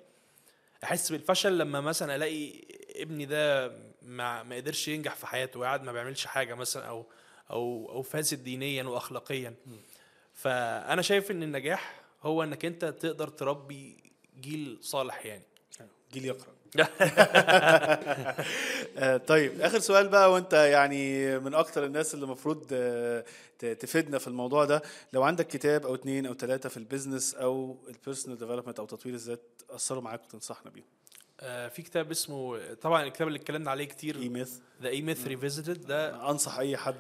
أحس 0.84 1.12
بالفشل 1.12 1.58
لما 1.58 1.82
مثلا 1.82 2.16
ألاقي 2.16 2.54
ابني 2.96 3.26
ده 3.26 3.72
ما 4.02 4.44
ما 4.44 4.56
قدرش 4.56 4.88
ينجح 4.88 5.16
في 5.16 5.28
حياته 5.28 5.60
وقاعد 5.60 5.84
ما 5.84 5.92
بيعملش 5.92 6.26
حاجة 6.26 6.54
مثلا 6.54 6.86
أو 6.86 7.06
أو 7.52 7.90
أو 7.92 8.02
فاسد 8.02 8.44
دينيا 8.44 8.84
واخلاقيا. 8.84 9.54
فأنا 10.40 11.02
شايف 11.02 11.32
إن 11.32 11.44
النجاح 11.44 12.02
هو 12.24 12.44
إنك 12.44 12.66
أنت 12.66 12.86
تقدر 12.86 13.28
تربي 13.28 14.12
جيل 14.40 14.78
صالح 14.82 15.26
يعني. 15.26 15.44
جيل 16.14 16.26
يقرأ. 16.26 16.54
آه، 18.98 19.18
طيب 19.18 19.62
آخر 19.62 19.80
سؤال 19.80 20.08
بقى 20.08 20.32
وأنت 20.32 20.54
يعني 20.54 21.40
من 21.40 21.54
أكتر 21.54 21.86
الناس 21.86 22.14
اللي 22.14 22.26
المفروض 22.26 22.68
آه، 22.72 23.26
تفيدنا 23.60 24.18
في 24.18 24.28
الموضوع 24.28 24.66
ده 24.66 24.82
لو 25.14 25.24
عندك 25.24 25.48
كتاب 25.48 25.86
أو 25.86 25.96
اتنين 25.96 26.26
أو 26.26 26.34
ثلاثة 26.34 26.70
في 26.70 26.78
ال 26.78 26.84
business 26.84 27.36
أو 27.36 27.78
ال 27.88 27.93
personal 27.93 28.38
development 28.38 28.80
أو 28.80 28.86
تطوير 28.86 29.16
الذات 29.16 29.42
أثروا 29.70 30.02
معاك 30.02 30.24
وتنصحنا 30.24 30.72
بيهم. 30.72 30.86
آه، 31.42 31.68
في 31.68 31.82
كتاب 31.82 32.12
اسمه 32.12 32.74
طبعا 32.74 33.04
الكتاب 33.04 33.28
اللي 33.28 33.40
اتكلمنا 33.40 33.72
عليه 33.72 33.86
كتير 33.86 34.16
E-Myth 34.20 34.52
The 34.82 34.90
E-Myth 34.90 35.28
Revisited 35.28 35.86
ده 35.88 36.30
أنصح 36.30 36.58
أي 36.60 36.78
حد 36.78 36.96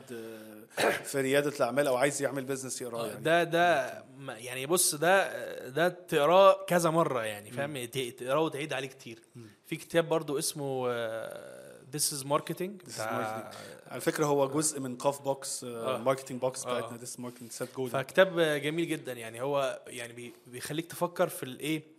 آه، 0.79 0.89
في 0.91 1.21
ريادة 1.21 1.49
الأعمال 1.55 1.87
أو 1.87 1.95
عايز 1.95 2.21
يعمل 2.21 2.43
business 2.45 2.81
يقرأه 2.81 3.07
يعني. 3.07 3.19
ده 3.23 3.43
ده 3.43 3.93
يعني 4.27 4.65
بص 4.65 4.95
ده 4.95 5.67
ده 5.69 5.87
تقراه 5.89 6.65
كذا 6.65 6.89
مرة 6.89 7.23
يعني 7.23 7.51
فاهم؟ 7.51 7.85
تقراه 8.17 8.39
وتعيد 8.41 8.73
عليه 8.73 8.87
كتير. 8.87 9.19
في 9.65 9.75
كتاب 9.75 10.09
برضو 10.09 10.39
اسمه 10.39 10.89
ذيس 11.91 12.13
از 12.13 12.25
ماركتنج 12.25 12.81
This 12.81 12.85
is 12.85 12.99
marketing. 12.99 13.55
على 13.91 14.01
فكرة 14.01 14.25
هو 14.25 14.47
جزء 14.47 14.79
من 14.79 14.95
قاف 14.95 15.21
بوكس 15.21 15.63
آه. 15.63 15.97
ماركتنج 15.97 16.41
بوكس 16.41 16.65
آه. 16.65 16.77
بتاعتنا 16.77 16.97
ديس 16.97 17.19
ماركتنج 17.19 17.51
سيت 17.51 17.75
جولد 17.75 17.91
فكتاب 17.91 18.39
جميل 18.39 18.87
جدا 18.87 19.13
يعني. 19.13 19.41
هو 19.41 19.81
يعني 19.87 20.13
بي- 20.13 20.33
بيخليك 20.47 20.85
تفكر 20.85 21.29
في 21.29 21.43
الإيه 21.43 21.98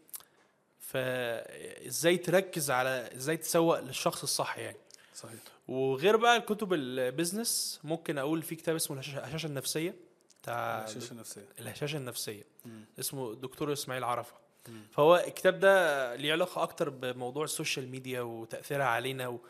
فازاي 0.90 2.16
تركز 2.18 2.70
على 2.70 3.10
إزاي 3.16 3.36
تسوق 3.36 3.80
للشخص 3.80 4.22
الصح 4.22 4.58
يعني. 4.58 4.76
صحيح. 5.14 5.38
وغير 5.68 6.16
بقى 6.16 6.36
الكتب 6.36 6.72
البيزنس 6.72 7.80
ممكن 7.84 8.18
أقول 8.18 8.42
في 8.42 8.54
كتاب 8.54 8.76
اسمه 8.76 8.96
الهشاشة 8.96 9.46
النفسية 9.46 9.94
بتاع 10.42 10.84
الهشاشة 10.84 11.12
النفسية. 11.12 11.46
الهشاشة 11.58 11.96
النفسية. 11.96 12.44
مم. 12.64 12.84
اسمه 13.00 13.30
الدكتور 13.30 13.72
إسماعيل 13.72 14.04
عرفة. 14.04 14.34
مم. 14.68 14.82
فهو 14.92 15.16
الكتاب 15.16 15.60
ده 15.60 16.14
ليه 16.14 16.32
علاقة 16.32 16.62
أكتر 16.62 16.88
بموضوع 16.88 17.44
ال 17.44 17.51
social 17.51 17.88
media 17.88 18.20
وتأثيرها 18.20 18.84
علينا 18.86 19.28
و... 19.28 19.40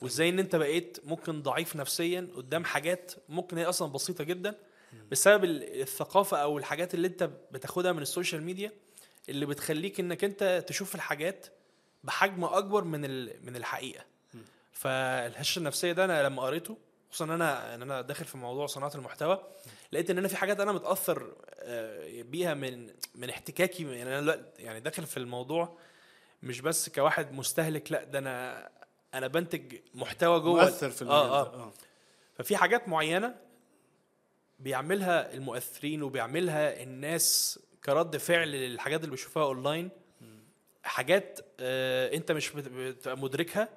وإزاي 0.00 0.28
إن 0.28 0.38
أنت 0.38 0.56
بقيت 0.56 0.98
ممكن 1.04 1.42
ضعيف 1.42 1.76
نفسيا 1.76 2.28
قدام 2.36 2.64
حاجات 2.64 3.12
ممكن 3.28 3.58
هي 3.58 3.64
أصلا 3.64 3.92
بسيطة 3.92 4.24
جدا. 4.24 4.54
بسبب 5.10 5.44
ال- 5.44 5.80
الثقافة 5.80 6.36
أو 6.36 6.58
الحاجات 6.58 6.94
اللي 6.94 7.06
أنت 7.08 7.30
بتاخدها 7.52 7.92
من 7.92 8.02
ال 8.02 8.08
social 8.08 8.42
media 8.42 8.72
اللي 9.28 9.46
بتخليك 9.46 10.00
إنك 10.00 10.24
أنت 10.24 10.64
تشوف 10.66 10.94
الحاجات 10.94 11.46
بحجم 12.04 12.44
أكبر 12.44 12.84
من. 12.84 13.00
من 13.46 13.56
الحقيقة 13.56 14.04
فالهشاشة 14.72 15.58
النفسية 15.58 15.92
ده 15.92 16.04
أنا 16.04 16.22
لما 16.22 16.42
قريته 16.42 16.76
خصوصا 17.10 17.24
إن 17.24 17.30
أنا 17.30 17.74
إن 17.74 17.82
أنا 17.82 18.00
داخل 18.00 18.24
في 18.24 18.38
موضوع 18.38 18.66
صناعة 18.66 18.92
المحتوى 18.94 19.42
لقيت 19.92 20.10
إن 20.10 20.18
أنا 20.18 20.28
في 20.28 20.36
حاجات 20.36 20.60
أنا 20.60 20.72
متأثر 20.72 21.36
آه، 21.60 22.22
بيها 22.22 22.54
من 22.54 22.90
من 23.14 23.30
احتكاكي 23.30 23.82
يعني 23.82 24.18
أنا 24.18 24.44
يعني 24.58 24.80
داخل 24.80 25.06
في 25.06 25.16
الموضوع 25.16 25.78
مش 26.42 26.60
بس 26.60 26.88
كواحد 26.88 27.32
مستهلك 27.32 27.92
لا 27.92 28.04
ده 28.04 28.18
أنا 28.18 28.68
أنا 29.14 29.26
بنتج 29.26 29.76
محتوى 29.94 30.40
جوه 30.40 30.64
مؤثر 30.64 30.90
في 30.90 31.04
آه 31.04 31.08
آه. 31.08 31.54
آه 31.54 31.72
ففي 32.38 32.56
حاجات 32.56 32.88
معينة 32.88 33.34
بيعملها 34.58 35.34
المؤثرين 35.34 36.02
وبيعملها 36.02 36.82
الناس 36.82 37.58
كرد 37.84 38.16
فعل 38.16 38.48
للحاجات 38.48 39.00
اللي 39.00 39.10
بيشوفوها 39.10 39.44
أونلاين 39.44 39.90
حاجات 40.82 41.40
آه 41.60 42.14
أنت 42.14 42.32
مش 42.32 42.50
بت- 42.50 42.68
بتبقى 42.68 43.18
مدركها 43.18 43.68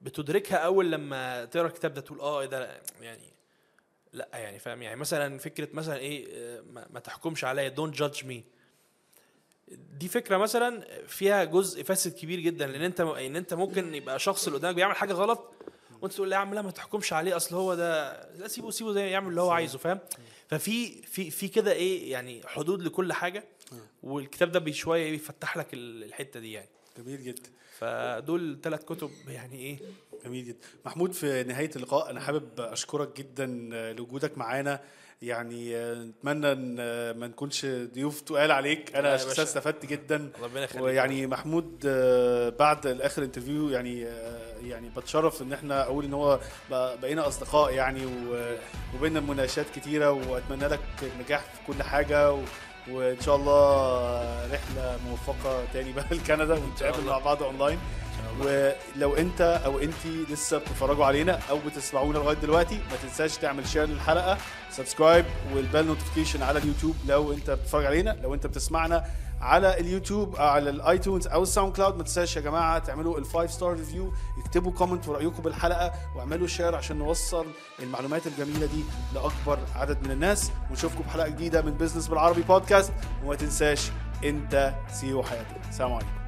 بتدركها 0.00 0.56
أول 0.56 0.92
لما 0.92 1.44
تقرأ 1.44 1.66
الكتاب 1.66 1.94
ده 1.94 2.00
تقول 2.00 2.20
آه 2.20 2.40
إيه 2.40 2.46
ده؟ 2.46 2.80
يعني 3.00 3.32
لأ 4.12 4.28
يعني 4.32 4.58
فاهم؟ 4.58 4.82
يعني 4.82 4.96
مثلا 4.96 5.38
فكرة 5.38 5.68
مثلا 5.72 5.96
إيه 5.96 6.26
آه، 6.32 6.60
ما 6.90 7.00
تحكمش 7.00 7.44
عليا 7.44 7.68
don't 7.68 7.94
judge 7.94 8.24
me 8.24 8.44
دي 9.68 10.08
فكرة 10.08 10.36
مثلا 10.36 10.84
فيها 11.06 11.44
جزء 11.44 11.82
فاسد 11.82 12.14
كبير 12.14 12.40
جدا 12.40 12.66
لأن 12.66 12.82
أنت 12.82 13.00
إن 13.00 13.36
أنت 13.36 13.54
ممكن 13.54 13.94
يبقى 13.94 14.18
شخص 14.18 14.46
اللي 14.46 14.58
قدامك 14.58 14.74
بيعمل 14.74 14.96
حاجة 14.96 15.12
غلط 15.12 15.52
وانت 16.02 16.12
تقول 16.12 16.30
لا 16.30 16.36
يا 16.36 16.40
عم 16.40 16.54
لا 16.54 16.62
ما 16.62 16.70
تحكمش 16.70 17.12
عليه 17.12 17.36
اصل 17.36 17.56
هو 17.56 17.74
ده 17.74 18.12
لا 18.38 18.48
سيبه 18.48 18.70
سيبه 18.70 18.92
زي 18.92 19.10
يعمل 19.10 19.28
اللي 19.28 19.40
هو 19.40 19.50
عايزه 19.50 19.78
فاهم؟ 19.78 19.98
ففي 20.48 21.02
في 21.02 21.30
في 21.30 21.48
كده 21.48 21.72
إيه 21.72 22.12
يعني 22.12 22.42
حدود 22.46 22.82
لكل 22.82 23.12
حاجة 23.12 23.44
والكتاب 24.02 24.52
ده 24.52 24.58
بشويه 24.58 25.10
بيفتح 25.10 25.56
لك 25.56 25.74
ال- 25.74 26.04
الحتة 26.04 26.40
دي 26.40 26.52
يعني. 26.52 26.68
جميل 26.98 27.22
جدا. 27.24 27.50
فدول 27.78 28.58
ثلاث 28.62 28.84
كتب 28.84 29.10
يعني 29.28 29.56
إيه. 29.56 29.78
جميل 30.24 30.44
جدا. 30.44 30.58
محمود 30.84 31.12
في 31.12 31.42
نهاية 31.42 31.70
اللقاء 31.76 32.10
أنا 32.10 32.20
حابب 32.20 32.60
أشكرك 32.60 33.16
جدا 33.16 33.46
لوجودك 33.92 34.38
معانا. 34.38 34.80
يعني 35.22 35.76
آه، 35.76 35.94
نتمنى 35.94 36.52
إن 36.52 36.76
آه، 36.80 37.12
ما 37.12 37.26
نكونش 37.26 37.66
ضيوف 37.66 38.20
تقال 38.20 38.50
عليك 38.52 38.96
أنا 38.96 39.16
شخصيا. 39.16 39.42
استفدت 39.44 39.86
جدا 39.86 40.30
ربنا 40.42 40.64
يخليك 40.64 40.82
ويعني 40.84 41.26
محمود 41.26 41.82
آه، 41.86 42.48
بعد 42.48 42.86
الآخر 42.86 43.22
انترفيو 43.22 43.68
يعني 43.68 44.00
يعني 44.62 44.88
بتشرف 44.96 45.42
إن 45.42 45.52
إحنا 45.52 45.82
أقول 45.82 46.04
إن 46.04 46.14
هو 46.14 46.40
بقينا 46.70 47.28
أصدقاء 47.28 47.72
يعني 47.74 48.06
وبينا 48.96 49.20
مناقشات 49.20 49.66
كتيرة 49.74 50.10
وأتمنى 50.10 50.66
لك 50.68 50.80
النجاح 51.02 51.40
في 51.40 51.72
كل 51.72 51.82
حاجة 51.82 52.32
و- 52.32 52.40
وإن 52.90 53.20
شاء 53.20 53.36
الله 53.36 54.52
رحلة 54.52 54.98
موفقة 55.08 55.64
تاني 55.72 55.92
بقى 55.92 56.04
لكندا 56.16 56.54
ونتقابل. 56.54 57.04
مع 57.04 57.18
بعض 57.18 57.42
اونلاين 57.42 57.78
ولو 58.40 59.14
انت 59.14 59.40
أو 59.64 59.78
انت 59.78 60.06
لسه 60.30 60.58
بتتفرجوا 60.58 61.04
علينا 61.04 61.38
أو 61.50 61.58
بتسمعونا 61.66 62.18
لغاية 62.18 62.36
دلوقتي 62.36 62.74
ما 62.74 62.96
تنساش 63.02 63.36
تعمل 63.36 63.68
share 63.68 63.84
للحلقة 63.86 64.38
subscribe 64.70 65.24
وال 65.54 65.65
bell 65.65 65.86
notification 65.86 66.42
على 66.42 66.58
اليوتيوب 66.58 66.96
لو 67.06 67.32
انت 67.32 67.50
بتتفرج 67.50 67.84
علينا 67.84 68.16
لو 68.22 68.34
انت 68.34 68.46
بتسمعنا 68.46 69.04
على 69.40 69.80
اليوتيوب 69.80 70.36
أو 70.36 70.46
على 70.46 70.70
ال 70.70 70.78
iTunes 70.78 71.26
أو 71.26 71.42
ال 71.42 71.76
SoundCloud 71.76 71.96
ما 71.96 72.02
تنساش 72.02 72.36
يا 72.36 72.40
جماعة 72.40 72.78
تعملوا 72.78 73.18
ال 73.18 73.24
five 73.24 73.50
star 73.52 73.72
review 73.72 74.12
اكتبوا 74.44 74.72
comment 74.72 75.08
ورأيكم 75.08 75.42
بالحلقة 75.42 75.92
واعملوا 76.16 76.46
share 76.46 76.74
عشان 76.74 76.98
نوصل 76.98 77.46
المعلومات 77.82 78.26
الجميلة 78.26 78.66
دي 78.66 78.84
لأكبر 79.14 79.58
عدد 79.76 80.06
من 80.06 80.10
الناس 80.10 80.50
ونشوفكم 80.70 81.02
بحلقة 81.02 81.28
جديدة 81.28 81.62
من 81.62 81.72
business 81.72 82.08
بالعربي 82.08 82.42
بودكاست 82.42 82.92
وما 83.24 83.34
تنساش 83.34 83.90
انت 84.24 84.74
CEO 84.92 85.22
حياتك. 85.22 85.56
سلام 85.70 85.92
عليكم. 85.92 86.19